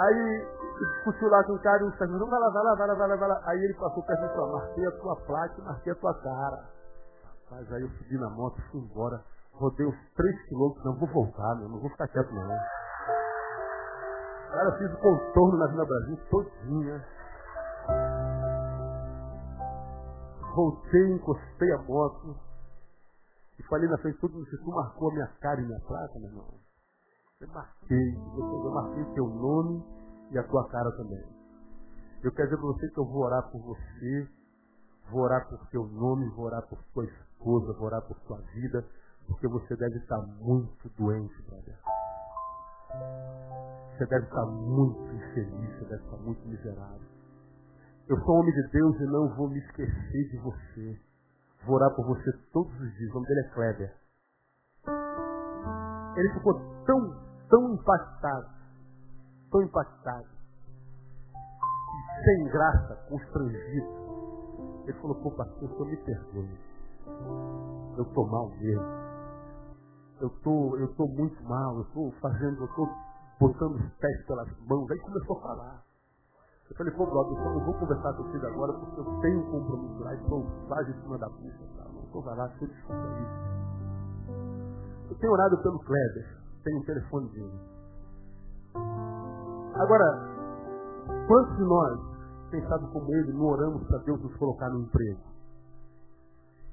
Aí 0.00 0.46
discutiu 0.78 1.28
lá 1.28 1.44
com 1.44 1.52
o 1.54 1.62
cara 1.62 1.82
e 1.82 1.86
o 1.86 1.92
cara 1.92 2.10
vai 2.10 2.40
lá, 2.40 2.50
vai 2.50 2.62
lá, 2.62 2.74
vai 2.74 2.88
lá, 2.88 2.94
vai 2.94 3.08
lá, 3.08 3.16
vai 3.16 3.28
lá. 3.28 3.42
Aí 3.46 3.58
ele 3.64 3.74
passou 3.74 4.02
perto 4.02 4.26
de 4.26 4.34
sua, 4.34 4.52
marquei 4.52 4.86
a 4.86 4.92
tua 4.92 5.16
placa 5.16 5.54
e 5.58 5.62
marquei 5.62 5.92
a 5.92 5.96
tua 5.96 6.14
cara. 6.14 6.64
Mas 7.50 7.72
aí 7.72 7.82
eu 7.82 7.88
subi 7.90 8.18
na 8.18 8.30
moto, 8.30 8.60
fui 8.70 8.80
embora, 8.80 9.22
rodei 9.54 9.86
uns 9.86 9.96
3 10.14 10.48
quilômetros, 10.48 10.84
não 10.84 10.94
vou 10.98 11.08
voltar, 11.08 11.54
meu, 11.56 11.68
não 11.68 11.80
vou 11.80 11.90
ficar 11.90 12.08
quieto 12.08 12.32
não. 12.32 12.48
Cara, 14.50 14.72
fiz 14.78 14.92
o 14.92 14.96
contorno 14.98 15.58
na 15.58 15.66
Vila 15.68 15.86
Brasil 15.86 16.18
todinha. 16.30 17.04
Voltei, 20.54 21.12
encostei 21.14 21.72
a 21.72 21.78
moto 21.82 22.36
e 23.58 23.62
falei 23.64 23.88
na 23.88 23.98
frente 23.98 24.14
de 24.14 24.20
todo 24.20 24.34
mundo, 24.34 24.46
tu 24.46 24.70
marcou 24.70 25.10
a 25.10 25.12
minha 25.12 25.26
cara 25.40 25.60
e 25.60 25.64
minha 25.64 25.80
placa, 25.80 26.18
meu 26.18 26.28
irmão? 26.28 26.54
Eu 27.40 27.48
marquei, 27.48 28.14
eu 28.16 28.70
marquei 28.72 29.02
o 29.02 29.14
teu 29.14 29.28
nome 29.28 29.84
e 30.30 30.38
a 30.38 30.42
tua 30.42 30.68
cara 30.68 30.90
também. 30.96 31.24
Eu 32.22 32.32
quero 32.32 32.48
dizer 32.48 32.60
para 32.60 32.66
você 32.66 32.88
que 32.88 32.98
eu 32.98 33.04
vou 33.04 33.22
orar 33.22 33.50
por 33.50 33.60
você, 33.60 34.28
vou 35.10 35.22
orar 35.22 35.48
por 35.48 35.66
teu 35.68 35.86
nome, 35.86 36.28
vou 36.30 36.46
orar 36.46 36.66
por 36.68 36.82
tua 36.92 37.04
esposa, 37.04 37.72
vou 37.74 37.86
orar 37.86 38.02
por 38.02 38.18
tua 38.20 38.38
vida, 38.54 38.84
porque 39.26 39.46
você 39.46 39.76
deve 39.76 39.98
estar 39.98 40.18
muito 40.40 40.88
doente, 40.98 41.42
brother. 41.42 41.78
Você 43.96 44.06
deve 44.06 44.24
estar 44.26 44.46
muito 44.46 45.00
infeliz, 45.14 45.78
você 45.78 45.84
deve 45.84 46.04
estar 46.04 46.16
muito 46.16 46.48
miserável. 46.48 47.19
Eu 48.10 48.20
sou 48.24 48.40
homem 48.40 48.52
de 48.52 48.68
Deus 48.72 48.96
e 48.98 49.04
não 49.04 49.28
vou 49.36 49.48
me 49.48 49.60
esquecer 49.60 50.30
de 50.30 50.38
você. 50.38 51.00
Vou 51.64 51.76
orar 51.76 51.94
por 51.94 52.04
você 52.06 52.32
todos 52.52 52.74
os 52.74 52.92
dias. 52.94 53.08
O 53.12 53.14
nome 53.14 53.26
dele 53.28 53.40
é 53.40 53.54
Kleber. 53.54 53.96
Ele 56.16 56.34
ficou 56.34 56.54
tão, 56.86 57.16
tão 57.48 57.72
impactado, 57.72 58.48
tão 59.52 59.62
impactado, 59.62 60.26
sem 62.24 62.48
graça, 62.48 62.96
constrangido. 63.08 64.82
Ele 64.88 65.00
falou, 65.00 65.14
pô, 65.22 65.30
pastor, 65.30 65.70
só 65.70 65.84
me 65.84 65.96
perdoe. 65.98 66.58
Eu 67.96 68.02
estou 68.02 68.26
mal 68.26 68.50
mesmo. 68.56 68.82
Eu 70.20 70.30
tô, 70.42 70.76
eu 70.78 70.88
tô 70.96 71.06
muito 71.06 71.40
mal, 71.44 71.76
eu 71.76 71.82
estou 71.82 72.10
fazendo, 72.20 72.58
eu 72.58 72.66
estou 72.66 72.88
botando 73.38 73.76
os 73.76 73.94
pés 73.98 74.26
pelas 74.26 74.48
mãos. 74.66 74.90
Aí 74.90 74.98
começou 74.98 75.38
a 75.38 75.42
falar. 75.42 75.89
Eu 76.70 76.76
falei, 76.76 76.92
pô, 76.94 77.04
brother, 77.04 77.36
eu 77.36 77.50
não 77.50 77.64
vou 77.64 77.74
conversar 77.74 78.12
com 78.14 78.22
você 78.22 78.46
agora 78.46 78.72
porque 78.72 79.00
eu 79.00 79.04
tenho 79.20 79.40
um 79.40 79.50
compromisso 79.50 80.04
lá, 80.04 80.14
estou 80.14 80.46
quase 80.68 80.90
em 80.90 81.02
cima 81.02 81.18
da 81.18 81.28
bucha. 81.28 81.64
Tá? 81.76 81.84
Não 81.92 82.02
estou 82.04 82.24
lá, 82.24 82.48
você 82.48 82.66
desculpa 82.66 83.06
isso. 83.20 84.30
Eu 85.10 85.16
tenho 85.18 85.32
orado 85.32 85.58
pelo 85.58 85.80
Kleber, 85.80 86.38
tenho 86.62 86.80
o 86.80 86.84
telefone 86.86 87.28
dele. 87.30 87.60
Agora, 89.74 90.04
quantos 91.26 91.56
de 91.56 91.64
nós, 91.64 92.00
sabe 92.68 92.86
como 92.92 93.14
ele, 93.14 93.32
não 93.32 93.46
oramos 93.46 93.82
para 93.88 93.98
Deus 93.98 94.22
nos 94.22 94.36
colocar 94.36 94.70
no 94.70 94.82
emprego? 94.82 95.20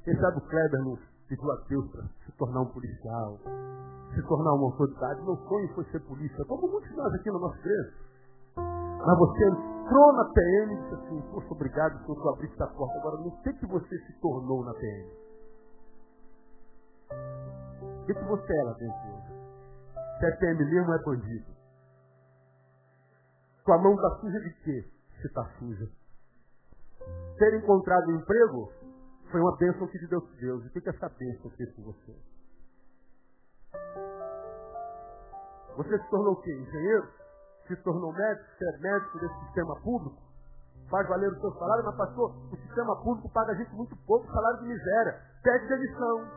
Quem 0.03 0.15
sabe 0.19 0.37
o 0.37 0.41
Kleber 0.41 0.83
não 0.83 0.97
pediu 1.27 1.51
a 1.51 1.55
Deus 1.67 1.91
para 1.91 2.03
se 2.03 2.31
tornar 2.37 2.61
um 2.61 2.67
policial, 2.67 3.39
se 4.13 4.21
tornar 4.27 4.53
uma 4.53 4.65
autoridade. 4.65 5.23
Meu 5.23 5.37
sonho 5.37 5.73
foi 5.73 5.85
ser 5.85 5.99
polícia. 6.01 6.45
Como 6.45 6.67
muitos 6.67 6.89
de 6.89 6.95
nós 6.95 7.13
aqui 7.15 7.31
no 7.31 7.39
nosso 7.39 7.57
igreja. 7.57 7.93
Mas 9.05 9.17
você 9.17 9.47
entrou 9.47 10.13
na 10.13 10.25
PM 10.33 10.73
e 10.73 10.81
disse 10.81 10.93
assim, 10.95 11.21
poxa, 11.31 11.47
obrigado 11.51 12.05
por 12.05 12.15
tu 12.15 12.29
abrir 12.29 12.51
essa 12.51 12.67
porta. 12.67 12.97
Agora, 12.99 13.17
no 13.17 13.31
que, 13.41 13.53
que 13.53 13.65
você 13.65 13.97
se 13.99 14.19
tornou 14.19 14.63
na 14.65 14.73
PM? 14.73 15.11
O 17.11 18.05
que, 18.05 18.13
que 18.13 18.23
você 18.23 18.53
era 18.53 18.73
dentro 18.73 18.97
Se 20.19 20.25
é 20.25 20.31
PM 20.37 20.65
mesmo 20.65 20.93
é 20.93 21.03
bandido. 21.03 21.57
Tua 23.63 23.77
mão 23.79 23.95
está 23.95 24.19
suja 24.21 24.39
de 24.39 24.53
quê? 24.63 24.91
Se 25.21 25.27
está 25.27 25.45
suja. 25.59 25.89
Ter 27.37 27.53
encontrado 27.55 28.07
um 28.07 28.15
emprego 28.15 28.71
foi 29.31 29.41
uma 29.41 29.57
bênção 29.57 29.87
que 29.87 29.99
te 29.99 30.07
deu 30.07 30.21
Deus. 30.39 30.63
E 30.63 30.67
o 30.67 30.71
que, 30.71 30.81
que 30.81 30.89
essa 30.89 31.09
bênção 31.09 31.51
fez 31.51 31.73
com 31.75 31.83
você? 31.83 32.15
Você 35.75 35.99
se 35.99 36.09
tornou 36.09 36.33
o 36.33 36.41
quê? 36.41 36.51
Engenheiro? 36.51 37.16
Se 37.67 37.75
tornou 37.83 38.13
médico, 38.13 38.45
se 38.57 38.65
é 38.65 38.77
médico 38.77 39.19
desse 39.19 39.39
sistema 39.45 39.75
público, 39.81 40.17
faz 40.89 41.07
valer 41.07 41.31
o 41.31 41.39
seu 41.39 41.51
salário, 41.53 41.85
mas 41.85 41.95
pastor, 41.95 42.31
o 42.51 42.55
sistema 42.55 42.95
público 43.03 43.29
paga 43.33 43.51
a 43.51 43.55
gente 43.55 43.73
muito 43.75 43.95
pouco, 44.05 44.31
salário 44.31 44.59
de 44.59 44.67
miséria, 44.67 45.21
pede 45.43 45.67
demissão. 45.67 46.27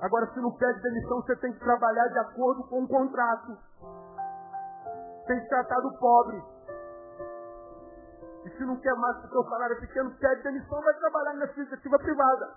Agora, 0.00 0.26
se 0.32 0.40
não 0.40 0.52
pede 0.52 0.80
demissão, 0.80 1.20
você 1.20 1.36
tem 1.36 1.52
que 1.52 1.60
trabalhar 1.60 2.08
de 2.08 2.18
acordo 2.18 2.64
com 2.64 2.82
o 2.82 2.88
contrato. 2.88 3.56
Tem 5.26 5.40
que 5.40 5.48
tratar 5.48 5.80
do 5.80 5.96
pobre. 5.98 6.42
E 8.44 8.50
se 8.50 8.64
não 8.64 8.76
quer 8.80 8.94
mais 8.96 9.16
que 9.18 9.26
o 9.26 9.30
seu 9.30 9.44
salário 9.44 9.76
é 9.76 9.80
pequeno, 9.80 10.10
pede 10.18 10.42
demissão, 10.42 10.82
vai 10.82 10.94
trabalhar 10.94 11.34
na 11.34 11.46
iniciativa 11.46 11.98
privada. 11.98 12.54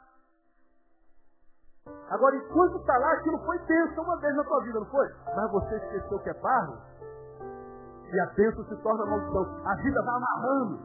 Agora, 2.10 2.36
enquanto 2.36 2.78
está 2.78 2.98
lá, 2.98 3.14
aquilo 3.14 3.38
foi 3.46 3.60
tenso 3.60 4.02
uma 4.02 4.20
vez 4.20 4.36
na 4.36 4.44
tua 4.44 4.64
vida, 4.64 4.80
não 4.80 4.88
foi? 4.88 5.08
Mas 5.36 5.52
você 5.52 5.76
esqueceu 5.76 6.20
que 6.20 6.30
é 6.30 6.34
barro? 6.34 6.78
E 8.12 8.20
a 8.20 8.26
bênção 8.34 8.64
se 8.66 8.76
torna 8.78 9.06
maldição. 9.06 9.44
A 9.66 9.76
vida 9.76 10.02
vai 10.04 10.16
amarrando. 10.16 10.80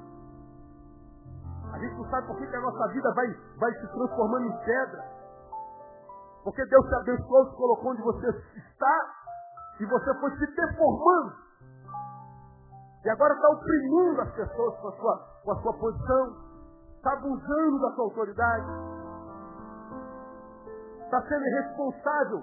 A 1.73 1.79
gente 1.79 1.95
não 1.97 2.11
sabe 2.11 2.27
por 2.27 2.37
que, 2.37 2.47
que 2.47 2.57
a 2.57 2.61
nossa 2.61 2.89
vida 2.89 3.15
vai, 3.15 3.27
vai 3.59 3.73
se 3.75 3.87
transformando 3.89 4.47
em 4.47 4.65
pedra. 4.65 5.05
Porque 6.43 6.65
Deus 6.67 6.87
te 6.87 6.95
abençoou, 6.95 7.51
te 7.51 7.57
colocou 7.57 7.93
onde 7.93 8.03
você 8.03 8.29
está 8.29 9.15
e 9.79 9.87
você 9.87 10.15
foi 10.21 10.31
se 10.37 10.47
deformando. 10.55 11.35
E 13.05 13.11
agora 13.11 13.35
está 13.35 13.49
oprimindo 13.49 14.21
as 14.21 14.31
pessoas 14.33 14.79
com 14.79 14.89
a 14.89 14.93
sua, 14.93 15.19
com 15.45 15.53
a 15.53 15.63
sua 15.63 15.73
posição, 15.75 16.37
está 16.97 17.13
abusando 17.13 17.81
da 17.81 17.93
sua 17.93 18.05
autoridade, 18.05 18.67
está 21.05 21.23
sendo 21.23 21.47
irresponsável 21.47 22.43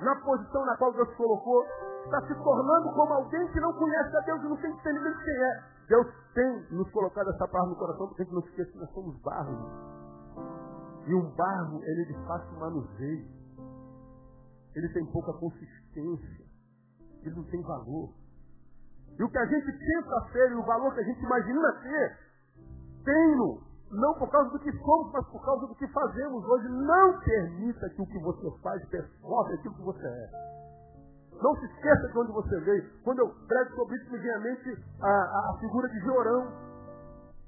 na 0.00 0.14
posição 0.16 0.64
na 0.64 0.76
qual 0.76 0.92
Deus 0.92 1.08
te 1.08 1.16
colocou 1.16 1.66
está 2.04 2.20
se 2.26 2.34
tornando 2.34 2.92
como 2.92 3.12
alguém 3.12 3.46
que 3.48 3.60
não 3.60 3.72
conhece 3.72 4.16
a 4.16 4.20
Deus 4.20 4.42
e 4.42 4.48
não 4.48 4.56
tem 4.56 4.70
entendimento 4.70 5.18
de 5.18 5.24
quem 5.24 5.34
é. 5.34 5.62
Deus 5.88 6.06
tem 6.34 6.66
nos 6.70 6.90
colocado 6.90 7.30
essa 7.30 7.48
palavra 7.48 7.72
no 7.72 7.78
coração 7.78 8.08
porque 8.08 8.22
a 8.22 8.24
gente 8.24 8.34
não 8.34 8.42
esqueça 8.42 8.72
que 8.72 8.78
nós 8.78 8.90
somos 8.90 9.20
barro. 9.20 9.70
E 11.06 11.14
um 11.14 11.30
barro, 11.34 11.82
ele 11.84 12.02
é 12.02 12.04
de 12.06 12.26
fácil 12.26 12.58
manuseio. 12.58 13.26
Ele 14.74 14.88
tem 14.88 15.06
pouca 15.06 15.32
consistência. 15.34 16.44
Ele 17.22 17.34
não 17.36 17.44
tem 17.44 17.62
valor. 17.62 18.14
E 19.18 19.22
o 19.22 19.28
que 19.28 19.38
a 19.38 19.46
gente 19.46 19.72
pensa 19.72 20.28
ser 20.32 20.50
e 20.50 20.54
o 20.54 20.64
valor 20.64 20.92
que 20.94 21.00
a 21.00 21.04
gente 21.04 21.22
imagina 21.22 21.72
ter, 21.82 22.18
tem-no. 23.04 23.62
Não 23.92 24.14
por 24.14 24.28
causa 24.28 24.50
do 24.50 24.58
que 24.58 24.72
somos, 24.72 25.12
mas 25.12 25.26
por 25.28 25.44
causa 25.44 25.66
do 25.66 25.74
que 25.76 25.86
fazemos 25.88 26.44
hoje. 26.44 26.68
Não 26.68 27.20
permita 27.20 27.88
que 27.90 28.02
o 28.02 28.06
que 28.06 28.18
você 28.18 28.50
faz 28.60 28.84
performe 28.88 29.54
aquilo 29.54 29.74
que 29.74 29.82
você 29.82 30.06
é. 30.06 30.53
Não 31.42 31.54
se 31.56 31.66
esqueça 31.66 32.08
de 32.08 32.18
onde 32.18 32.32
você 32.32 32.60
veio. 32.60 32.90
Quando 33.02 33.18
eu 33.20 33.34
prego 33.46 33.74
sobre 33.74 33.96
isso, 33.96 34.12
me 34.12 34.18
vem 34.18 34.30
à 34.32 34.38
mente 34.40 34.84
a, 35.00 35.08
a, 35.08 35.50
a 35.50 35.58
figura 35.58 35.88
de 35.88 35.98
Jorão, 36.00 36.52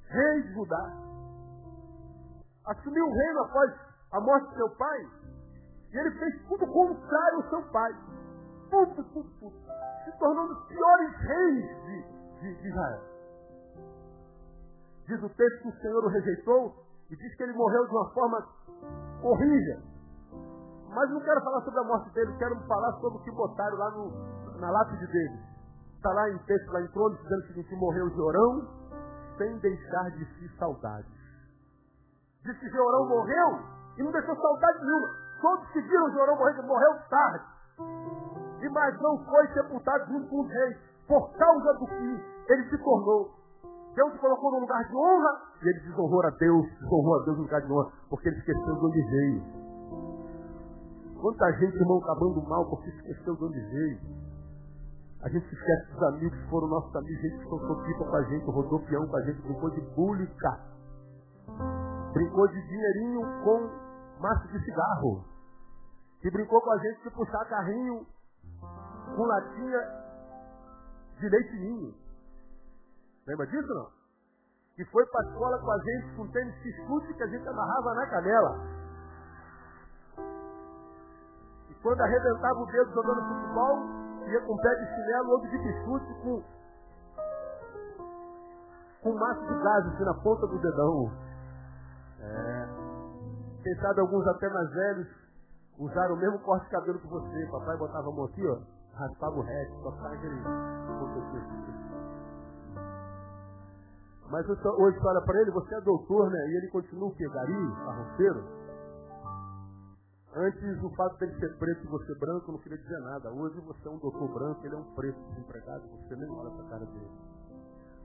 rei 0.09 0.43
de 0.43 0.55
Judá. 0.55 0.93
Assumiu 2.67 3.05
o 3.07 3.13
reino 3.13 3.41
após 3.45 3.75
a 4.13 4.21
morte 4.21 4.49
do 4.49 4.55
seu 4.57 4.71
pai, 4.77 5.09
e 5.93 5.99
ele 5.99 6.11
fez 6.19 6.43
tudo 6.49 6.67
contrário 6.67 7.37
ao 7.37 7.49
seu 7.49 7.63
pai. 7.71 7.93
Tudo, 8.71 9.05
tudo, 9.05 9.31
tudo. 9.39 9.57
Se 10.05 10.19
tornou 10.19 10.45
um 10.45 10.49
dos 10.49 10.67
piores 10.67 11.17
reis 11.21 11.65
de, 11.85 12.03
de, 12.41 12.63
de 12.63 12.69
Israel. 12.69 13.03
Diz 15.07 15.23
o 15.23 15.29
texto 15.29 15.63
que 15.63 15.69
o 15.69 15.81
Senhor 15.81 16.05
o 16.05 16.09
rejeitou 16.09 16.75
e 17.11 17.17
diz 17.17 17.35
que 17.37 17.43
ele 17.45 17.53
morreu 17.53 17.87
de 17.87 17.93
uma 17.93 18.11
forma 18.11 18.49
horrível. 19.23 19.96
Mas 20.97 21.11
não 21.11 21.21
quero 21.21 21.43
falar 21.43 21.61
sobre 21.61 21.79
a 21.79 21.85
morte 21.85 22.11
dele, 22.15 22.33
quero 22.39 22.57
falar 22.61 22.91
sobre 22.95 23.19
o 23.19 23.23
que 23.23 23.31
botaram 23.31 23.77
lá 23.77 23.91
no, 23.91 24.59
na 24.59 24.71
lápide 24.71 25.07
dele. 25.09 25.39
Está 25.95 26.11
lá 26.11 26.31
em 26.31 26.39
texto, 26.39 26.73
lá 26.73 26.81
em 26.81 26.89
Crônicas, 26.89 27.23
dizendo 27.23 27.43
o 27.43 27.47
seguinte, 27.49 27.77
morreu 27.77 28.09
Jorão 28.17 28.67
sem 29.37 29.59
deixar 29.59 30.11
de 30.13 30.25
si 30.25 30.49
saudades. 30.59 31.13
Diz 32.43 32.59
que 32.59 32.71
Jorão 32.71 33.09
morreu 33.11 33.59
e 33.99 34.03
não 34.05 34.11
deixou 34.11 34.35
saudade 34.37 34.79
nenhuma. 34.87 35.09
Todos 35.43 35.69
que 35.73 35.83
viram 35.83 36.13
Jorão 36.13 36.37
morrer, 36.37 36.63
morreu 36.63 36.99
tarde. 37.11 37.45
E 38.63 38.69
mais 38.71 38.99
não 39.03 39.23
foi 39.27 39.49
sepultado 39.49 40.07
junto 40.07 40.31
com 40.31 40.41
os 40.41 40.49
reis, 40.51 40.79
por 41.07 41.31
causa 41.37 41.75
do 41.75 41.87
que 41.89 42.25
ele 42.49 42.71
se 42.71 42.79
tornou. 42.79 43.35
Deus 43.95 44.15
o 44.15 44.19
colocou 44.19 44.51
no 44.51 44.61
lugar 44.61 44.83
de 44.83 44.97
honra 44.97 45.43
e 45.63 45.69
ele 45.69 45.81
desonrou 45.81 46.25
a 46.25 46.31
Deus, 46.31 46.67
desonrou 46.81 47.21
a 47.21 47.25
Deus 47.25 47.37
no 47.37 47.43
lugar 47.43 47.61
de 47.61 47.71
honra, 47.71 47.93
porque 48.09 48.29
ele 48.29 48.39
esqueceu 48.39 48.75
de 48.77 48.87
onde 48.87 49.03
veio. 49.11 49.56
Quanta 51.27 51.53
gente, 51.59 51.75
irmão, 51.75 51.99
acabando 51.99 52.41
mal 52.43 52.71
porque 52.71 52.89
esqueceu 52.89 53.35
de 53.35 53.45
onde 53.47 53.59
veio. 53.59 53.99
A 55.25 55.29
gente 55.29 55.45
esquece 55.53 55.91
dos 55.91 56.03
amigos 56.05 56.39
que 56.39 56.51
foram 56.51 56.69
nossos 56.69 56.95
amigos, 56.95 57.21
gente 57.21 57.39
que 57.39 57.49
soltou 57.49 57.83
pipa 57.83 58.05
com 58.05 58.15
a 58.15 58.23
gente, 58.23 58.45
rodou 58.45 58.79
peão 58.87 59.09
com 59.09 59.17
a 59.17 59.23
gente, 59.23 59.43
brincou 59.43 59.71
de 59.71 59.81
búlica. 59.97 60.61
Brincou 62.13 62.47
de 62.47 62.69
dinheirinho 62.69 63.23
com 63.43 64.23
maço 64.23 64.47
de 64.53 64.65
cigarro. 64.65 65.25
Que 66.21 66.31
brincou 66.31 66.61
com 66.61 66.71
a 66.71 66.79
gente 66.79 67.03
de 67.03 67.11
puxar 67.11 67.45
carrinho 67.47 68.07
com 69.17 69.23
latinha 69.25 69.81
de 71.19 71.29
leite 71.29 71.57
ninho. 71.57 71.95
Lembra 73.27 73.49
disso 73.49 73.75
não? 73.75 73.89
Que 74.77 74.85
foi 74.93 75.05
para 75.07 75.29
escola 75.29 75.59
com 75.59 75.73
a 75.73 75.79
gente 75.79 76.15
com 76.15 76.29
tênis 76.29 76.55
que 76.63 76.69
escute 76.69 77.15
que 77.15 77.23
a 77.25 77.27
gente 77.27 77.49
amarrava 77.49 77.95
na 77.97 78.07
canela. 78.07 78.76
Quando 81.83 82.01
arrebentava 82.01 82.59
o 82.59 82.67
dedo 82.67 82.93
jogando 82.93 83.29
futebol, 83.29 83.79
ia 84.27 84.41
com 84.41 84.57
pé 84.57 84.75
de 84.75 84.87
chinelo, 84.95 85.31
outro 85.31 85.51
de 85.51 85.59
biscuit 85.59 86.15
com 86.23 86.43
com 89.03 89.11
um 89.11 89.19
maço 89.19 89.41
de 89.41 89.63
gás 89.63 89.87
assim 89.87 90.05
na 90.05 90.15
ponta 90.15 90.47
do 90.49 90.59
dedão. 90.59 91.13
É. 92.21 92.69
Quem 93.63 93.77
sabe 93.77 94.01
alguns 94.01 94.27
até 94.27 94.49
mais 94.49 94.69
velhos 94.71 95.09
usaram 95.79 96.15
o 96.15 96.19
mesmo 96.19 96.39
corte 96.41 96.65
de 96.65 96.71
cabelo 96.71 96.99
que 96.99 97.07
você. 97.07 97.47
Papai 97.51 97.77
botava 97.77 98.09
a 98.09 98.13
mão 98.13 98.25
aqui, 98.25 98.45
ó, 98.47 98.59
raspava 98.97 99.37
o 99.37 99.43
resto, 99.43 99.83
só 99.83 100.07
aquele. 100.09 100.43
Mas 104.31 104.49
hoje 104.49 104.61
você 104.99 105.07
olha 105.07 105.21
para 105.21 105.41
ele, 105.41 105.51
você 105.53 105.75
é 105.77 105.81
doutor, 105.83 106.29
né? 106.29 106.39
E 106.49 106.57
ele 106.57 106.69
continua 106.69 107.09
o 107.09 107.15
quê? 107.15 107.29
Gari, 107.29 107.73
arroceiro? 107.87 108.66
Antes 110.37 110.83
o 110.83 110.91
fato 110.91 111.17
dele 111.19 111.35
ser 111.41 111.57
preto 111.57 111.83
e 111.83 111.87
você 111.87 112.15
branco 112.17 112.53
não 112.53 112.59
queria 112.59 112.77
dizer 112.77 112.99
nada. 113.01 113.33
Hoje 113.33 113.59
você 113.61 113.89
é 113.89 113.91
um 113.91 113.99
doutor 113.99 114.29
branco, 114.35 114.67
ele 114.67 114.75
é 114.75 114.79
um 114.79 114.95
preto 114.95 115.19
desempregado, 115.31 115.89
você 115.89 116.15
nem 116.15 116.29
olha 116.29 116.51
para 116.51 116.67
a 116.67 116.69
cara 116.69 116.85
dele. 116.85 117.11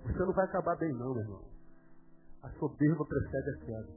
Você 0.05 0.19
não 0.19 0.32
vai 0.32 0.45
acabar 0.45 0.77
bem 0.77 0.93
não, 0.93 1.13
meu 1.13 1.23
irmão. 1.23 1.41
A 2.41 2.49
soberba 2.51 3.05
precede 3.05 3.49
a 3.49 3.65
queda. 3.65 3.89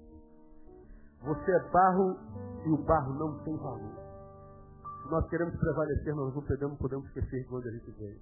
Você 1.22 1.53
é 1.53 1.70
barro 1.70 2.18
e 2.66 2.70
o 2.70 2.78
barro 2.78 3.14
não 3.14 3.39
tem 3.45 3.57
valor. 3.57 4.03
Se 5.05 5.11
nós 5.11 5.28
queremos 5.28 5.57
prevalecer, 5.57 6.14
nós 6.16 6.35
não 6.35 6.43
podemos, 6.43 6.78
podemos 6.78 7.07
esquecer 7.07 7.47
de 7.47 7.55
onde 7.55 7.68
a 7.68 7.72
gente 7.72 7.91
veio. 7.93 8.20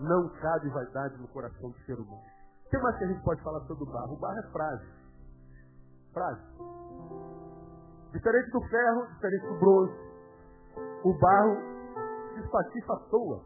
Não 0.00 0.28
cabe 0.40 0.70
vaidade 0.70 1.16
no 1.18 1.28
coração 1.28 1.70
do 1.70 1.78
ser 1.86 1.94
humano. 1.94 2.22
O 2.66 2.68
que 2.68 2.78
mais 2.78 2.98
que 2.98 3.04
a 3.04 3.06
gente 3.06 3.22
pode 3.22 3.40
falar 3.42 3.60
sobre 3.66 3.84
o 3.84 3.86
barro? 3.86 4.14
O 4.14 4.18
barro 4.18 4.38
é 4.38 4.50
frágil. 4.50 4.88
Frágil. 6.12 6.71
Diferente 8.12 8.50
do 8.50 8.60
ferro, 8.68 9.06
diferente 9.14 9.46
do 9.46 9.58
bronze. 9.58 9.92
O 11.04 11.18
barro 11.18 11.56
se 12.34 12.40
espatifa 12.40 12.92
à 12.92 12.96
toa. 13.08 13.44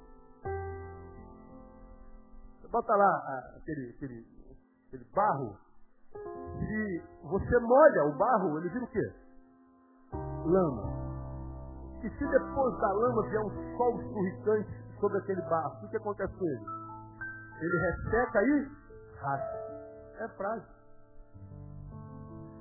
Bota 2.71 2.97
lá 2.97 3.41
aquele, 3.57 3.91
aquele, 3.91 4.27
aquele 4.89 5.05
barro. 5.15 5.57
Se 6.13 7.03
você 7.23 7.59
molha 7.61 8.05
o 8.07 8.19
barro, 8.19 8.59
ele 8.59 8.69
vira 8.69 8.85
o 8.85 8.89
quê? 8.89 9.13
Lama. 10.45 10.83
E 12.03 12.11
se 12.11 12.27
depois 12.27 12.79
da 12.79 12.93
lama 12.93 13.23
vier 13.29 13.41
um 13.41 13.77
sol 13.77 14.01
esturricante 14.01 14.69
sobre 15.01 15.19
aquele 15.19 15.43
barro, 15.43 15.87
o 15.87 15.89
que 15.89 15.97
acontece 15.97 16.35
com 16.35 16.45
ele? 16.45 16.65
Ele 17.61 17.79
resseca 17.79 18.43
e 18.43 18.69
racha. 19.21 19.57
É 20.19 20.29
frágil. 20.37 20.76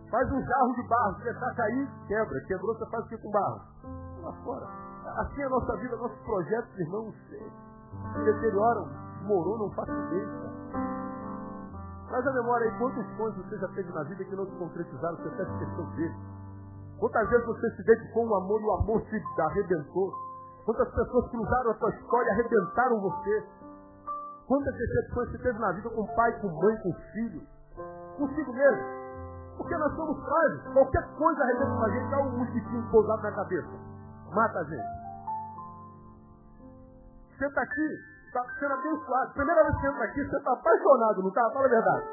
Faz 0.09 0.31
um 0.31 0.41
jarro 0.41 0.73
de 0.75 0.87
barro, 0.87 1.15
se 1.17 1.23
deixar 1.23 1.55
cair, 1.55 1.89
quebra. 2.07 2.39
Quebrou, 2.47 2.75
você 2.75 2.89
faz 2.89 3.05
o 3.05 3.07
que 3.09 3.17
com 3.17 3.31
barro? 3.31 3.61
Lá 4.21 4.33
fora. 4.43 4.67
Assim 5.17 5.41
é 5.41 5.45
a 5.45 5.49
nossa 5.49 5.77
vida, 5.77 5.95
nossos 5.97 6.19
projetos, 6.19 6.79
irmãos, 6.79 7.15
se 7.27 8.23
deterioram, 8.23 8.89
desmoronam 9.19 9.71
facilmente. 9.71 10.55
Mas 12.11 12.27
a 12.27 12.33
memória 12.33 12.69
aí, 12.69 12.77
quantos 12.77 13.05
sonhos 13.17 13.35
você 13.35 13.57
já 13.57 13.67
teve 13.69 13.91
na 13.91 14.03
vida 14.03 14.23
que 14.23 14.35
não 14.35 14.45
se 14.45 14.55
concretizaram, 14.57 15.17
você 15.17 15.27
até 15.29 15.43
esqueceu 15.43 15.85
dele. 15.95 16.15
Quantas 16.99 17.29
vezes 17.29 17.45
você 17.45 17.69
se 17.71 17.83
dedicou 17.83 18.25
um 18.25 18.35
amor 18.35 18.61
e 18.61 18.65
o 18.65 18.71
amor 18.71 19.01
se 19.01 19.41
arrebentou? 19.41 20.13
Quantas 20.65 20.87
pessoas 20.89 21.29
cruzaram 21.29 21.71
a 21.71 21.73
tua 21.75 21.89
história 21.89 22.27
e 22.27 22.31
arrebentaram 22.31 23.01
você? 23.01 23.43
Quantas 24.47 24.73
decepções 24.75 25.31
você 25.31 25.37
teve 25.39 25.59
na 25.59 25.71
vida 25.73 25.89
com 25.89 26.05
pai, 26.15 26.39
com 26.39 26.47
mãe, 26.47 26.77
com 26.83 26.93
filho? 27.13 27.41
Consigo 28.17 28.53
mesmo. 28.53 29.04
Porque 29.57 29.77
nós 29.77 29.95
somos 29.95 30.23
frágeis. 30.23 30.73
Qualquer 30.73 31.03
coisa 31.17 31.43
arrebenta 31.43 31.75
com 31.75 31.83
a 31.83 31.89
gente, 31.89 32.09
dá 32.09 32.17
um 32.19 32.37
mosquitinho 32.37 32.91
pousado 32.91 33.23
na 33.23 33.31
cabeça. 33.31 33.69
Mata 34.33 34.59
a 34.59 34.63
gente. 34.63 35.05
Você 37.37 37.45
está 37.45 37.61
aqui, 37.61 37.99
está 38.27 38.45
sendo 38.59 38.73
abençoado. 38.73 39.33
Primeira 39.33 39.63
vez 39.63 39.75
que 39.75 39.81
você 39.81 39.87
entra 39.87 40.05
aqui, 40.05 40.23
você 40.23 40.37
está 40.37 40.53
apaixonado, 40.53 41.21
não 41.21 41.27
está? 41.29 41.51
Fala 41.51 41.65
a 41.65 41.69
verdade. 41.69 42.05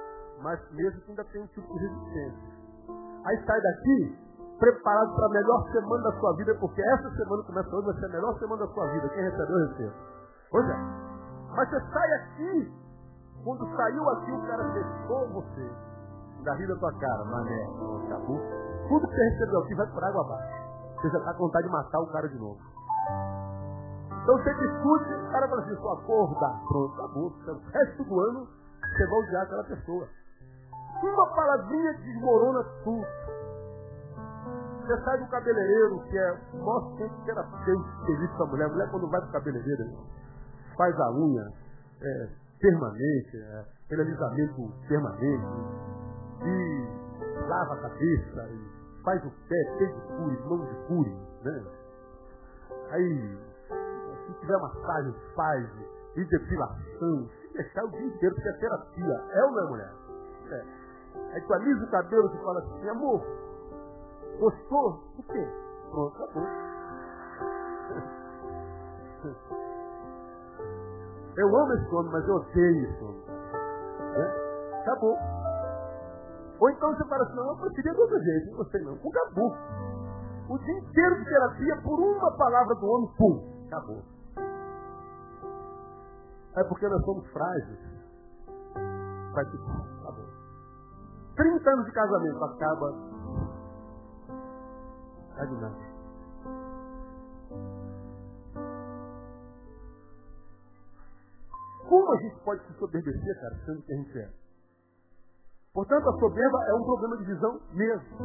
Mas 0.43 0.73
mesmo 0.73 1.01
que 1.03 1.11
ainda 1.11 1.25
tem 1.25 1.43
um 1.43 1.47
tipo 1.47 1.73
de 1.73 1.79
resistência. 1.79 2.53
Aí 3.25 3.45
sai 3.47 3.61
daqui, 3.61 4.19
preparado 4.59 5.15
para 5.15 5.27
a 5.27 5.31
melhor 5.31 5.71
semana 5.71 6.03
da 6.03 6.13
sua 6.19 6.37
vida, 6.37 6.55
porque 6.57 6.83
essa 6.83 7.11
semana 7.11 7.43
começa 7.45 7.69
hoje, 7.69 7.87
vai 7.87 7.95
ser 7.95 8.07
a 8.07 8.09
melhor 8.09 8.39
semana 8.39 8.67
da 8.67 8.73
sua 8.73 8.87
vida. 8.93 9.09
Quem 9.11 9.23
recebeu, 9.23 9.59
recebeu. 9.59 9.93
Pois 10.51 10.69
é. 10.69 10.77
Mas 11.55 11.71
você 11.71 11.81
sai 11.93 12.13
aqui, 12.15 12.73
quando 13.45 13.77
saiu 13.77 14.11
aqui, 14.11 14.33
o 14.33 14.47
cara 14.47 14.73
fechou 14.73 15.29
você. 15.29 15.71
Da 16.45 16.55
vida 16.55 16.75
da 16.75 16.81
tua 16.81 16.93
cara, 16.99 17.25
mané, 17.25 17.63
acabou. 18.07 18.41
Tudo 18.89 19.07
que 19.07 19.15
você 19.15 19.31
recebeu 19.31 19.61
aqui 19.61 19.75
vai 19.77 19.87
por 19.87 20.05
água 20.05 20.25
abaixo. 20.25 20.63
Você 21.01 21.11
já 21.11 21.19
está 21.19 21.35
com 21.35 21.47
vontade 21.47 21.67
de 21.67 21.73
matar 21.73 22.01
o 22.01 22.07
cara 22.13 22.29
de 22.29 22.39
novo. 22.39 22.59
Então 24.23 24.39
você 24.39 24.55
discute, 24.55 25.15
o 25.15 25.31
cara 25.31 25.49
fala 25.49 25.63
assim, 25.63 25.77
sua 25.77 25.95
acorda, 25.95 26.61
pronto, 26.69 26.95
acabou. 26.95 27.27
O 27.27 27.71
resto 27.71 28.05
do 28.05 28.21
ano 28.21 28.49
você 28.93 29.07
vai 29.07 29.19
odiar 29.21 29.43
aquela 29.43 29.65
pessoa. 29.65 30.09
Uma 31.03 31.27
palavrinha 31.35 31.95
desmorona 31.95 32.65
tudo. 32.85 33.07
Você 34.83 35.05
sai 35.05 35.19
do 35.19 35.27
cabeleireiro, 35.29 36.03
que 36.03 36.19
é 36.19 36.41
o 36.55 36.57
nosso 36.59 36.97
tempo 36.97 37.15
terapêutico 37.25 38.07
serviço 38.07 38.37
para 38.37 38.45
a 38.45 38.49
mulher. 38.49 38.65
A 38.65 38.69
mulher 38.69 38.91
quando 38.91 39.11
vai 39.11 39.21
para 39.21 39.29
o 39.29 39.33
cabeleireiro, 39.33 39.85
faz 40.77 41.01
a 41.01 41.11
unha 41.13 41.53
é, 42.01 42.29
permanente, 42.61 43.37
é, 43.37 43.65
alisamento 44.01 44.73
permanente, 44.89 45.47
e 46.45 46.87
lava 47.49 47.75
a 47.75 47.81
cabeça, 47.83 48.49
e 48.51 48.59
faz 49.05 49.25
o 49.25 49.31
pé, 49.49 49.65
pé 49.79 49.87
de 49.87 50.01
cure, 50.17 50.37
mão 50.49 50.65
de 50.65 50.75
cure, 50.87 51.17
né? 51.45 51.65
Aí, 52.91 53.39
se 54.27 54.33
tiver 54.41 54.59
massagem, 54.59 55.15
faz, 55.35 55.71
e 56.17 56.25
depilação, 56.25 57.29
se 57.41 57.49
deixar 57.55 57.85
o 57.85 57.91
dia 57.91 58.07
inteiro, 58.07 58.35
porque 58.35 58.49
é 58.49 58.53
terapia. 58.53 59.23
É 59.31 59.45
ou 59.45 59.53
não 59.53 59.65
é, 59.65 59.69
mulher? 59.71 59.93
É. 60.51 60.65
Aí 61.35 61.41
tu 61.41 61.55
alisa 61.55 61.85
o 61.85 61.91
cabelo 61.91 62.35
e 62.35 62.39
fala 62.39 62.59
assim, 62.61 62.89
amor, 62.89 63.23
Gostou? 64.39 65.03
O 65.19 65.23
quê? 65.23 65.47
Pronto, 65.91 66.17
acabou. 66.17 66.43
Eu 71.35 71.49
amo 71.49 71.73
esse 71.73 71.95
homem, 71.95 72.13
mas 72.13 72.29
eu 72.29 72.35
odeio 72.35 72.91
esse 72.91 73.05
homem. 73.05 73.25
É? 74.17 74.83
Acabou. 74.83 75.17
Ou 76.63 76.71
então 76.71 76.95
você 76.95 77.05
fala 77.09 77.25
assim, 77.25 77.35
não, 77.35 77.49
eu 77.49 77.57
preferia 77.57 77.93
de 77.93 78.01
outro 78.01 78.23
jeito, 78.23 78.51
não 78.53 78.57
gostei 78.59 78.81
não. 78.83 78.95
Acabou. 78.95 79.53
O 80.49 80.59
dia 80.59 80.79
inteiro 80.79 81.17
de 81.17 81.25
terapia, 81.25 81.83
por 81.83 81.99
uma 81.99 82.37
palavra 82.37 82.77
do 82.77 82.87
homem, 82.87 83.11
pum, 83.19 83.67
acabou. 83.67 84.03
É 86.55 86.63
porque 86.69 86.87
nós 86.87 87.05
somos 87.05 87.27
frágeis. 87.33 87.79
Vai 89.35 89.45
que 89.45 89.57
acabou. 89.57 90.25
30 91.35 91.71
anos 91.71 91.85
de 91.85 91.93
casamento 91.93 92.45
acaba 92.45 93.13
Está 95.31 95.45
de 95.45 95.55
nada. 95.57 95.77
Como 101.89 102.13
a 102.13 102.17
gente 102.19 102.45
pode 102.45 102.65
se 102.69 102.73
soberbecer, 102.75 103.41
cara, 103.41 103.57
sendo 103.67 103.83
que 103.83 103.93
a 103.93 103.97
gente 103.97 104.19
é? 104.19 104.42
Portanto, 105.75 106.07
a 106.07 106.19
soberba 106.19 106.59
é 106.69 106.75
um 106.75 106.85
problema 106.85 107.17
de 107.17 107.25
visão 107.25 107.59
mesmo. 107.73 108.19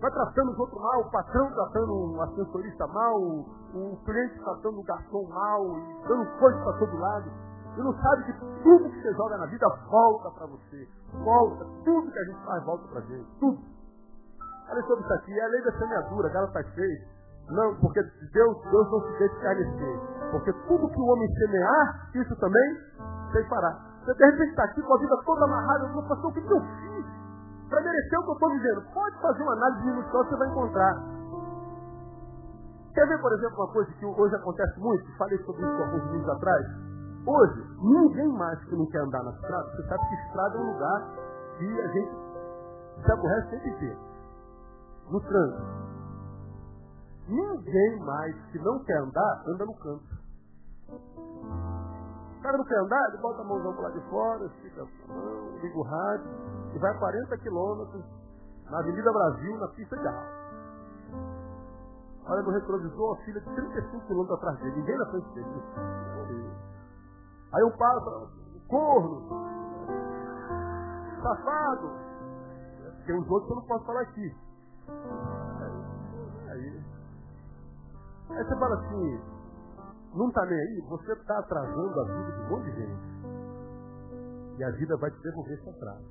Vai 0.00 0.10
tratando 0.10 0.50
os 0.50 0.58
outros 0.58 0.82
mal, 0.82 1.00
o 1.00 1.10
patrão 1.10 1.50
tratando 1.52 1.92
o 1.94 2.22
ascensorista 2.22 2.86
mal, 2.88 3.20
o 3.20 3.96
cliente 4.04 4.38
tratando 4.42 4.80
o 4.80 4.82
garçom 4.82 5.28
mal, 5.28 5.64
dando 6.08 6.38
coisa 6.38 6.58
para 6.62 6.78
todo 6.78 6.98
lado. 6.98 7.30
E 7.76 7.80
não 7.82 7.92
sabe 8.00 8.24
que 8.24 8.32
tudo 8.62 8.90
que 8.90 9.02
você 9.02 9.14
joga 9.14 9.38
na 9.38 9.46
vida 9.46 9.68
volta 9.88 10.30
para 10.30 10.46
você. 10.46 10.88
Volta. 11.22 11.64
Tudo 11.84 12.10
que 12.10 12.18
a 12.18 12.24
gente 12.24 12.44
faz 12.44 12.64
volta 12.64 12.88
para 12.88 13.00
gente. 13.02 13.26
Tudo. 13.38 13.58
Olha 14.68 14.82
sobre 14.82 15.04
isso 15.04 15.12
aqui. 15.12 15.38
É 15.38 15.44
a 15.44 15.48
lei 15.48 15.62
da 15.62 15.78
semeadura. 15.78 16.28
Gálatas 16.30 16.74
6. 16.74 17.16
Não, 17.50 17.76
porque 17.76 18.02
Deus, 18.32 18.62
Deus 18.70 18.90
não 18.90 19.00
se 19.02 19.18
deixa 19.18 19.34
escarnecer. 19.34 20.00
Porque 20.32 20.52
tudo 20.66 20.88
que 20.88 21.00
o 21.00 21.06
homem 21.06 21.28
semear, 21.34 22.10
isso 22.14 22.36
também 22.36 22.76
fará. 23.48 23.95
Você 24.06 24.14
de 24.14 24.24
repente 24.24 24.50
está 24.50 24.62
aqui 24.62 24.80
com 24.82 24.94
a 24.94 24.98
vida 24.98 25.16
toda 25.24 25.44
amarrada, 25.44 25.84
eu 25.84 25.92
vou 25.94 26.02
passar 26.04 26.28
o 26.28 26.32
que, 26.32 26.38
eu 26.38 26.60
fiz 26.60 27.06
para 27.68 27.82
merecer 27.82 28.20
o 28.20 28.22
que 28.22 28.30
eu 28.30 28.34
estou 28.34 28.50
dizendo. 28.52 28.82
Pode 28.94 29.20
fazer 29.20 29.42
uma 29.42 29.52
análise 29.54 29.84
minuciosa, 29.84 30.28
você 30.28 30.36
vai 30.36 30.48
encontrar. 30.48 30.94
Quer 32.94 33.08
ver, 33.08 33.20
por 33.20 33.32
exemplo, 33.32 33.56
uma 33.56 33.72
coisa 33.72 33.92
que 33.94 34.06
hoje 34.06 34.34
acontece 34.36 34.78
muito? 34.78 35.16
Falei 35.18 35.38
sobre 35.44 35.60
isso 35.60 35.82
alguns 35.82 36.10
dias 36.12 36.28
atrás. 36.28 36.66
Hoje, 37.26 37.66
ninguém 37.82 38.28
mais 38.28 38.62
que 38.66 38.76
não 38.76 38.86
quer 38.86 39.00
andar 39.00 39.24
na 39.24 39.32
estrada, 39.32 39.70
você 39.70 39.88
sabe 39.88 40.08
que 40.08 40.14
estrada 40.14 40.56
é 40.56 40.60
um 40.60 40.72
lugar 40.72 41.02
que 41.58 41.80
a 41.80 41.88
gente 41.88 42.10
se 43.04 43.12
aborrece 43.12 43.50
sempre 43.50 43.70
inteiro. 43.70 43.98
No 45.10 45.20
trânsito. 45.20 45.86
Ninguém 47.28 47.98
mais 48.04 48.36
que 48.52 48.58
não 48.60 48.78
quer 48.84 48.98
andar, 48.98 49.42
anda 49.48 49.66
no 49.66 49.74
canto. 49.74 50.16
Cara 52.46 52.58
não 52.58 52.64
quer 52.64 52.78
andar, 52.78 53.08
ele 53.08 53.18
bota 53.18 53.40
a 53.40 53.44
mãozão 53.44 53.72
para 53.72 53.88
lá 53.88 53.90
de 53.90 54.00
fora, 54.08 54.48
fica 54.62 54.80
a 54.80 55.12
mão, 55.12 55.58
liga 55.60 55.76
o 55.76 55.82
rádio 55.82 56.30
e 56.74 56.78
vai 56.78 56.96
40 56.96 57.38
quilômetros 57.38 58.04
na 58.70 58.78
Avenida 58.78 59.12
Brasil, 59.12 59.58
na 59.58 59.66
pista 59.66 59.96
de 59.96 60.06
arrasto. 60.06 60.36
Olha 62.24 62.42
no 62.42 62.50
retrovisor, 62.52 63.18
a 63.18 63.24
filha 63.24 63.40
de 63.40 63.52
35 63.52 64.06
quilômetros 64.06 64.38
atrás 64.38 64.58
dele, 64.60 64.76
ninguém 64.76 64.96
na 64.96 65.06
frente 65.06 65.28
dele. 65.34 65.48
Aí 67.52 67.62
eu 67.62 67.76
paro, 67.76 68.30
corno, 68.68 69.28
safado. 71.20 71.90
Tem 73.06 73.18
os 73.18 73.28
outros 73.28 73.46
que 73.46 73.52
eu 73.52 73.56
não 73.56 73.66
posso 73.66 73.84
falar 73.86 74.02
aqui. 74.02 74.36
Aí, 76.48 76.84
Aí 78.30 78.44
você 78.44 78.56
fala 78.56 78.74
assim, 78.76 79.35
não 80.16 80.28
está 80.28 80.46
nem 80.46 80.58
aí, 80.58 80.80
você 80.88 81.12
está 81.12 81.38
atrasando 81.38 82.00
a 82.00 82.04
vida 82.04 82.32
de 82.32 82.40
um 82.40 82.48
monte 82.48 82.64
de 82.64 82.76
gente. 82.76 83.16
E 84.58 84.64
a 84.64 84.70
vida 84.70 84.96
vai 84.96 85.10
te 85.10 85.20
devolver 85.22 85.58
esse 85.58 85.68
atraso. 85.68 86.06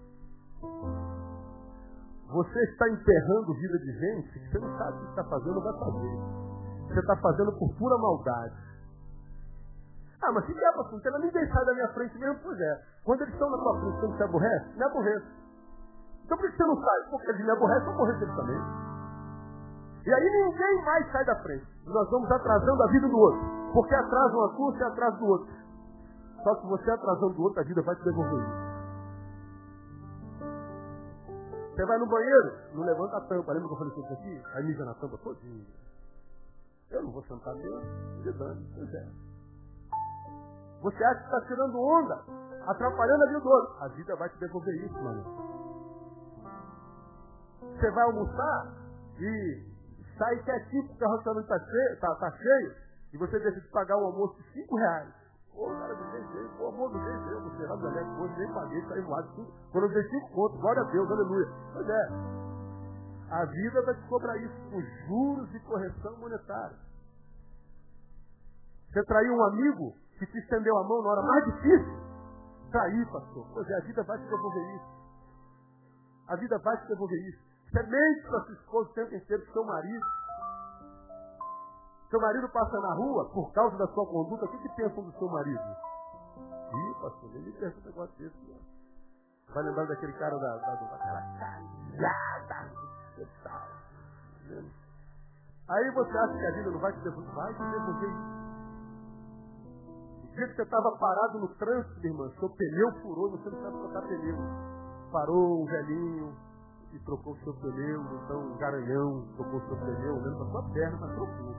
Você 2.30 2.64
está 2.64 2.90
enterrando 2.90 3.54
vida 3.54 3.80
de 3.80 3.92
gente 4.00 4.40
que 4.40 4.52
você 4.52 4.60
não 4.60 4.78
sabe 4.78 4.98
o 4.98 5.02
que 5.02 5.10
está 5.10 5.24
fazendo 5.24 5.62
vai 5.62 5.74
fazer. 5.74 6.18
Você 6.88 7.00
está 7.00 7.16
fazendo 7.18 7.52
por 7.54 7.74
pura 7.78 7.98
maldade. 7.98 8.56
Ah, 10.22 10.32
mas 10.32 10.46
se 10.46 10.54
der 10.54 10.74
para 10.74 10.84
frente, 10.86 11.10
ninguém 11.20 11.48
sai 11.52 11.66
da 11.66 11.74
minha 11.74 11.88
frente 11.90 12.18
mesmo, 12.18 12.40
pois 12.44 12.60
é. 12.60 12.82
Quando 13.04 13.22
eles 13.22 13.34
estão 13.34 13.50
na 13.50 13.58
tua 13.58 13.80
frente, 13.80 14.00
você 14.00 14.08
não 14.08 14.18
se 14.18 14.24
aborrece? 14.24 14.78
Me 14.78 14.84
aborrece. 14.84 15.26
Então 16.26 16.38
por 16.38 16.50
que 16.50 16.58
você 16.58 16.64
não 16.64 16.82
sai? 16.82 17.10
Porque 17.10 17.30
ele 17.30 17.44
me 17.44 17.52
aborrece, 17.52 17.86
eu 17.86 17.94
aborreço 17.94 18.24
ele 18.24 18.36
também. 18.36 18.62
E 20.06 20.14
aí 20.14 20.30
ninguém 20.30 20.84
mais 20.84 21.12
sai 21.12 21.26
da 21.26 21.36
frente. 21.42 21.66
Nós 21.86 22.10
vamos 22.12 22.32
atrasando 22.32 22.84
a 22.84 22.88
vida 22.88 23.08
do 23.08 23.18
outro. 23.18 23.40
Porque 23.74 23.96
atrasa 23.96 24.36
uma 24.36 24.56
sua, 24.56 24.72
você 24.72 24.84
atrasa 24.84 25.18
do 25.18 25.26
outro. 25.26 25.54
Só 26.44 26.56
que 26.56 26.68
você 26.68 26.92
atrasando 26.92 27.34
do 27.34 27.42
outro, 27.42 27.60
a 27.60 27.64
vida 27.64 27.82
vai 27.82 27.96
te 27.96 28.04
devolver. 28.04 28.46
Você 31.74 31.86
vai 31.86 31.98
no 31.98 32.08
banheiro, 32.08 32.54
não 32.74 32.84
levanta 32.84 33.18
a 33.18 33.22
tampa. 33.22 33.52
Lembra 33.52 33.68
que 33.68 33.74
eu 33.74 33.78
falei 33.78 33.94
isso 33.94 34.14
aqui? 34.14 34.44
Aí 34.54 34.64
mija 34.64 34.86
na 34.86 34.94
tampa 34.94 35.18
todinha. 35.18 35.66
Eu 36.92 37.04
não 37.04 37.12
vou 37.12 37.24
sentar 37.24 37.56
mesmo. 37.56 37.82
Se 38.24 38.32
dane, 38.32 38.66
é. 38.96 39.10
Você 40.82 41.04
acha 41.04 41.20
que 41.20 41.26
está 41.26 41.42
tirando 41.42 41.80
onda, 41.80 42.24
atrapalhando 42.68 43.24
a 43.24 43.28
vida 43.28 43.40
do 43.40 43.50
outro. 43.50 43.84
A 43.84 43.88
vida 43.90 44.16
vai 44.16 44.30
te 44.30 44.38
devolver 44.38 44.76
isso, 44.86 45.04
mano. 45.04 45.24
Você 47.62 47.92
vai 47.92 48.04
almoçar 48.04 48.74
e 49.20 49.75
sai 50.18 50.44
quietinho 50.44 50.88
porque 50.88 51.06
o 51.06 51.16
restaurante 51.16 51.44
está 51.44 51.60
cheio, 51.60 52.00
tá, 52.00 52.16
tá 52.16 52.32
cheio, 52.32 52.76
e 53.14 53.18
você 53.18 53.40
decide 53.40 53.68
pagar 53.70 53.98
o 53.98 54.06
almoço 54.06 54.36
de 54.36 54.54
5 54.54 54.76
reais. 54.76 55.14
Pô, 55.54 55.68
cara, 55.68 55.94
não 55.94 56.12
tem 56.12 56.28
jeito, 56.34 56.50
pô, 56.58 56.68
amor, 56.68 56.92
não 56.92 57.04
tem 57.04 57.24
jeito, 57.30 57.42
você 57.44 57.66
vai 57.66 58.04
me 58.04 58.22
hoje 58.22 58.40
nem 58.40 58.54
paguei, 58.54 58.86
saí 58.88 59.02
voado, 59.02 59.30
tudo. 59.36 59.88
Dei 59.94 60.10
5 60.10 60.32
contos, 60.32 60.60
glória 60.60 60.82
a 60.82 60.92
Deus, 60.92 61.12
aleluia. 61.12 61.48
Pois 61.74 61.90
é, 61.90 62.10
a 63.32 63.46
vida 63.46 63.82
vai 63.82 63.96
te 63.96 64.08
cobrar 64.08 64.38
isso 64.38 64.56
com 64.70 64.82
juros 64.82 65.56
e 65.56 65.60
correção 65.62 66.18
monetária. 66.18 66.78
Você 68.92 69.04
traiu 69.04 69.34
um 69.34 69.44
amigo 69.44 69.94
que 70.18 70.26
te 70.26 70.38
estendeu 70.38 70.78
a 70.78 70.84
mão 70.84 71.02
na 71.02 71.10
hora 71.10 71.22
mais 71.22 71.46
difícil? 71.46 72.06
Trair, 72.72 73.12
pastor. 73.12 73.46
Pois 73.54 73.70
é, 73.70 73.78
a 73.78 73.82
vida 73.82 74.04
vai 74.04 74.18
te 74.18 74.24
devolver 74.24 74.76
isso. 74.76 74.96
A 76.28 76.36
vida 76.36 76.58
vai 76.60 76.78
te 76.78 76.88
devolver 76.88 77.20
isso. 77.28 77.55
Você 77.72 77.84
mente 77.84 78.28
para 78.28 78.42
sua 78.42 78.54
esposa 78.54 78.90
o 78.90 78.94
tempo 78.94 79.16
inteiro, 79.16 79.52
seu 79.52 79.64
marido. 79.66 80.06
Seu 82.10 82.22
marido 82.22 82.50
passa 82.50 82.80
na 82.80 82.94
rua 82.94 83.30
por 83.34 83.52
causa 83.52 83.78
da 83.78 83.88
sua 83.88 84.06
conduta, 84.06 84.46
o 84.46 84.50
que, 84.50 84.58
que 84.60 84.76
pensam 84.76 85.04
do 85.04 85.12
seu 85.18 85.28
marido? 85.28 85.60
Ih, 86.74 87.02
pastor, 87.02 87.30
nem 87.32 87.42
me 87.42 87.52
pensa 87.54 87.78
um 87.80 87.86
negócio 87.86 88.16
desse. 88.18 88.38
Não. 88.48 88.76
Vai 89.54 89.64
lembrar 89.64 89.86
daquele 89.86 90.14
cara 90.14 90.38
da, 90.38 90.58
da, 90.58 90.76
daquela 90.76 91.22
calhada 91.40 92.72
e 93.18 93.26
tal. 93.44 93.68
Aí 95.68 95.92
você 95.92 96.18
acha 96.18 96.38
que 96.38 96.46
a 96.46 96.52
vida 96.52 96.72
não 96.72 96.80
vai 96.80 96.94
te 96.94 97.00
devolver? 97.00 97.34
Vai 97.34 97.54
te 97.54 97.60
devolver 97.60 98.10
O 100.24 100.28
dia 100.28 100.48
que 100.48 100.56
você 100.56 100.62
estava 100.62 100.98
parado 100.98 101.40
no 101.40 101.48
trânsito, 101.56 102.06
irmã, 102.06 102.30
seu 102.40 102.50
pneu 102.50 102.92
furou, 103.02 103.32
você 103.32 103.50
não 103.50 103.62
sabe 103.62 103.78
trocar 103.80 104.02
pneu. 104.08 104.38
Parou 105.12 105.64
um 105.64 105.66
velhinho, 105.66 106.36
e 106.96 107.00
trocou 107.00 107.34
o 107.34 107.38
seu 107.40 107.54
pneu, 107.56 108.02
então 108.02 108.40
um 108.40 108.58
garanhão 108.58 109.28
trocou 109.36 109.60
o 109.60 109.68
seu 109.68 109.76
pneu, 109.76 110.16
olhando 110.16 110.38
para 110.38 110.52
sua 110.52 110.74
perna, 110.74 110.98
mas 111.02 111.16
trocou. 111.16 111.56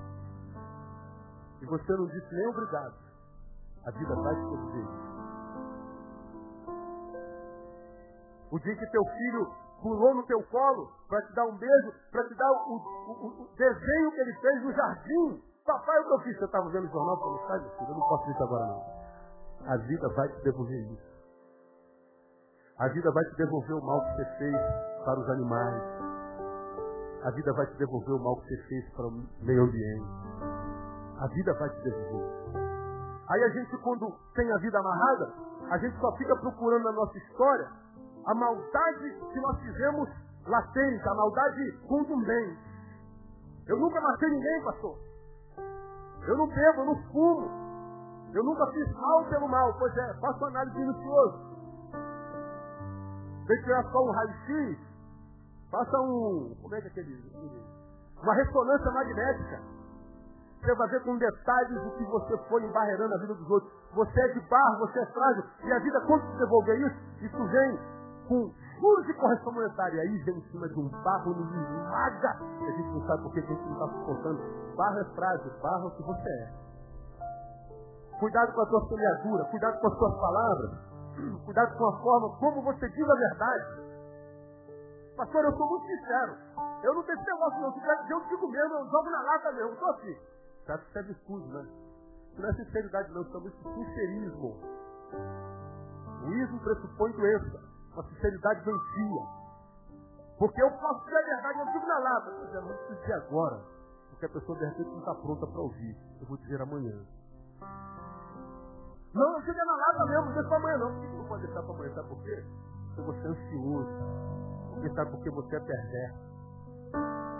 E 1.61 1.67
você 1.67 1.93
não 1.93 2.07
disse 2.07 2.35
nem 2.35 2.47
obrigado. 2.49 2.95
A 3.85 3.91
vida 3.91 4.15
vai 4.15 4.35
te 4.35 4.41
proteger. 4.41 4.89
O 8.51 8.59
dia 8.59 8.77
que 8.77 8.87
teu 8.91 9.05
filho 9.05 9.53
pulou 9.83 10.15
no 10.15 10.27
teu 10.27 10.43
colo 10.45 10.91
para 11.09 11.21
te 11.23 11.35
dar 11.35 11.45
um 11.45 11.57
beijo, 11.57 11.93
para 12.11 12.25
te 12.27 12.35
dar 12.35 12.51
o, 12.53 12.77
o, 12.77 13.43
o, 13.43 13.49
desenho 13.57 14.13
que 14.13 14.21
ele 14.21 14.33
fez 14.41 14.63
no 14.63 14.73
jardim. 14.73 15.43
Papai, 15.67 15.99
o 16.01 16.05
que 16.05 16.13
eu 16.13 16.21
fiz? 16.21 16.39
Você 16.39 16.45
estava 16.45 16.69
vendo 16.71 16.87
o 16.87 16.91
jornal? 16.91 17.19
Falou, 17.19 17.47
sai, 17.47 17.61
meu 17.61 17.71
filho, 17.71 17.91
eu 17.91 17.95
não 17.95 18.09
posso 18.09 18.31
isso 18.31 18.43
agora 18.43 18.67
não. 18.67 19.73
A 19.73 19.77
vida 19.77 20.09
vai 20.15 20.29
te 20.29 20.43
devolver 20.43 20.93
isso. 20.93 21.06
A 22.79 22.89
vida 22.89 23.11
vai 23.11 23.25
te 23.25 23.37
devolver 23.37 23.75
o 23.75 23.81
mal 23.87 24.03
que 24.03 24.17
você 24.17 24.25
fez 24.37 24.57
para 25.03 25.19
os 25.19 25.31
animais. 25.31 25.83
A 27.25 27.31
vida 27.31 27.51
vai 27.55 27.67
te 27.69 27.77
devolver 27.79 28.15
o 28.15 28.23
mal 28.23 28.37
que 28.37 28.49
você 28.49 28.63
fez 28.69 28.93
para 28.93 29.07
o 29.07 29.13
meio 29.41 29.63
ambiente. 29.63 30.05
A 31.19 31.27
vida 31.29 31.55
vai 31.55 31.71
te 31.71 31.83
devolver. 31.85 32.37
Aí 33.31 33.45
a 33.45 33.49
gente, 33.49 33.79
quando 33.79 34.13
tem 34.35 34.53
a 34.53 34.59
vida 34.59 34.79
amarrada, 34.79 35.33
a 35.71 35.79
gente 35.79 35.99
só 35.99 36.15
fica 36.19 36.37
procurando 36.37 36.85
na 36.85 36.93
nossa 36.93 37.17
história 37.17 37.67
a 38.27 38.35
maldade 38.35 39.11
que 39.33 39.41
nós 39.41 39.59
fizemos 39.61 40.11
latente, 40.47 41.09
a 41.09 41.15
maldade 41.15 41.79
contundente. 41.89 42.59
Eu 43.69 43.79
nunca 43.79 43.99
matei 44.03 44.29
ninguém, 44.29 44.65
pastor. 44.65 44.99
Eu 46.29 46.37
não 46.37 46.47
bebo, 46.47 46.81
eu 46.83 46.85
não 46.85 47.03
fumo. 47.11 47.51
Eu 48.35 48.45
nunca 48.45 48.67
fiz 48.67 48.93
mal 48.93 49.25
pelo 49.31 49.49
mal. 49.49 49.73
Pois 49.79 49.97
é, 49.97 50.15
faço 50.21 50.45
análise 50.45 50.79
minuciosa. 50.79 51.56
Vem 53.47 53.63
tirar 53.63 53.85
só 53.91 54.05
um 54.05 54.11
raio-x, 54.11 54.79
faça 55.71 56.01
um. 56.01 56.57
Como 56.61 56.75
é 56.75 56.81
que 56.81 56.89
é 56.89 56.91
aquele. 56.91 57.23
Uma 58.23 58.35
ressonância 58.35 58.91
magnética. 58.91 59.61
Você 60.61 60.75
vai 60.75 60.89
ver 60.89 61.05
com 61.05 61.17
detalhes 61.17 61.87
o 61.87 61.91
que 61.93 62.05
você 62.07 62.37
foi 62.49 62.65
embarreirando 62.65 63.15
a 63.15 63.19
vida 63.19 63.35
dos 63.35 63.49
outros. 63.49 63.73
Você 63.95 64.21
é 64.21 64.29
de 64.33 64.41
barro, 64.49 64.79
você 64.81 64.99
é 64.99 65.07
frágil. 65.07 65.45
E 65.63 65.73
a 65.73 65.79
vida, 65.79 66.01
quando 66.07 66.29
se 66.33 66.39
devolver 66.39 66.81
isso, 66.81 66.97
isso 67.21 67.45
vem 67.47 67.79
com 68.27 68.53
juros 68.81 69.07
de 69.07 69.15
correção 69.15 69.53
monetária. 69.53 70.01
Aí 70.03 70.19
vem 70.25 70.39
em 70.39 70.43
cima 70.51 70.69
de 70.69 70.81
um 70.81 70.89
barro 71.05 71.35
no 71.35 71.45
esmaga. 71.45 72.39
E 72.61 72.65
a 72.65 72.71
gente 72.73 72.89
não 72.89 73.07
sabe 73.07 73.23
por 73.23 73.33
que 73.33 73.39
a 73.39 73.43
gente 73.43 73.63
não 73.63 73.73
está 73.75 73.99
suportando. 73.99 74.43
Barro 74.77 74.99
é 74.99 75.05
frágil, 75.15 75.53
barro 75.63 75.85
é 75.85 75.87
o 75.87 75.91
que 75.93 76.03
você 76.03 76.29
é. 76.29 76.53
Cuidado 78.19 78.53
com 78.55 78.61
a 78.63 78.67
tua 78.67 78.89
semeadura, 78.89 79.45
cuidado 79.45 79.79
com 79.79 79.87
as 79.87 79.99
suas 79.99 80.15
palavras. 80.21 80.96
Cuidado 81.45 81.79
com 81.79 81.87
a 81.87 82.01
forma 82.01 82.37
como 82.39 82.63
você 82.63 82.89
diz 82.89 83.09
a 83.09 83.15
verdade. 83.15 83.87
Pastor, 85.17 85.45
eu 85.45 85.57
sou 85.57 85.69
muito 85.69 85.87
sincero. 85.87 86.37
Eu 86.83 86.95
não 86.95 87.03
tenho 87.05 87.19
negócio 87.19 87.61
não. 87.61 87.73
Se 87.73 87.81
quer 87.81 88.11
eu 88.11 88.21
digo 88.29 88.49
mesmo, 88.49 88.75
eu 88.75 88.87
jogo 88.91 89.11
na 89.11 89.23
lata 89.23 89.53
mesmo. 89.53 89.73
Estou 89.73 89.91
assim. 89.91 90.17
Sabe 90.67 90.83
que 90.83 90.89
isso 90.89 90.99
é 90.99 91.03
virtude, 91.03 91.49
né? 91.49 91.69
Isso 92.33 92.43
não 92.43 92.49
é 92.49 92.53
sinceridade 92.53 93.13
não, 93.13 93.23
isso 93.23 93.37
é 93.37 93.75
sincerismo. 93.75 94.61
O 96.23 96.33
ismo 96.33 96.61
pressupõe 96.61 97.13
doença. 97.13 97.61
A 97.97 98.03
sinceridade 98.03 98.61
vencia. 98.61 99.27
Porque 100.39 100.63
eu 100.63 100.71
posso 100.71 101.05
dizer 101.05 101.17
a 101.17 101.23
verdade, 101.23 101.61
eu 101.61 101.73
digo 101.73 101.87
na 101.87 101.99
lata. 101.99 102.31
Mas 102.39 102.55
eu 102.55 102.63
não 102.63 102.69
preciso 102.69 103.01
dizer 103.01 103.15
agora. 103.15 103.65
Porque 104.11 104.27
a 104.27 104.29
pessoa 104.29 104.59
de 104.59 104.65
repente 104.67 104.91
não 104.91 104.99
está 104.99 105.15
pronta 105.15 105.47
para 105.47 105.61
ouvir. 105.61 105.97
Eu 106.21 106.27
vou 106.27 106.37
dizer 106.37 106.61
amanhã. 106.61 107.07
Não, 109.17 109.33
não 109.33 109.41
fica 109.41 109.65
na 109.65 109.77
lata 109.77 110.05
mesmo, 110.05 110.27
deixa 110.27 110.49
para 110.49 110.57
amanhã 110.59 110.77
não. 110.77 110.93
Por 110.93 111.01
que 111.01 111.17
não 111.17 111.25
pode 111.25 111.47
deixar 111.47 111.63
para 111.63 111.75
amanhã? 111.75 111.95
Sabe 111.95 112.09
por 112.09 112.23
quê? 112.23 112.45
Porque 112.95 113.03
você 113.03 113.27
é 113.27 113.31
ansioso. 113.31 113.89
Porque 114.75 114.91
sabe 114.91 115.11
porque 115.11 115.31
você 115.31 115.57
é 115.57 115.61
perverso. 115.61 116.27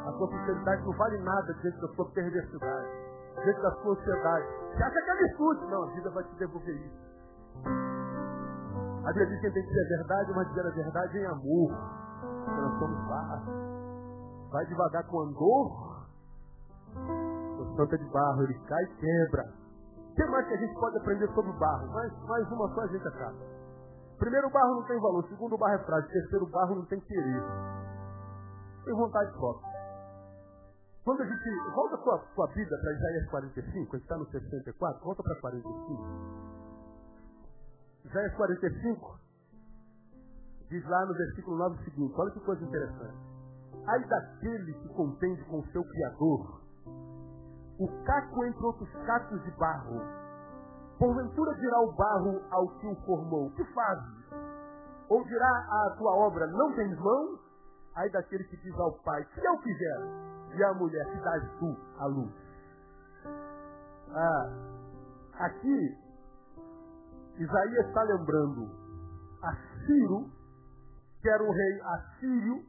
A 0.07 0.13
sua 0.13 0.29
sinceridade 0.29 0.83
não 0.87 0.93
vale 0.97 1.19
nada 1.19 1.53
diante 1.53 1.81
da 1.81 1.89
sua 1.89 2.11
perversidade, 2.13 2.89
diante 3.45 3.61
da 3.61 3.71
sua 3.73 3.93
ansiedade. 3.93 4.47
Você 4.73 4.83
acha 4.85 5.03
que 5.03 5.11
é 5.11 5.17
virtude? 5.17 5.67
Não, 5.67 5.83
a 5.83 5.87
vida 5.93 6.11
vai 6.11 6.25
te 6.25 6.35
devolver 6.37 6.77
isso. 6.77 7.07
A 9.05 9.09
Bíblia 9.09 9.27
diz 9.27 9.41
que 9.41 9.51
tem 9.51 9.63
que 9.63 9.69
dizer 9.69 9.85
a 9.85 9.99
verdade, 9.99 10.33
mas 10.35 10.49
dizer 10.49 10.67
a 10.67 10.71
verdade 10.71 11.19
em 11.19 11.27
amor. 11.27 11.71
Nós 12.47 12.79
somos 12.79 13.09
barro. 13.09 13.53
Vai 14.51 14.65
devagar 14.65 15.05
com 15.09 15.21
andor. 15.21 16.07
O 17.61 17.77
santo 17.77 17.95
é 17.95 17.99
de 17.99 18.11
barro, 18.11 18.45
ele 18.45 18.59
cai 18.61 18.83
e 18.83 18.95
quebra. 18.97 19.66
Que 20.17 20.25
mais 20.25 20.49
que 20.49 20.55
a 20.55 20.57
gente 20.57 20.75
pode 20.81 20.97
aprender 20.97 21.29
sobre 21.35 21.51
o 21.51 21.59
barro? 21.59 21.93
Mais, 21.93 22.13
mais 22.23 22.51
uma 22.51 22.75
só 22.75 22.81
a 22.81 22.87
gente 22.87 23.07
acaba. 23.07 23.37
Primeiro, 24.19 24.47
o 24.47 24.51
barro 24.51 24.77
não 24.77 24.83
tem 24.85 24.99
valor. 24.99 25.29
Segundo, 25.29 25.55
o 25.55 25.59
barro 25.59 25.75
é 25.75 25.85
frágil. 25.85 26.09
Terceiro, 26.09 26.47
o 26.47 26.51
barro 26.51 26.75
não 26.77 26.87
tem 26.87 26.99
querer. 27.01 27.43
Tem 28.87 28.95
vontade 28.95 29.31
própria. 29.33 29.77
Quando 31.05 31.21
a 31.21 31.27
gente. 31.27 31.75
Volta 31.75 31.97
a 31.97 31.99
sua, 31.99 32.25
sua 32.35 32.47
vida 32.55 32.79
para 32.79 32.93
Isaías 32.93 33.31
45, 33.31 33.95
a 33.95 33.99
gente 33.99 34.05
está 34.05 34.17
no 34.17 34.27
64, 34.31 35.05
volta 35.05 35.23
para 35.23 35.41
45. 35.41 36.03
Isaías 38.07 38.35
45 38.35 39.21
diz 40.71 40.85
lá 40.89 41.05
no 41.05 41.13
versículo 41.13 41.59
9 41.59 41.77
o 41.77 41.85
seguinte: 41.85 42.15
olha 42.17 42.31
que 42.31 42.41
coisa 42.41 42.65
interessante. 42.65 43.17
Ai 43.87 44.03
daquele 44.09 44.73
que 44.73 44.89
contende 44.95 45.45
com 45.45 45.59
o 45.59 45.67
seu 45.67 45.85
Criador 45.85 46.66
o 47.79 47.89
caco 48.05 48.45
entre 48.45 48.65
outros 48.65 48.91
cacos 49.07 49.43
de 49.45 49.51
barro. 49.53 50.01
Porventura 50.99 51.55
dirá 51.57 51.81
o 51.81 51.93
barro 51.93 52.43
ao 52.51 52.69
que 52.79 52.87
o 52.87 52.97
formou, 53.05 53.51
que 53.51 53.65
fazes? 53.73 54.17
Ou 55.09 55.23
dirá 55.25 55.49
a 55.49 55.91
tua 55.99 56.15
obra, 56.15 56.47
não 56.47 56.75
tens 56.75 56.99
mão? 56.99 57.39
Aí 57.97 58.11
daquele 58.11 58.45
que 58.45 58.57
diz 58.57 58.75
ao 58.79 58.93
pai, 59.03 59.25
que 59.25 59.47
eu 59.47 59.59
quiser, 59.59 60.01
e 60.55 60.65
a 60.65 60.75
mulher, 60.75 61.05
que 61.07 61.19
dás 61.21 61.43
tu 61.59 61.77
a 61.99 62.07
luz. 62.07 62.33
Ah, 64.11 64.51
aqui, 65.45 65.99
Isaías 67.39 67.87
está 67.87 68.03
lembrando 68.03 68.71
a 69.43 69.55
Ciro, 69.85 70.31
que 71.21 71.29
era 71.29 71.43
um 71.43 71.51
rei 71.51 71.81
assírio, 71.83 72.65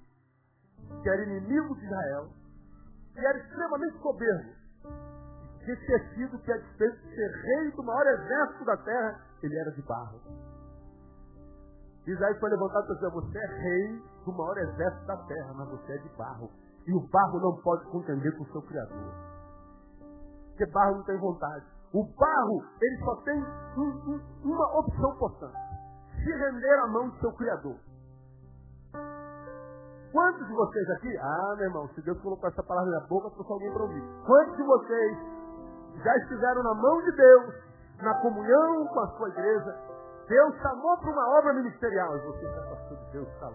que 1.02 1.10
era 1.10 1.24
inimigo 1.24 1.76
de 1.76 1.86
Israel, 1.86 2.30
e 3.16 3.26
era 3.26 3.38
extremamente 3.38 4.02
soberbo 4.02 4.57
de 5.68 5.74
esquecido 5.74 6.40
que 6.40 6.52
a 6.54 6.58
despeito 6.58 6.96
de 6.96 7.14
ser 7.14 7.30
rei 7.44 7.72
do 7.72 7.84
maior 7.84 8.08
exército 8.08 8.64
da 8.64 8.78
terra, 8.78 9.20
ele 9.44 9.60
era 9.60 9.72
de 9.72 9.82
barro. 9.82 10.22
Isaías 12.08 12.40
foi 12.40 12.50
levantado 12.50 12.86
para 12.86 12.96
dizer, 12.96 13.12
você 13.12 13.38
é 13.38 13.48
rei 13.48 14.04
do 14.24 14.32
maior 14.32 14.58
exército 14.58 15.06
da 15.06 15.18
terra, 15.18 15.54
mas 15.56 15.70
você 15.70 15.92
é 15.92 15.98
de 15.98 16.10
barro. 16.18 16.50
E 16.88 16.94
o 16.94 17.02
barro 17.10 17.40
não 17.42 17.62
pode 17.62 17.84
contender 17.92 18.38
com 18.38 18.44
o 18.46 18.48
seu 18.48 18.62
Criador. 18.62 19.14
Porque 20.48 20.66
barro 20.72 20.96
não 20.96 21.04
tem 21.04 21.20
vontade. 21.20 21.66
O 21.94 22.04
barro, 22.16 22.64
ele 22.82 23.04
só 23.04 23.16
tem 23.24 23.38
um, 23.78 23.82
um, 23.84 24.22
uma 24.46 24.80
opção 24.80 25.16
importante. 25.16 25.58
Se 26.16 26.32
render 26.32 26.80
à 26.80 26.88
mão 26.88 27.10
do 27.10 27.20
seu 27.20 27.34
Criador. 27.34 27.76
Quantos 30.14 30.48
de 30.48 30.54
vocês 30.54 30.90
aqui, 30.92 31.18
ah, 31.18 31.56
meu 31.58 31.66
irmão, 31.66 31.90
se 31.90 32.02
Deus 32.02 32.18
colocou 32.22 32.48
essa 32.48 32.64
palavra 32.64 32.90
na 32.90 33.06
boca, 33.08 33.30
trouxe 33.32 33.52
alguém 33.52 33.74
para 33.74 33.84
ouvir. 33.84 34.04
Quantos 34.26 34.56
de 34.56 34.64
vocês 34.64 35.37
já 36.04 36.16
estiveram 36.18 36.64
na 36.64 36.74
mão 36.74 37.02
de 37.04 37.12
Deus, 37.12 37.56
na 38.02 38.14
comunhão 38.22 38.88
com 38.88 39.00
a 39.00 39.08
sua 39.18 39.30
igreja? 39.30 39.76
Deus 40.28 40.56
chamou 40.62 40.98
para 40.98 41.10
uma 41.10 41.40
obra 41.40 41.54
ministerial 41.54 42.18
e 42.18 42.20
você 42.20 42.40
se 42.40 42.60
afastou 42.60 42.98
de 42.98 43.12
Deus, 43.12 43.28
está. 43.30 43.52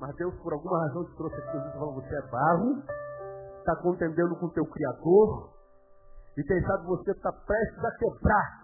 Mas 0.00 0.16
Deus, 0.16 0.34
por 0.42 0.52
alguma 0.54 0.86
razão, 0.86 1.04
te 1.04 1.16
trouxe 1.16 1.36
aqui 1.36 1.56
e 1.58 1.72
falou, 1.72 1.94
você 1.94 2.16
é 2.16 2.22
barro, 2.28 2.82
está 3.58 3.76
contendendo 3.76 4.34
com 4.36 4.46
o 4.46 4.52
teu 4.52 4.64
Criador, 4.64 5.50
e 6.38 6.42
quem 6.42 6.62
sabe 6.62 6.86
você 6.86 7.10
está 7.10 7.30
prestes 7.32 7.84
a 7.84 7.90
quebrar. 7.98 8.62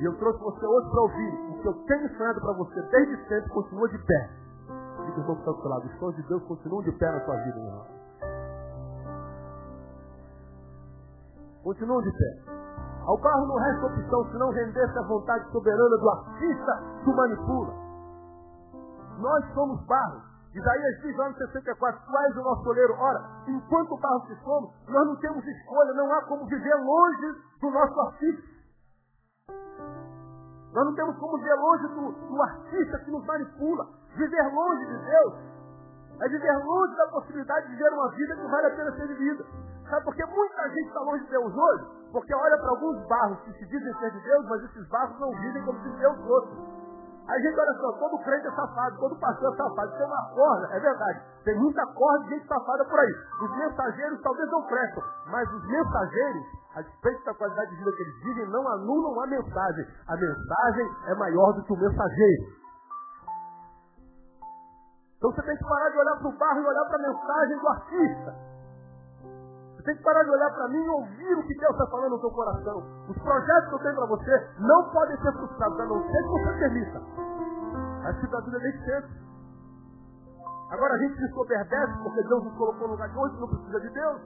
E 0.00 0.04
eu 0.04 0.16
trouxe 0.16 0.38
você 0.38 0.64
hoje 0.64 0.90
para 0.90 1.00
ouvir. 1.02 1.34
O 1.50 1.60
que 1.60 1.68
eu 1.68 1.74
tenho 1.84 2.06
ensinado 2.06 2.40
para 2.40 2.52
você 2.52 2.80
desde 2.82 3.28
sempre 3.28 3.50
continua 3.50 3.88
de 3.88 3.98
pé. 3.98 4.30
Diga 5.04 5.20
o 5.20 5.24
que 5.24 5.40
está 5.40 5.50
do 5.50 5.60
seu 5.60 5.68
lado. 5.68 5.86
Os 5.86 5.98
sons 5.98 6.16
de 6.16 6.22
Deus 6.22 6.42
continuam 6.44 6.82
de 6.84 6.92
pé 6.92 7.10
na 7.10 7.24
sua 7.24 7.36
vida, 7.36 7.56
meu 7.56 7.66
irmão. 7.66 7.97
Continuam 11.68 12.00
de 12.00 12.10
pé. 12.12 12.50
Ao 13.04 13.18
barro 13.18 13.46
não 13.46 13.56
resta 13.56 13.86
opção 13.88 14.24
senão 14.32 14.48
render-se 14.48 14.98
à 14.98 15.02
vontade 15.02 15.52
soberana 15.52 15.98
do 15.98 16.08
artista 16.08 16.82
que 17.04 17.10
o 17.10 17.14
manipula. 17.14 17.74
Nós 19.18 19.44
somos 19.52 19.78
barro. 19.84 20.22
Isaías 20.54 21.02
diz 21.02 21.14
lá 21.18 21.28
no 21.28 21.36
64, 21.36 22.00
tu 22.06 22.16
és 22.16 22.36
o 22.38 22.42
nosso 22.42 22.70
oleiro. 22.70 22.94
Ora, 22.98 23.20
enquanto 23.48 23.98
barro 23.98 24.24
que 24.26 24.34
somos, 24.36 24.72
nós 24.88 25.06
não 25.08 25.16
temos 25.16 25.46
escolha, 25.46 25.92
não 25.92 26.10
há 26.10 26.22
como 26.22 26.46
viver 26.46 26.74
longe 26.74 27.36
do 27.60 27.70
nosso 27.70 28.00
artista. 28.00 28.48
Nós 30.72 30.86
não 30.86 30.94
temos 30.94 31.18
como 31.18 31.36
viver 31.36 31.54
longe 31.54 31.86
do, 31.88 32.28
do 32.28 32.42
artista 32.44 32.98
que 33.00 33.10
nos 33.10 33.26
manipula. 33.26 33.86
Viver 34.16 34.54
longe 34.54 34.86
de 34.86 35.04
Deus 35.04 35.34
é 36.20 36.28
viver 36.28 36.56
longe 36.64 36.96
da 36.96 37.06
possibilidade 37.08 37.68
de 37.68 37.76
viver 37.76 37.92
uma 37.92 38.10
vida 38.10 38.34
que 38.34 38.48
vale 38.48 38.66
a 38.66 38.70
pena 38.70 38.92
ser 38.92 39.06
vivida. 39.06 39.44
Sabe 39.88 40.04
por 40.04 40.14
que 40.14 40.26
muita 40.26 40.68
gente 40.68 40.88
está 40.88 41.00
longe 41.00 41.24
de 41.24 41.30
Deus 41.30 41.54
hoje? 41.54 41.84
Porque 42.12 42.34
olha 42.34 42.58
para 42.58 42.70
alguns 42.70 43.06
barros 43.06 43.40
que 43.42 43.52
se 43.52 43.66
dizem 43.66 43.94
ser 43.98 44.10
de 44.10 44.20
Deus, 44.20 44.46
mas 44.48 44.64
esses 44.64 44.88
barros 44.88 45.18
não 45.20 45.30
vivem 45.30 45.64
como 45.64 45.78
se 45.80 45.88
Deus 45.90 46.16
fosse. 46.26 46.78
Aí 47.28 47.42
gente, 47.42 47.60
olha 47.60 47.74
só, 47.74 47.92
todo 47.92 48.18
crente 48.24 48.46
é 48.46 48.50
safado, 48.50 48.96
todo 48.98 49.14
pastor 49.20 49.52
é 49.52 49.56
safado. 49.56 49.94
É 49.96 50.04
uma 50.06 50.30
corda, 50.34 50.68
é 50.74 50.80
verdade. 50.80 51.20
Tem 51.44 51.54
muita 51.58 51.84
corda 51.86 52.24
de 52.24 52.30
gente 52.30 52.48
safada 52.48 52.84
por 52.86 52.98
aí. 52.98 53.14
Os 53.42 53.56
mensageiros 53.56 54.20
talvez 54.22 54.50
não 54.50 54.62
prestam, 54.62 55.02
mas 55.26 55.52
os 55.52 55.66
mensageiros, 55.68 56.42
a 56.74 56.80
despeito 56.80 57.24
da 57.24 57.34
qualidade 57.34 57.70
de 57.70 57.76
vida 57.76 57.92
que 57.92 58.02
eles 58.02 58.22
vivem, 58.24 58.48
não 58.48 58.66
anulam 58.66 59.20
a 59.20 59.26
mensagem. 59.26 59.86
A 60.08 60.16
mensagem 60.16 60.90
é 61.06 61.14
maior 61.16 61.52
do 61.52 61.62
que 61.64 61.72
o 61.72 61.76
mensageiro. 61.76 62.67
Então 65.18 65.30
você 65.32 65.42
tem 65.42 65.56
que 65.56 65.64
parar 65.64 65.90
de 65.90 65.98
olhar 65.98 66.16
para 66.16 66.28
o 66.28 66.38
barro 66.38 66.60
e 66.60 66.66
olhar 66.66 66.84
para 66.86 66.96
a 66.96 67.12
mensagem 67.12 67.58
do 67.58 67.68
artista 67.68 68.48
tem 69.88 69.96
que 69.96 70.02
parar 70.02 70.22
de 70.22 70.30
olhar 70.30 70.50
para 70.50 70.68
mim 70.68 70.84
e 70.84 70.88
ouvir 70.88 71.34
o 71.34 71.42
que 71.44 71.54
Deus 71.58 71.72
está 71.72 71.86
falando 71.86 72.10
no 72.10 72.20
seu 72.20 72.30
coração. 72.30 72.84
Os 73.08 73.18
projetos 73.22 73.68
que 73.70 73.74
eu 73.74 73.78
tenho 73.78 73.94
para 73.96 74.06
você 74.06 74.50
não 74.58 74.90
podem 74.90 75.16
ser 75.16 75.32
frustrados, 75.32 75.80
a 75.80 75.86
não 75.86 76.02
ser 76.02 76.22
que 76.22 76.28
você 76.28 76.58
permita. 76.58 77.02
A 78.04 78.12
vida 78.12 78.58
nem 78.58 78.72
sempre. 78.84 79.10
Agora 80.70 80.92
a 80.92 80.98
gente 80.98 81.16
se 81.16 81.32
soberdece 81.32 81.92
porque 82.02 82.22
Deus 82.22 82.44
nos 82.44 82.54
colocou 82.58 82.88
no 82.88 82.92
lugar 82.92 83.08
de 83.08 83.16
hoje, 83.16 83.40
não 83.40 83.48
precisa 83.48 83.80
de 83.80 83.88
Deus. 83.88 84.20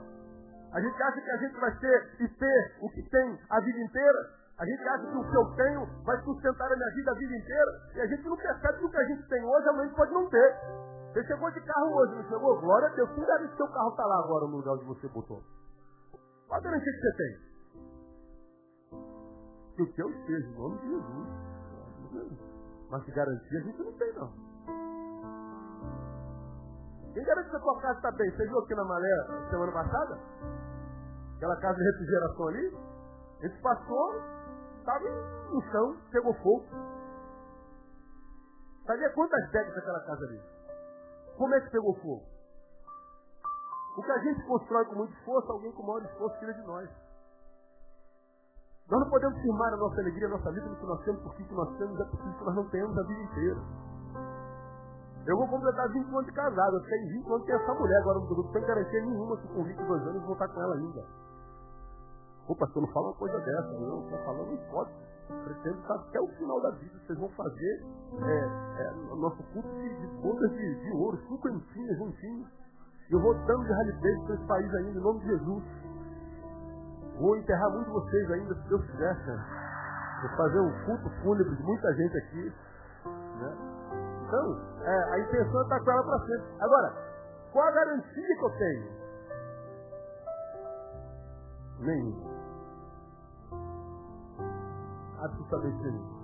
A 0.73 0.81
gente 0.81 1.03
acha 1.03 1.21
que 1.21 1.31
a 1.31 1.37
gente 1.37 1.59
vai 1.61 1.71
ter 1.77 2.15
e 2.19 2.27
ter 2.27 2.77
o 2.81 2.89
que 2.89 3.09
tem 3.09 3.39
a 3.49 3.59
vida 3.61 3.79
inteira. 3.79 4.42
A 4.59 4.65
gente 4.65 4.87
acha 4.87 5.07
que 5.07 5.17
o 5.17 5.29
que 5.29 5.35
eu 5.35 5.45
tenho 5.55 6.03
vai 6.03 6.21
sustentar 6.23 6.71
a 6.71 6.75
minha 6.75 6.89
vida 6.91 7.11
a 7.11 7.15
vida 7.15 7.35
inteira. 7.35 7.71
E 7.95 8.01
a 8.01 8.07
gente 8.07 8.23
não 8.27 8.37
percebe 8.37 8.77
que 8.77 8.85
o 8.85 8.89
que 8.89 8.97
a 8.97 9.05
gente 9.05 9.27
tem 9.27 9.43
hoje, 9.43 9.69
amanhã 9.69 9.93
pode 9.93 10.13
não 10.13 10.29
ter. 10.29 10.55
Você 11.11 11.23
chegou 11.25 11.51
de 11.51 11.61
carro 11.61 11.95
hoje, 11.95 12.15
não 12.15 12.23
chegou? 12.23 12.59
Glória 12.61 12.87
a 12.87 12.91
Deus. 12.91 13.09
Quem 13.11 13.25
garante 13.25 13.51
que 13.51 13.57
seu 13.57 13.67
carro 13.67 13.89
está 13.89 14.05
lá 14.05 14.19
agora 14.19 14.45
no 14.47 14.57
lugar 14.57 14.73
onde 14.73 14.85
você 14.85 15.07
botou? 15.09 15.43
Qual 16.47 16.59
a 16.59 16.63
garantia 16.63 16.93
que 16.93 16.99
você 16.99 17.13
tem? 17.17 17.53
Que 19.75 19.81
o 19.81 19.93
teu 19.93 20.09
esteja, 20.09 20.47
em 20.47 20.55
nome 20.55 20.77
de 20.77 20.89
Jesus. 20.89 21.43
Mas 22.89 23.03
que 23.03 23.11
garantia 23.11 23.59
a 23.59 23.63
gente 23.63 23.81
não 23.81 23.93
tem, 23.93 24.13
não. 24.13 24.31
Quem 27.13 27.23
garante 27.23 27.49
que 27.49 27.55
a 27.55 27.81
casa 27.81 27.97
está 27.97 28.11
bem? 28.11 28.31
Você 28.31 28.47
viu 28.47 28.59
aqui 28.59 28.75
na 28.75 28.83
Malé 28.83 29.47
semana 29.49 29.71
passada? 29.71 30.19
Aquela 31.37 31.55
casa 31.57 31.77
de 31.77 31.83
refrigeração 31.83 32.47
ali? 32.47 32.77
A 33.39 33.47
gente 33.47 33.61
passou, 33.61 34.13
estava 34.83 35.09
no 35.49 35.61
chão, 35.71 35.97
pegou 36.11 36.33
fogo. 36.35 36.65
Sabia 38.85 39.09
quantas 39.13 39.51
décadas 39.51 39.77
aquela 39.77 39.99
casa 40.01 40.25
ali? 40.25 40.41
Como 41.37 41.55
é 41.55 41.61
que 41.61 41.71
pegou 41.71 41.95
fogo? 41.95 42.23
O 43.97 44.03
que 44.03 44.11
a 44.11 44.17
gente 44.19 44.45
constrói 44.45 44.85
com 44.85 44.95
muito 44.95 45.13
esforço, 45.13 45.51
alguém 45.51 45.71
com 45.71 45.83
maior 45.83 46.03
esforço 46.03 46.37
tira 46.39 46.53
de 46.53 46.61
nós. 46.63 46.89
Nós 48.89 48.99
não 48.99 49.09
podemos 49.09 49.41
firmar 49.41 49.73
a 49.73 49.77
nossa 49.77 50.01
alegria, 50.01 50.27
a 50.27 50.31
nossa 50.31 50.51
vida 50.51 50.67
no 50.67 50.75
que 50.75 50.85
nós 50.85 51.03
temos, 51.05 51.21
porque 51.21 51.43
o 51.43 51.47
que 51.47 51.53
nós 51.53 51.77
temos 51.77 51.99
é 51.99 52.03
possível 52.05 52.33
que 52.33 52.43
nós 52.43 52.55
não 52.55 52.69
tenhamos 52.69 52.97
a 52.97 53.03
vida 53.03 53.21
inteira. 53.21 53.61
Eu 55.25 55.37
vou 55.37 55.47
completar 55.47 55.87
20 55.89 56.09
anos 56.09 56.25
de 56.25 56.31
casado. 56.33 56.75
Eu 56.75 56.83
tenho 56.83 57.23
20 57.23 57.31
anos 57.31 57.45
com 57.45 57.53
essa 57.53 57.73
mulher. 57.75 57.99
Agora 58.01 58.19
não 58.19 58.51
tenho 58.51 58.67
garantia 58.67 59.01
nenhuma 59.01 59.37
que 59.37 59.47
com 59.47 59.63
22 59.63 60.07
anos 60.07 60.23
vou 60.23 60.33
estar 60.33 60.47
com 60.49 60.61
ela 60.61 60.75
ainda. 60.75 61.22
Ô 62.47 62.55
pastor, 62.55 62.81
não 62.81 62.91
fala 62.91 63.07
uma 63.07 63.15
coisa 63.15 63.39
dessa. 63.39 63.73
Eu 63.73 64.01
estou 64.03 64.19
falando 64.25 64.51
em 64.51 64.55
hipótese. 64.55 65.13
Pretendo 65.27 65.79
estar 65.79 65.95
até 65.95 66.19
o 66.19 66.27
final 66.27 66.61
da 66.61 66.71
vida. 66.71 66.99
Vocês 66.99 67.17
vão 67.17 67.29
fazer 67.29 67.85
é, 68.21 68.83
é, 68.83 68.91
o 69.11 69.15
nosso 69.15 69.41
culto 69.53 69.69
de, 69.69 69.89
de 69.89 70.07
de, 70.49 70.79
de 70.81 70.91
ouro, 70.91 71.17
cinquentinhas, 71.27 71.97
juntinhos. 71.97 72.47
Eu 73.09 73.21
vou 73.21 73.33
dando 73.33 73.63
de 73.63 73.69
realidade 73.69 74.25
para 74.25 74.35
esse 74.35 74.45
país 74.45 74.73
ainda, 74.75 74.99
em 74.99 75.03
nome 75.03 75.19
de 75.19 75.25
Jesus. 75.27 75.63
Vou 77.19 77.37
enterrar 77.37 77.69
muito 77.71 77.91
vocês 77.91 78.31
ainda, 78.31 78.55
se 78.55 78.69
Deus 78.69 78.85
quiser, 78.91 79.15
Vou 80.21 80.29
fazer 80.37 80.59
um 80.59 80.85
culto 80.85 81.09
fúnebre 81.21 81.55
de 81.55 81.63
muita 81.63 81.93
gente 81.93 82.17
aqui. 82.17 82.53
Né? 83.05 83.57
Então, 84.25 84.61
é, 84.81 85.13
a 85.13 85.19
intenção 85.19 85.59
é 85.59 85.63
estar 85.63 85.79
com 85.79 85.91
ela 85.91 86.03
para 86.03 86.19
sempre. 86.19 86.45
Agora, 86.59 86.93
qual 87.51 87.67
a 87.67 87.71
garantia 87.71 88.37
que 88.37 88.43
eu 88.43 88.57
tenho? 88.57 89.02
Nenhuma. 91.83 92.31
Absolutamente 95.19 95.77
nenhuma. 95.83 96.23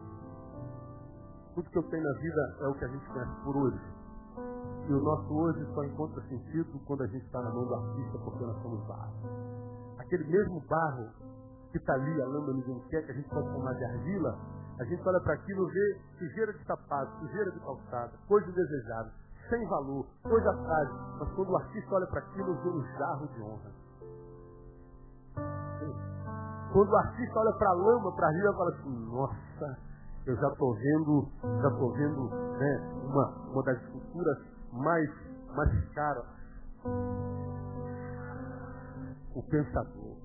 Tudo 1.55 1.69
que 1.69 1.77
eu 1.77 1.83
tenho 1.83 2.03
na 2.03 2.19
vida 2.19 2.57
é 2.61 2.67
o 2.67 2.73
que 2.75 2.85
a 2.85 2.87
gente 2.87 3.05
conhece 3.07 3.43
por 3.43 3.57
hoje. 3.57 3.79
E 4.87 4.93
o 4.93 5.01
nosso 5.01 5.33
hoje 5.33 5.65
só 5.73 5.83
encontra 5.83 6.21
sentido 6.23 6.79
quando 6.85 7.03
a 7.03 7.07
gente 7.07 7.25
está 7.25 7.41
na 7.41 7.49
mão 7.51 7.65
do 7.65 7.75
artista, 7.75 8.17
porque 8.19 8.43
nós 8.43 8.61
somos 8.61 8.87
barro. 8.87 9.13
Aquele 9.99 10.23
mesmo 10.25 10.61
barro 10.67 11.09
que 11.71 11.77
está 11.77 11.93
ali, 11.93 12.21
a 12.21 12.25
lama 12.25 12.53
ninguém 12.53 12.79
quer, 12.89 13.05
que 13.05 13.11
a 13.11 13.15
gente 13.15 13.29
pode 13.29 13.47
chamar 13.51 13.73
de 13.73 13.83
argila, 13.83 14.39
a 14.79 14.83
gente 14.85 15.07
olha 15.07 15.19
para 15.19 15.33
aquilo 15.33 15.69
e 15.69 15.73
vê 15.73 16.01
sujeira 16.17 16.53
de 16.53 16.65
sapato, 16.65 17.19
sujeira 17.19 17.51
de 17.51 17.59
calçada, 17.59 18.13
coisa 18.27 18.49
indesejável, 18.49 19.11
sem 19.49 19.67
valor, 19.67 20.07
coisa 20.23 20.53
frágil. 20.53 20.95
Mas 21.19 21.29
quando 21.33 21.49
o 21.49 21.57
artista 21.57 21.95
olha 21.95 22.07
para 22.07 22.19
aquilo, 22.19 22.55
vê 22.55 22.69
um 22.69 22.83
jarro 22.97 23.27
de 23.27 23.41
honra. 23.41 23.78
Quando 26.71 26.91
o 26.91 26.97
artista 26.97 27.39
olha 27.39 27.53
para 27.53 27.69
a 27.69 27.73
lama, 27.73 28.11
para 28.15 28.27
a 28.27 28.29
argila, 28.29 28.53
fala 28.53 28.69
assim, 28.69 29.05
nossa, 29.11 29.77
eu 30.25 30.35
já 30.35 30.47
estou 30.47 30.75
vendo, 30.75 31.27
já 31.61 31.67
estou 31.69 31.91
vendo 31.93 32.29
né, 32.29 32.91
uma, 33.03 33.27
uma 33.51 33.63
das 33.63 33.81
esculturas 33.81 34.37
mais, 34.71 35.09
mais 35.55 35.89
caras. 35.93 36.25
O 39.33 39.43
pensador. 39.49 40.17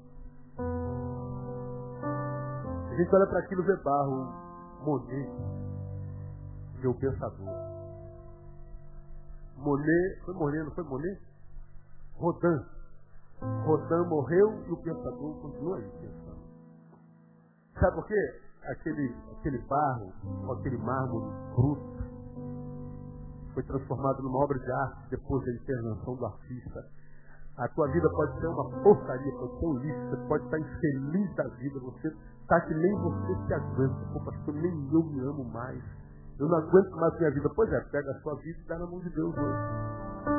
A 2.91 2.95
gente 2.97 3.15
olha 3.15 3.27
para 3.27 3.39
aquilo 3.41 3.62
vê 3.65 3.77
barro, 3.77 4.33
Monet, 4.85 5.31
meu 6.81 6.95
pensador. 6.95 7.49
Monet, 9.57 10.21
foi 10.25 10.35
Monet, 10.35 10.65
não 10.65 10.73
foi 10.73 10.85
Monet? 10.85 11.21
Rodin. 12.17 12.74
Rodin 13.64 14.09
morreu 14.09 14.62
e 14.66 14.72
o 14.72 14.76
pensador 14.76 15.40
continua 15.40 15.76
aí 15.76 15.90
pensando. 16.01 16.45
Sabe 17.80 17.97
por 17.97 18.07
quê? 18.07 18.40
Aquele, 18.70 19.14
aquele 19.38 19.59
barro, 19.66 20.12
aquele 20.53 20.78
mármore 20.78 21.26
bruto, 21.55 21.95
foi 23.53 23.62
transformado 23.62 24.22
numa 24.22 24.45
obra 24.45 24.59
de 24.59 24.70
arte 24.70 25.11
depois 25.11 25.45
da 25.45 25.53
intervenção 25.53 26.16
do 26.16 26.26
artista. 26.26 26.84
A 27.57 27.68
tua 27.68 27.86
vida 27.92 28.09
pode 28.11 28.40
ser 28.40 28.49
uma 28.49 28.68
porcaria, 28.82 29.32
pode 29.38 29.61
ser 29.61 29.66
um 29.66 29.78
lixo, 29.78 30.11
você 30.11 30.28
pode 30.28 30.45
estar 30.45 30.59
infeliz 30.59 31.34
da 31.36 31.45
vida, 31.45 31.78
você 31.78 32.09
está 32.42 32.61
que 32.62 32.74
nem 32.74 32.95
você 32.99 33.47
se 33.47 33.55
aguenta. 33.55 33.95
Pô, 34.12 34.20
pastor, 34.24 34.55
nem 34.55 34.92
eu 34.92 35.03
me 35.05 35.20
amo 35.20 35.45
mais. 35.45 35.82
Eu 36.38 36.49
não 36.49 36.59
aguento 36.59 36.90
mais 36.97 37.16
minha 37.18 37.30
vida. 37.30 37.49
Pois 37.55 37.72
é, 37.72 37.80
pega 37.92 38.11
a 38.11 38.20
sua 38.22 38.34
vida 38.36 38.59
e 38.59 38.68
dá 38.68 38.78
na 38.78 38.86
mão 38.86 38.99
de 38.99 39.11
Deus 39.11 39.32
hoje. 39.36 40.34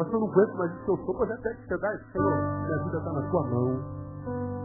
Pastor, 0.00 0.14
eu 0.14 0.20
não 0.20 0.32
aguento 0.32 0.56
mais 0.56 0.72
isso 0.72 0.84
que 0.84 0.90
eu 0.90 0.96
sou. 1.04 1.14
Pois 1.14 1.30
é, 1.30 1.36
pega 1.36 1.54
que 1.56 1.68
você 1.68 1.78
dá. 1.78 1.88
Senhor, 2.10 2.32
minha 2.64 2.84
vida 2.84 2.98
está 2.98 3.12
na 3.12 3.30
tua 3.30 3.46
mão. 3.50 3.68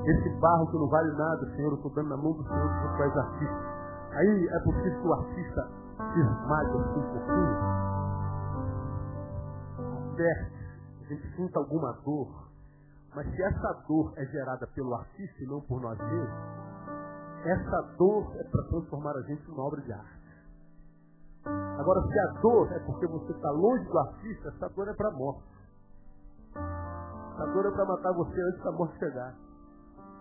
Esse 0.06 0.30
barro 0.40 0.68
que 0.72 0.78
não 0.78 0.88
vale 0.88 1.12
nada, 1.12 1.46
Senhor, 1.56 1.72
eu 1.72 1.76
estou 1.76 1.92
dando 1.92 2.10
na 2.10 2.18
mão 2.18 2.32
do 2.32 2.44
Senhor, 2.44 2.70
que 2.70 2.96
tu 2.96 3.04
és 3.04 3.18
artista. 3.18 3.60
Aí 4.14 4.48
é 4.48 4.60
possível 4.60 5.02
que 5.02 5.08
o 5.08 5.14
artista 5.14 5.68
se 5.98 6.20
esmague 6.20 6.70
assim 6.70 7.00
um 7.00 7.12
pouquinho 7.12 7.86
aperte, 10.16 10.52
a 11.02 11.04
gente 11.08 11.36
sinta 11.36 11.60
alguma 11.60 11.92
dor, 12.06 12.50
mas 13.14 13.30
se 13.30 13.44
essa 13.44 13.84
dor 13.88 14.14
é 14.16 14.26
gerada 14.26 14.66
pelo 14.68 14.96
artista 14.96 15.44
e 15.44 15.48
não 15.48 15.60
por 15.62 15.82
nós 15.82 15.98
mesmos, 16.00 16.30
essa 17.44 17.82
dor 17.98 18.34
é 18.38 18.44
para 18.46 18.64
transformar 18.64 19.12
a 19.12 19.22
gente 19.24 19.46
numa 19.50 19.64
obra 19.64 19.82
de 19.82 19.92
arte. 19.92 20.15
Agora, 21.78 22.02
se 22.02 22.20
a 22.20 22.42
dor 22.42 22.72
é 22.72 22.80
porque 22.80 23.06
você 23.08 23.32
está 23.32 23.52
longe 23.52 23.86
do 23.86 24.00
artista, 24.00 24.50
essa 24.50 24.70
dor 24.70 24.88
é 24.88 24.94
para 24.94 25.10
a 25.10 25.12
morte. 25.12 25.44
Essa 26.56 27.46
dor 27.54 27.66
é 27.66 27.72
para 27.72 27.86
matar 27.86 28.14
você 28.14 28.42
antes 28.42 28.64
da 28.64 28.72
morte 28.72 28.98
chegar. 28.98 29.36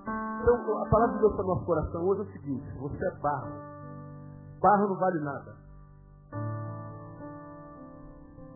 Então, 0.03 0.83
a 0.83 0.89
palavra 0.91 1.15
de 1.15 1.21
Deus 1.21 1.35
para 1.35 1.45
o 1.45 1.49
nosso 1.49 1.65
coração 1.65 2.05
hoje 2.05 2.21
é 2.21 2.25
o 2.25 2.33
seguinte: 2.33 2.79
você 2.79 3.07
é 3.07 3.11
barro. 3.21 3.53
Barro 4.61 4.89
não 4.89 4.99
vale 4.99 5.21
nada. 5.21 5.57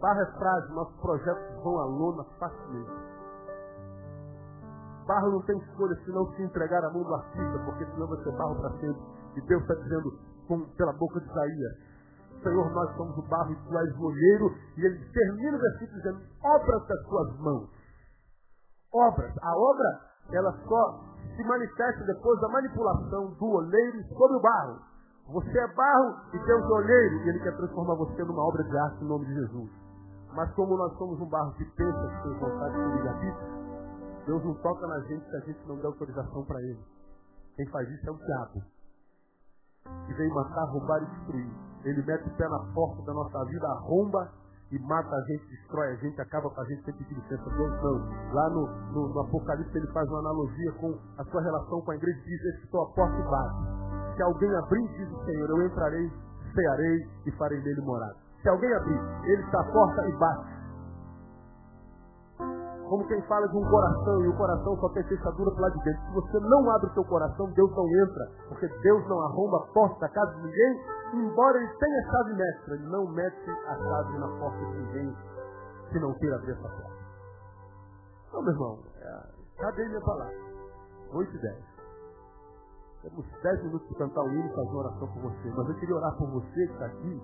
Barro 0.01 0.21
é 0.21 0.27
frágil, 0.39 0.75
nossos 0.75 1.01
projetos 1.01 1.63
vão 1.63 1.79
à 1.81 1.85
lona 1.87 2.25
facilmente. 2.39 3.09
Barro 5.07 5.31
não 5.31 5.43
tem 5.43 5.57
escolha 5.57 5.97
se 6.05 6.11
não 6.11 6.31
se 6.35 6.43
entregar 6.43 6.85
à 6.85 6.91
mão 6.91 7.03
do 7.03 7.15
artista, 7.15 7.59
porque 7.65 7.87
senão 7.87 8.07
vai 8.07 8.23
ser 8.23 8.33
barro 8.37 8.57
para 8.57 8.71
sempre. 8.79 9.03
E 9.37 9.41
Deus 9.41 9.63
está 9.63 9.75
dizendo 9.75 10.19
com, 10.47 10.61
pela 10.77 10.93
boca 10.93 11.21
de 11.21 11.27
Isaías, 11.27 11.88
Senhor, 12.43 12.71
nós 12.71 12.97
somos 12.97 13.17
o 13.19 13.23
barro 13.23 13.53
e 13.53 13.57
tu 13.57 13.79
és 13.79 13.97
o 13.97 14.05
olheiro. 14.05 14.55
E 14.77 14.87
ele 14.87 15.05
termina 15.13 15.57
o 15.57 15.61
versículo 15.61 15.97
dizendo, 15.99 16.21
obras 16.43 16.87
das 16.87 17.03
tuas 17.07 17.39
mãos. 17.41 17.71
Obras. 18.93 19.33
A 19.43 19.57
obra, 19.57 20.01
ela 20.33 20.53
só 20.67 21.05
se 21.37 21.45
manifesta 21.45 22.05
depois 22.05 22.41
da 22.41 22.49
manipulação 22.49 23.33
do 23.35 23.47
oleiro 23.47 24.03
sobre 24.09 24.37
o 24.37 24.41
barro. 24.41 24.79
Você 25.29 25.59
é 25.59 25.75
barro 25.75 26.17
e 26.33 26.39
Deus 26.39 26.63
é 26.63 26.73
olheiro, 26.73 27.17
e 27.17 27.29
Ele 27.29 27.41
quer 27.41 27.57
transformar 27.57 27.95
você 27.95 28.25
numa 28.25 28.43
obra 28.43 28.65
de 28.65 28.79
arte 28.79 29.05
em 29.05 29.09
nome 29.09 29.27
de 29.27 29.35
Jesus. 29.35 29.71
Mas 30.35 30.51
como 30.55 30.77
nós 30.77 30.97
somos 30.97 31.21
um 31.21 31.29
barro 31.29 31.53
que 31.53 31.65
pensa 31.65 32.09
que 32.09 32.23
tem 32.23 32.39
vontade 32.39 32.75
de 32.75 32.97
livre-arbítrio, 32.97 33.59
Deus 34.27 34.45
não 34.45 34.55
toca 34.55 34.87
na 34.87 35.01
gente 35.01 35.29
se 35.29 35.37
a 35.37 35.41
gente 35.41 35.61
não 35.67 35.77
der 35.77 35.87
autorização 35.87 36.45
para 36.45 36.61
Ele. 36.63 36.81
Quem 37.57 37.67
faz 37.71 37.89
isso 37.91 38.09
é 38.09 38.13
o 38.13 38.17
diabo. 38.17 38.63
Que 40.07 40.15
vem 40.15 40.29
matar, 40.31 40.65
roubar 40.71 41.03
e 41.03 41.07
destruir. 41.07 41.51
Ele 41.85 42.03
mete 42.03 42.29
o 42.29 42.37
pé 42.37 42.49
na 42.49 42.59
porta 42.75 43.03
da 43.03 43.15
nossa 43.15 43.45
vida, 43.45 43.67
arromba 43.69 44.31
e 44.71 44.79
mata 44.81 45.15
a 45.15 45.21
gente, 45.23 45.49
destrói 45.49 45.93
a 45.93 45.97
gente, 45.97 46.21
acaba 46.21 46.51
com 46.51 46.61
a 46.61 46.65
gente 46.65 46.85
sem 46.85 46.95
pedir 46.95 47.15
licença. 47.15 47.49
Deus 47.51 47.83
não. 47.83 48.35
Lá 48.35 48.51
no, 48.51 48.67
no, 48.93 49.09
no, 49.15 49.21
Apocalipse 49.21 49.77
ele 49.77 49.87
faz 49.93 50.09
uma 50.09 50.19
analogia 50.19 50.73
com 50.73 50.99
a 51.17 51.25
sua 51.25 51.41
relação 51.41 51.81
com 51.81 51.91
a 51.91 51.97
igreja 51.97 52.19
e 52.19 52.23
diz, 52.23 52.65
estou 52.65 52.83
a 52.83 52.93
porta 52.93 53.17
e 53.17 53.23
bate. 53.23 54.17
Se 54.17 54.23
alguém 54.23 54.55
abrir, 54.57 54.89
diz 54.89 55.11
o 55.11 55.25
Senhor, 55.25 55.49
eu 55.49 55.67
entrarei, 55.67 56.13
cearei 56.55 57.09
e 57.27 57.31
farei 57.33 57.61
nele 57.63 57.81
morada. 57.83 58.17
Se 58.43 58.49
alguém 58.49 58.73
abrir, 58.75 59.01
ele 59.25 59.43
está 59.43 59.61
à 59.61 59.65
porta 59.73 60.07
e 60.07 60.13
bate. 60.19 60.58
Como 62.89 63.07
quem 63.07 63.21
fala 63.23 63.47
de 63.49 63.57
um 63.57 63.71
coração, 63.71 64.25
e 64.25 64.29
o 64.29 64.37
coração 64.37 64.77
só 64.79 64.89
tem 64.91 65.05
fechadura 65.05 65.51
para 65.53 65.63
lado 65.63 65.79
de 65.79 65.85
dentro. 65.85 66.01
Se 66.07 66.15
você 66.15 66.41
não 66.41 66.71
abre 66.71 66.87
o 66.89 66.95
seu 66.95 67.05
coração, 67.05 67.51
Deus 67.53 67.71
não 67.77 67.87
entra. 67.87 68.31
Porque 68.49 68.69
Deus 68.83 69.07
não 69.09 69.21
arromba 69.21 69.59
a 69.59 69.73
porta 69.73 70.01
da 70.01 70.09
casa 70.09 70.35
de 70.37 70.43
ninguém, 70.43 70.85
embora 71.15 71.59
ele 71.59 71.73
tenha 71.79 72.03
chave 72.11 72.35
mestra. 72.35 72.75
Ele 72.75 72.87
não 72.89 73.07
mete 73.13 73.51
a 73.51 73.75
chave 73.77 74.19
na 74.19 74.29
porta 74.39 74.59
de 74.59 74.79
ninguém 74.79 75.17
se 75.93 75.99
não 76.01 76.15
queira 76.15 76.37
abrir 76.37 76.53
essa 76.53 76.69
porta. 76.69 76.99
Então, 78.29 78.43
meu 78.43 78.53
irmão, 78.53 78.79
é, 78.97 79.23
cadê 79.59 79.89
minha 79.89 80.01
palavra? 80.01 80.35
8 81.13 81.35
e 81.35 81.39
10. 81.41 81.57
Temos 83.03 83.27
10 83.43 83.63
minutos 83.65 83.89
para 83.89 84.07
cantar 84.07 84.23
o 84.23 84.33
hino 84.33 84.47
e 84.47 84.55
fazer 84.55 84.69
uma 84.69 84.81
oração 84.81 85.09
por 85.09 85.23
você. 85.23 85.53
Mas 85.57 85.69
eu 85.69 85.75
queria 85.77 85.97
orar 85.97 86.17
por 86.17 86.31
você 86.31 86.67
que 86.67 86.73
está 86.73 86.87
aqui 86.87 87.23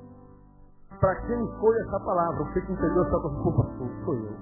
para 1.01 1.15
quem 1.27 1.47
foi 1.61 1.81
essa 1.83 2.01
palavra? 2.01 2.45
Você 2.45 2.61
que 2.61 2.73
entendeu 2.73 3.03
essa 3.03 3.19
pastor, 3.21 3.91
sou 4.05 4.15
eu. 4.15 4.37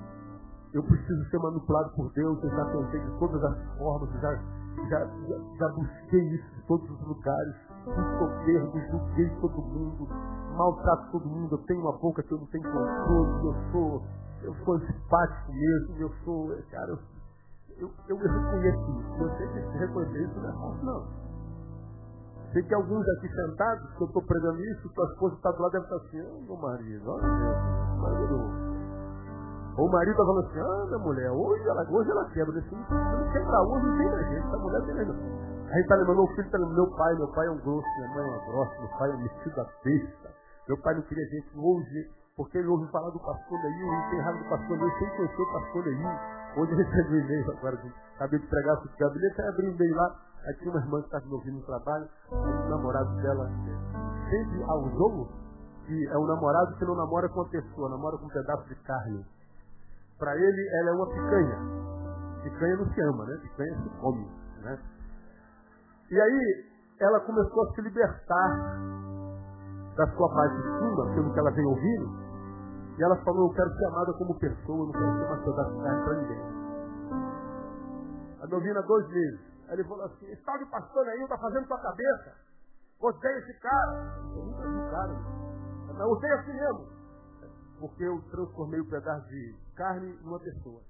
Eu 0.73 0.83
preciso 0.83 1.25
ser 1.29 1.39
manipulado 1.39 1.91
por 1.95 2.11
Deus, 2.13 2.43
eu 2.43 2.51
já 2.51 2.65
tentei 2.65 3.01
de 3.01 3.19
todas 3.19 3.45
as 3.45 3.79
formas, 3.79 4.09
já, 4.21 4.35
já, 4.89 5.07
já, 5.07 5.39
já 5.59 5.69
busquei 5.69 6.21
isso 6.35 6.47
em 6.57 6.67
todos 6.67 6.91
os 6.91 7.07
lugares, 7.07 7.55
fui 7.85 8.19
soberbo, 8.19 8.81
julguei 8.91 9.29
todo 9.41 9.61
mundo, 9.61 10.09
maltrato 10.57 11.13
todo 11.13 11.29
mundo, 11.29 11.57
eu 11.57 11.67
tenho 11.67 11.81
uma 11.81 11.93
boca 11.93 12.23
que 12.23 12.33
eu 12.33 12.39
não 12.39 12.47
tenho 12.47 12.65
controle, 12.65 13.47
eu 13.47 13.55
sou, 13.71 14.03
eu 14.43 14.55
sou 14.65 14.75
antipático 14.77 15.53
mesmo, 15.53 15.97
eu 15.99 16.11
sou, 16.25 16.49
cara, 16.71 16.91
eu, 16.91 16.99
eu, 17.79 17.91
eu 18.09 18.17
reconheço 18.17 18.91
isso. 18.93 19.19
Você 19.19 19.47
tem 19.49 19.71
que 19.71 19.79
reconhecer 19.79 20.23
isso 20.25 20.41
não 20.41 20.49
é 20.49 20.85
não. 20.85 21.07
Sei 22.53 22.63
que 22.63 22.75
alguns 22.75 23.09
aqui 23.09 23.29
sentados, 23.29 23.91
que 23.97 24.03
eu 24.03 24.07
estou 24.07 24.23
pregando 24.23 24.65
isso, 24.65 24.89
tua 24.95 25.07
esposa 25.07 25.35
está 25.37 25.51
do 25.53 25.63
lado 25.63 25.73
deve 25.73 25.85
estar 25.85 25.97
assim, 25.97 26.21
ô 26.21 26.37
oh, 26.37 26.41
meu 26.43 26.57
marido, 26.57 27.11
olha 27.11 27.29
marido. 27.99 28.72
O 29.79 29.89
marido 29.89 30.11
está 30.11 30.25
falando 30.25 30.47
assim, 30.47 30.87
minha 30.87 30.99
mulher, 30.99 31.31
hoje 31.31 31.67
ela, 31.67 31.83
hoje 31.89 32.11
ela 32.11 32.25
quebra. 32.31 32.59
Assim, 32.59 32.77
não 32.77 33.33
quebra 33.33 33.63
hoje, 33.63 33.87
não 33.87 33.97
tem 33.97 34.25
gente, 34.29 34.47
essa 34.47 34.59
mulher 34.59 34.83
tem 34.83 34.95
mais 34.95 35.09
A 35.09 35.13
gente 35.13 35.81
está 35.81 35.95
lembrando, 35.97 36.17
meu 36.17 36.27
filho 36.29 36.45
está 36.45 36.59
lembrando, 36.59 36.77
meu 36.77 36.97
pai, 36.97 37.15
meu 37.15 37.29
pai 37.29 37.47
é 37.47 37.51
um 37.51 37.59
grosso, 37.59 37.89
minha 37.97 38.09
mãe 38.09 38.23
é 38.23 38.29
uma 38.29 38.45
grossa, 38.53 38.81
meu 38.81 38.99
pai 38.99 39.11
é 39.11 39.15
um 39.15 39.23
metido 39.23 39.61
a 39.61 39.65
besta. 39.83 40.31
Meu 40.69 40.79
pai 40.83 40.95
não 40.95 41.03
queria 41.03 41.25
gente 41.25 41.59
hoje, 41.59 42.11
porque 42.37 42.59
ele 42.59 42.69
ouviu 42.69 42.89
falar 42.89 43.09
do 43.11 43.19
pastor 43.19 43.59
Neil, 43.59 43.93
e 43.93 44.11
tem 44.11 44.21
raiva 44.21 44.39
do 44.39 44.49
pastor 44.51 44.77
Neil, 44.77 44.93
sem 44.99 45.09
conhecer 45.17 45.43
o 45.43 45.53
pastor 45.53 45.85
Neil. 45.85 46.09
Hoje 46.57 46.73
ele 46.73 46.83
recebeu 46.83 47.21
e-mail 47.21 47.51
agora, 47.51 47.81
acabei 48.17 48.39
de 48.41 48.47
pregar 48.47 48.77
o 48.77 48.99
gabinete, 48.99 49.41
aí 49.41 49.49
abri 49.49 49.67
um 49.69 49.71
e-mail 49.73 49.97
lá, 49.97 50.17
aí 50.47 50.55
tinha 50.59 50.71
uma 50.71 50.81
irmã 50.81 51.01
que 51.01 51.07
estava 51.07 51.25
me 51.25 51.33
ouvindo 51.33 51.57
no 51.57 51.65
trabalho, 51.65 52.09
o 52.31 52.69
namorado 52.69 53.17
dela 53.23 53.51
sempre 54.29 54.65
usou 54.69 55.29
que 55.87 56.09
é 56.09 56.19
um 56.19 56.27
namorado 56.27 56.77
que 56.77 56.85
não 56.85 56.95
namora 56.95 57.29
com 57.31 57.41
uma 57.41 57.49
pessoa, 57.49 57.89
namora 57.89 58.19
com 58.19 58.27
um 58.27 58.29
pedaço 58.29 58.69
de 58.69 58.75
carne. 58.83 59.25
Para 60.23 60.37
ele, 60.37 60.69
ela 60.79 60.91
é 60.91 60.95
uma 60.95 61.09
picanha. 61.09 61.59
Picanha 62.45 62.77
não 62.77 62.87
se 62.95 63.03
ama, 63.03 63.25
né? 63.27 63.39
Picanha 63.43 63.75
se 63.83 63.89
come, 63.99 64.25
né? 64.63 64.79
E 66.13 66.21
aí, 66.21 66.67
ela 67.01 67.19
começou 67.27 67.65
a 67.65 67.75
se 67.75 67.81
libertar 67.81 68.49
da 69.97 70.07
sua 70.15 70.29
parte 70.33 70.55
cima, 70.55 71.15
pelo 71.15 71.33
que 71.33 71.39
ela 71.41 71.51
vem 71.51 71.67
ouvindo, 71.67 72.09
e 72.97 73.03
ela 73.03 73.17
falou, 73.25 73.51
eu 73.51 73.55
quero 73.57 73.69
ser 73.75 73.85
amada 73.87 74.13
como 74.13 74.39
pessoa, 74.39 74.87
não 74.87 74.93
quero 74.93 75.13
ser 75.13 75.27
uma 75.27 75.37
pedaço 75.43 75.73
de 75.73 75.83
carne 75.83 76.05
para 76.05 76.15
ninguém. 76.15 76.43
A 78.43 78.47
me 78.47 78.55
ouvindo 78.55 78.79
há 78.79 78.83
dois 78.83 79.09
meses. 79.09 79.41
Ele 79.71 79.85
falou 79.85 80.05
assim, 80.05 80.27
esse 80.31 80.45
tal 80.45 80.57
de 80.57 80.67
pastor 80.67 81.09
aí 81.09 81.21
está 81.21 81.37
fazendo 81.37 81.67
sua 81.67 81.81
cabeça. 81.81 82.33
Odeio 83.01 83.39
esse 83.39 83.59
cara. 83.59 84.23
Eu 84.37 84.45
nunca 84.45 84.69
vi 84.69 84.77
o 84.77 84.91
cara. 84.93 85.17
Mas 85.89 86.01
odeio 86.01 86.35
assim 86.39 86.53
mesmo. 86.53 86.92
Porque 87.83 88.05
eu 88.05 88.23
transformei 88.31 88.79
o 88.79 88.89
pedaço 88.89 89.27
de 89.27 89.57
carne 89.75 90.13
numa 90.23 90.39
pessoa. 90.39 90.81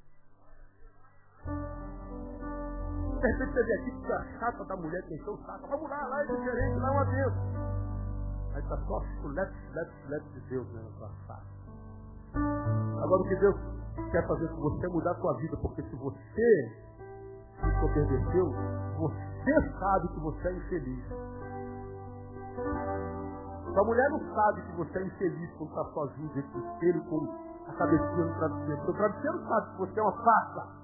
De 1.43 3.29
repente 3.29 3.55
você 3.55 3.65
vê 3.65 3.75
aqui 3.81 3.91
que 3.93 4.13
a 4.13 4.39
chata 4.39 4.63
da 4.67 4.77
mulher 4.77 5.03
que 5.07 5.15
encheu 5.15 5.33
o 5.33 5.39
saco. 5.39 5.69
Vamos 5.69 5.89
lá, 5.89 6.07
lá 6.07 6.21
é 6.21 6.27
diferente, 6.27 6.79
lá 6.81 6.89
é 6.89 6.91
uma 6.91 7.05
benção. 7.07 7.63
Aí 8.53 8.63
está 8.63 8.77
só 8.77 9.03
lepe, 9.25 9.57
lepe, 9.73 9.93
lepe 10.09 10.29
de 10.35 10.41
Deus 10.51 10.69
né, 10.75 10.83
na 10.83 10.91
sua 10.99 11.09
face. 11.27 11.63
Agora 13.03 13.23
o 13.23 13.29
que 13.29 13.37
Deus 13.37 13.57
quer 14.11 14.29
fazer 14.29 14.49
com 14.49 14.61
você 14.61 14.85
é 14.85 14.89
mudar 14.91 15.13
a 15.13 15.15
sua 15.15 15.33
vida, 15.39 15.57
porque 15.57 15.83
se 15.83 15.97
você 15.97 16.77
se 17.57 17.85
obedeceu, 17.85 18.53
você 18.99 19.79
sabe 19.81 20.09
que 20.09 20.21
você 20.21 20.49
é 20.49 20.53
infeliz. 20.53 21.05
A 23.75 23.85
mulher 23.85 24.11
não 24.11 24.21
sabe 24.35 24.61
que 24.63 24.77
você 24.77 24.99
é 24.99 25.03
infeliz 25.03 25.51
quando 25.57 25.71
está 25.71 25.85
sozinho 25.93 26.29
dentro 26.35 26.51
do 26.53 26.67
espelho 26.67 27.05
com 27.05 27.27
a 27.69 27.73
cabecinha 27.73 28.25
no 28.27 28.35
travesseiro. 28.35 28.83
O 28.83 28.93
travesseiro 28.95 29.49
sabe 29.49 29.71
que 29.71 29.79
você 29.79 30.01
é 30.01 30.03
uma 30.03 30.25
farsa. 30.25 30.83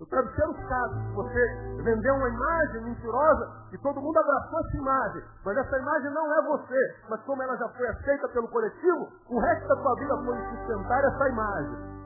O 0.00 0.06
travesseiro 0.06 0.56
sabe 0.66 0.94
que 0.94 1.14
você 1.14 1.82
vendeu 1.84 2.14
uma 2.14 2.28
imagem 2.28 2.84
mentirosa 2.84 3.50
e 3.72 3.78
todo 3.78 4.00
mundo 4.00 4.16
abraçou 4.18 4.60
essa 4.60 4.76
imagem. 4.78 5.22
Mas 5.44 5.56
essa 5.58 5.78
imagem 5.78 6.10
não 6.14 6.34
é 6.34 6.42
você. 6.46 6.96
Mas 7.10 7.20
como 7.24 7.42
ela 7.42 7.56
já 7.58 7.68
foi 7.68 7.86
aceita 7.88 8.28
pelo 8.28 8.48
coletivo, 8.48 9.08
o 9.28 9.38
resto 9.38 9.68
da 9.68 9.76
sua 9.76 9.94
vida 9.96 10.16
foi 10.24 10.38
sustentar 10.56 11.04
essa 11.04 11.28
imagem. 11.28 12.00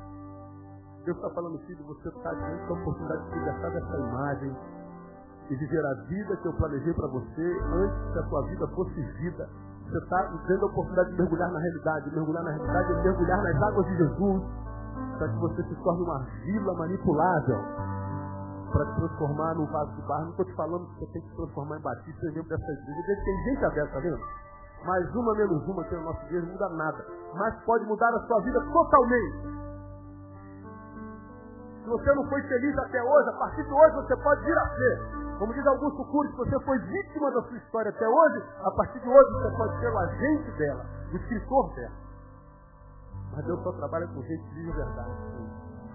Deus 1.05 1.16
está 1.18 1.30
falando, 1.30 1.59
filho, 1.66 1.84
você 1.84 2.09
está 2.09 2.34
diante 2.34 2.66
da 2.66 2.72
oportunidade 2.72 3.22
de 3.22 3.30
se 3.30 3.38
libertar 3.38 3.70
dessa 3.70 3.97
imagem 3.97 4.57
e 5.51 5.57
viver 5.57 5.86
a 5.86 5.95
vida 6.09 6.36
que 6.38 6.49
eu 6.49 6.53
planejei 6.55 6.95
para 6.95 7.07
você 7.09 7.61
antes 7.74 8.12
que 8.12 8.18
a 8.18 8.28
sua 8.28 8.42
vida 8.49 8.66
fosse 8.68 9.03
vida. 9.20 9.49
Você 9.85 9.99
está 9.99 10.32
tendo 10.47 10.64
a 10.64 10.68
oportunidade 10.68 11.11
de 11.11 11.16
mergulhar 11.16 11.51
na 11.53 11.59
realidade. 11.59 12.11
Mergulhar 12.11 12.43
na 12.43 12.51
realidade 12.51 12.93
é 12.93 13.03
mergulhar 13.03 13.43
nas 13.43 13.62
águas 13.62 13.87
de 13.87 13.97
Jesus. 13.97 14.43
Para 15.18 15.28
que 15.28 15.39
você 15.39 15.62
se 15.62 15.74
torne 15.82 16.03
uma 16.03 16.18
vila 16.45 16.74
manipulável. 16.74 17.61
Para 18.72 18.87
te 18.87 18.95
transformar 18.97 19.55
num 19.55 19.66
vaso 19.66 19.93
de 19.93 20.03
barro. 20.03 20.24
Não 20.24 20.30
estou 20.30 20.45
te 20.47 20.55
falando 20.55 20.87
que 20.87 20.99
você 20.99 21.12
tem 21.12 21.22
que 21.22 21.28
se 21.28 21.37
transformar 21.37 21.78
em 21.78 21.82
batista, 21.82 22.26
exemplo 22.26 22.49
dessa 22.49 22.72
igreja. 22.72 23.24
Tem 23.24 23.45
gente 23.45 23.64
aberta, 23.64 23.93
tá 23.93 24.01
vendo? 24.01 24.18
Mais 24.85 25.14
uma 25.14 25.35
menos 25.35 25.66
uma 25.66 25.85
que 25.85 25.95
é 25.95 25.99
o 25.99 26.03
nosso 26.03 26.22
igreja 26.26 26.47
não 26.47 26.53
muda 26.53 26.68
nada. 26.70 27.07
Mas 27.35 27.55
pode 27.64 27.85
mudar 27.87 28.09
a 28.09 28.20
sua 28.26 28.41
vida 28.41 28.61
totalmente. 28.61 29.64
Se 31.85 31.89
você 31.89 32.14
não 32.14 32.28
foi 32.28 32.43
feliz 32.43 32.78
até 32.78 33.03
hoje, 33.03 33.28
a 33.28 33.32
partir 33.32 33.62
de 33.62 33.72
hoje 33.72 33.95
você 33.95 34.16
pode 34.16 34.45
vir 34.45 34.59
a 34.59 34.68
ser. 34.68 35.24
Como 35.39 35.53
diz 35.53 35.66
Augusto 35.66 36.05
Cury, 36.05 36.30
se 36.30 36.37
você 36.37 36.64
foi 36.64 36.78
vítima 36.78 37.30
da 37.32 37.43
sua 37.43 37.57
história 37.57 37.91
até 37.91 38.09
hoje, 38.09 38.45
a 38.62 38.70
partir 38.70 39.01
de 39.01 39.09
hoje 39.09 39.32
você 39.32 39.57
pode 39.57 39.80
ser 39.80 39.93
o 39.93 39.99
agente 39.99 40.51
dela, 40.53 40.85
o 41.12 41.16
escritor 41.16 41.74
dela. 41.74 41.95
Mas 43.35 43.45
Deus 43.47 43.62
só 43.64 43.72
trabalha 43.72 44.07
com 44.09 44.22
gente 44.22 44.45
de 44.55 44.70
verdade. 44.70 45.11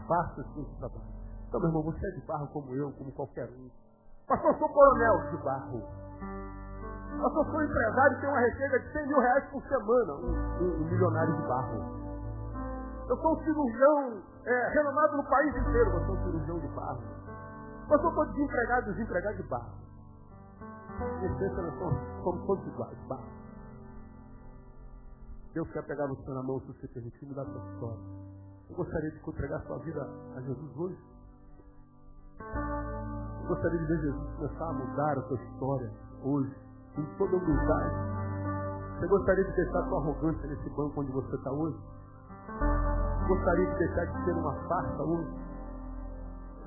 Faça 0.07 0.41
esse 0.41 0.65
trabalho. 0.79 1.07
Então, 1.47 1.59
meu 1.61 1.69
irmão, 1.69 1.83
você 1.83 2.05
é 2.05 2.11
de 2.11 2.25
barro 2.27 2.47
como 2.47 2.75
eu, 2.75 2.91
como 2.91 3.11
qualquer 3.13 3.49
um. 3.49 3.69
Mas 4.29 4.43
eu 4.43 4.53
sou 4.55 4.69
coronel 4.69 5.31
de 5.31 5.37
barro. 5.43 5.83
Mas 7.17 7.35
eu 7.35 7.45
sou 7.45 7.63
empresário 7.63 8.17
e 8.17 8.21
tenho 8.21 8.31
uma 8.33 8.41
receita 8.41 8.79
de 8.79 8.91
100 8.91 9.07
mil 9.07 9.19
reais 9.19 9.45
por 9.51 9.63
semana, 9.63 10.13
um, 10.15 10.63
um, 10.63 10.81
um 10.81 10.85
milionário 10.85 11.33
de 11.35 11.47
barro. 11.47 11.99
Eu 13.07 13.17
sou 13.17 13.33
um 13.33 13.43
cirurgião 13.43 14.21
é, 14.45 14.69
renomado 14.73 15.17
no 15.17 15.23
país 15.23 15.55
inteiro, 15.55 15.89
eu 15.91 16.05
sou 16.05 16.15
um 16.15 16.23
cirurgião 16.23 16.59
de 16.59 16.67
barro. 16.67 17.18
Mas 17.89 18.03
eu 18.03 18.09
estou 18.09 18.25
desempregado, 18.27 18.93
desempregado 18.93 19.37
de 19.37 19.43
barro. 19.43 19.79
Essência, 21.23 21.61
nós 21.61 21.79
somos, 21.79 22.23
somos 22.23 22.45
todos 22.45 22.67
iguais, 22.67 22.97
barro. 23.07 23.39
Deus 25.53 25.67
quer 25.71 25.83
pegar 25.87 26.05
você 26.05 26.29
na 26.29 26.43
mão, 26.43 26.59
se 26.61 26.67
você 26.67 26.87
permitir, 26.87 27.25
mudar 27.25 27.41
a 27.41 27.45
sua 27.45 27.73
história. 27.73 27.99
Eu 28.69 28.75
gostaria 28.75 29.09
de 29.09 29.17
entregar 29.17 29.61
sua 29.61 29.79
vida 29.79 30.07
a 30.35 30.41
Jesus 30.41 30.77
hoje. 30.77 30.97
Eu 33.41 33.47
gostaria 33.47 33.79
de 33.79 33.85
ver 33.85 33.99
Jesus 34.01 34.35
começar 34.35 34.69
a 34.69 34.73
mudar 34.73 35.17
a 35.17 35.21
sua 35.23 35.37
história 35.37 35.91
hoje, 36.23 36.55
com 36.95 37.05
toda 37.17 37.35
humildade. 37.35 37.95
Você 38.99 39.07
gostaria 39.07 39.43
de 39.45 39.51
deixar 39.55 39.83
sua 39.87 39.99
arrogância 39.99 40.47
nesse 40.47 40.69
banco 40.69 41.01
onde 41.01 41.11
você 41.11 41.35
está 41.35 41.51
hoje? 41.51 41.77
Gostaria 43.27 43.71
de 43.71 43.77
deixar 43.79 44.05
de 44.05 44.25
ser 44.25 44.33
uma 44.33 44.53
farsa 44.67 45.03
hoje? 45.03 45.48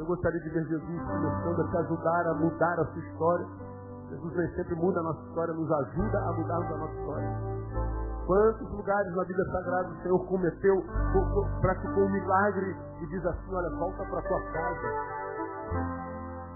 Eu 0.03 0.07
gostaria 0.07 0.41
de 0.41 0.51
ver 0.51 0.67
Jesus 0.67 1.01
começando 1.01 1.61
a 1.61 1.71
te 1.71 1.77
ajudar 1.77 2.27
a 2.27 2.35
mudar 2.35 2.81
a 2.81 2.85
sua 2.87 2.99
história. 2.99 3.47
Jesus 4.11 4.55
sempre 4.57 4.75
muda 4.75 4.99
a 4.99 5.03
nossa 5.05 5.23
história, 5.29 5.55
nos 5.55 5.71
ajuda 5.71 6.19
a 6.19 6.33
mudarmos 6.33 6.73
a 6.73 6.77
nossa 6.77 6.93
história. 6.93 7.29
Quantos 8.27 8.71
lugares 8.73 9.15
na 9.15 9.23
vida 9.23 9.45
sagrada 9.45 9.89
o 9.91 10.03
Senhor 10.03 10.27
cometeu, 10.27 10.85
praticou 11.61 12.03
um 12.03 12.11
milagre 12.11 12.77
e 13.01 13.07
diz 13.07 13.25
assim, 13.25 13.55
olha, 13.55 13.71
volta 13.79 14.05
para 14.07 14.19
a 14.19 14.23
tua 14.23 14.41
casa. 14.51 14.89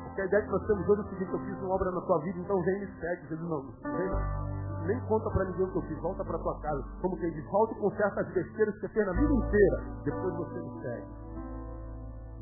Porque 0.03 0.21
a 0.23 0.25
ideia 0.25 0.43
que 0.43 0.51
nós 0.51 0.67
temos 0.67 0.89
hoje 0.89 1.01
é 1.01 1.05
o 1.05 1.09
seguinte, 1.09 1.33
eu 1.33 1.39
fiz 1.39 1.63
uma 1.63 1.75
obra 1.77 1.91
na 1.93 2.01
tua 2.01 2.19
vida, 2.19 2.41
então 2.41 2.61
vem 2.63 2.83
e 2.83 2.87
segue. 2.99 3.29
Jesus 3.29 3.49
não, 3.49 3.63
vem, 3.63 4.87
nem 4.89 5.01
conta 5.07 5.31
para 5.31 5.45
ninguém 5.45 5.67
o 5.67 5.71
que 5.71 5.79
eu 5.79 5.83
fiz, 5.83 6.03
volta 6.03 6.25
para 6.25 6.37
tua 6.37 6.61
casa. 6.63 6.83
Como 7.01 7.17
quem 7.17 7.31
diz, 7.31 7.49
volta 7.49 7.77
com 7.77 7.91
certas 7.93 8.27
besteiras 8.27 8.75
que 8.75 8.81
você 8.81 8.89
fez 8.89 9.07
na 9.07 9.13
vida 9.13 9.33
inteira, 9.33 9.83
depois 10.03 10.35
você 10.35 10.59
me 10.59 10.83
segue 10.83 11.26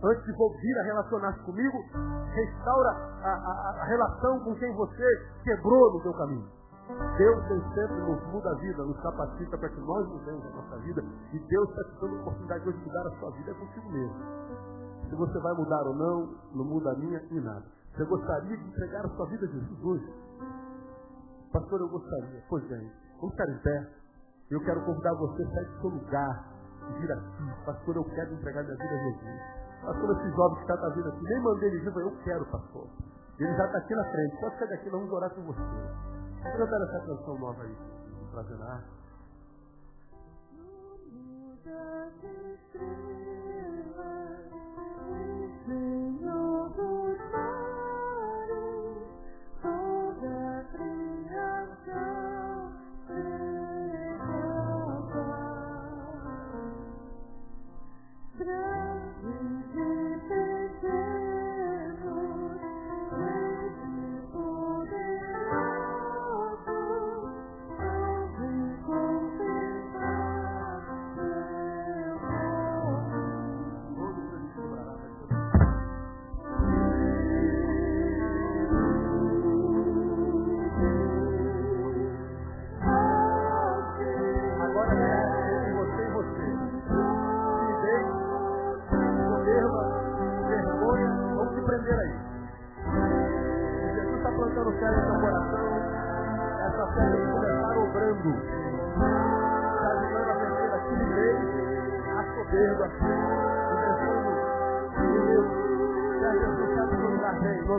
antes 0.03 0.25
de 0.25 0.33
vir 0.33 0.79
a 0.79 0.83
relacionar-se 0.83 1.41
comigo, 1.41 1.79
restaura 2.35 2.91
a, 3.23 3.31
a, 3.31 3.81
a, 3.81 3.85
relação 3.85 4.41
com 4.41 4.55
quem 4.57 4.75
você 4.75 5.05
quebrou 5.45 5.93
no 5.93 6.03
seu 6.03 6.15
caminho. 6.15 6.47
Deus 7.17 7.49
tem 7.49 7.61
sempre 7.75 7.97
nos 7.97 8.23
muda 8.27 8.51
a 8.51 8.55
vida, 8.57 8.83
nos 8.85 9.01
capacita 9.01 9.57
para 9.57 9.69
que 9.71 9.81
nós 9.81 10.07
mudemos 10.07 10.45
a 10.45 10.51
nossa 10.51 10.77
vida. 10.79 11.03
E 11.33 11.39
Deus 11.39 11.69
está 11.71 11.85
te 11.85 12.01
dando 12.01 12.17
a 12.17 12.21
oportunidade 12.21 12.65
de 12.65 12.79
mudar 12.79 13.07
a 13.07 13.19
sua 13.19 13.31
vida 13.31 13.51
é 13.51 13.55
consigo 13.55 13.91
mesmo. 13.91 14.17
Se 15.09 15.15
você 15.17 15.39
vai 15.39 15.55
mudar 15.55 15.83
ou 15.87 15.95
não, 15.95 16.35
não 16.55 16.65
muda 16.65 16.93
a 16.93 16.95
minha 16.97 17.23
e 17.31 17.41
nada. 17.41 17.65
Você 17.97 18.05
gostaria 18.05 18.57
de 18.57 18.69
entregar 18.69 19.07
a 19.07 19.09
sua 19.09 19.27
vida 19.27 19.47
a 19.47 19.49
Jesus 19.49 19.85
hoje? 19.85 20.15
Pastor, 21.53 21.81
eu 21.81 21.89
gostaria. 21.89 22.43
Pois 22.49 22.65
bem, 22.65 22.93
vamos 23.21 23.31
ficar 23.31 23.49
em 23.49 23.59
pé. 23.59 23.91
Eu 24.51 24.61
quero 24.61 24.85
convidar 24.85 25.15
você 25.15 25.43
a 25.43 25.51
sair 25.51 25.65
do 25.67 25.81
seu 25.81 25.91
lugar 25.91 26.55
vir 26.99 27.13
aqui. 27.13 27.65
Pastor, 27.65 27.97
eu 27.97 28.05
quero 28.05 28.35
entregar 28.35 28.63
minha 28.63 28.77
vida 28.77 28.95
a 28.95 28.99
Jesus. 28.99 29.64
Pastor, 29.85 30.17
esse 30.17 30.31
jovem 30.35 30.65
que 30.65 30.73
está 30.73 30.89
vindo 30.89 31.09
aqui, 31.09 31.25
nem 31.25 31.43
mandei 31.43 31.69
ele 31.69 31.81
vir, 31.81 32.01
eu 32.01 32.17
quero, 32.25 32.45
pastor. 32.47 32.89
Ele 33.39 33.55
já 33.55 33.67
está 33.67 33.79
aqui 33.79 33.95
na 33.95 34.05
frente, 34.05 34.41
pode 34.41 34.59
chegar 34.59 34.75
aqui, 34.77 34.91
vamos 34.91 35.13
orar 35.13 35.31
com 35.35 35.43
você. 35.43 35.61
Cantar 36.43 36.83
essa 36.83 37.07
canção 37.07 37.39
nova 37.39 37.63
aí, 37.63 37.77
prazer 38.31 38.59
na 38.59 38.73
arte. 38.75 39.05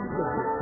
Lugar 0.00 0.36
bem, 0.36 0.55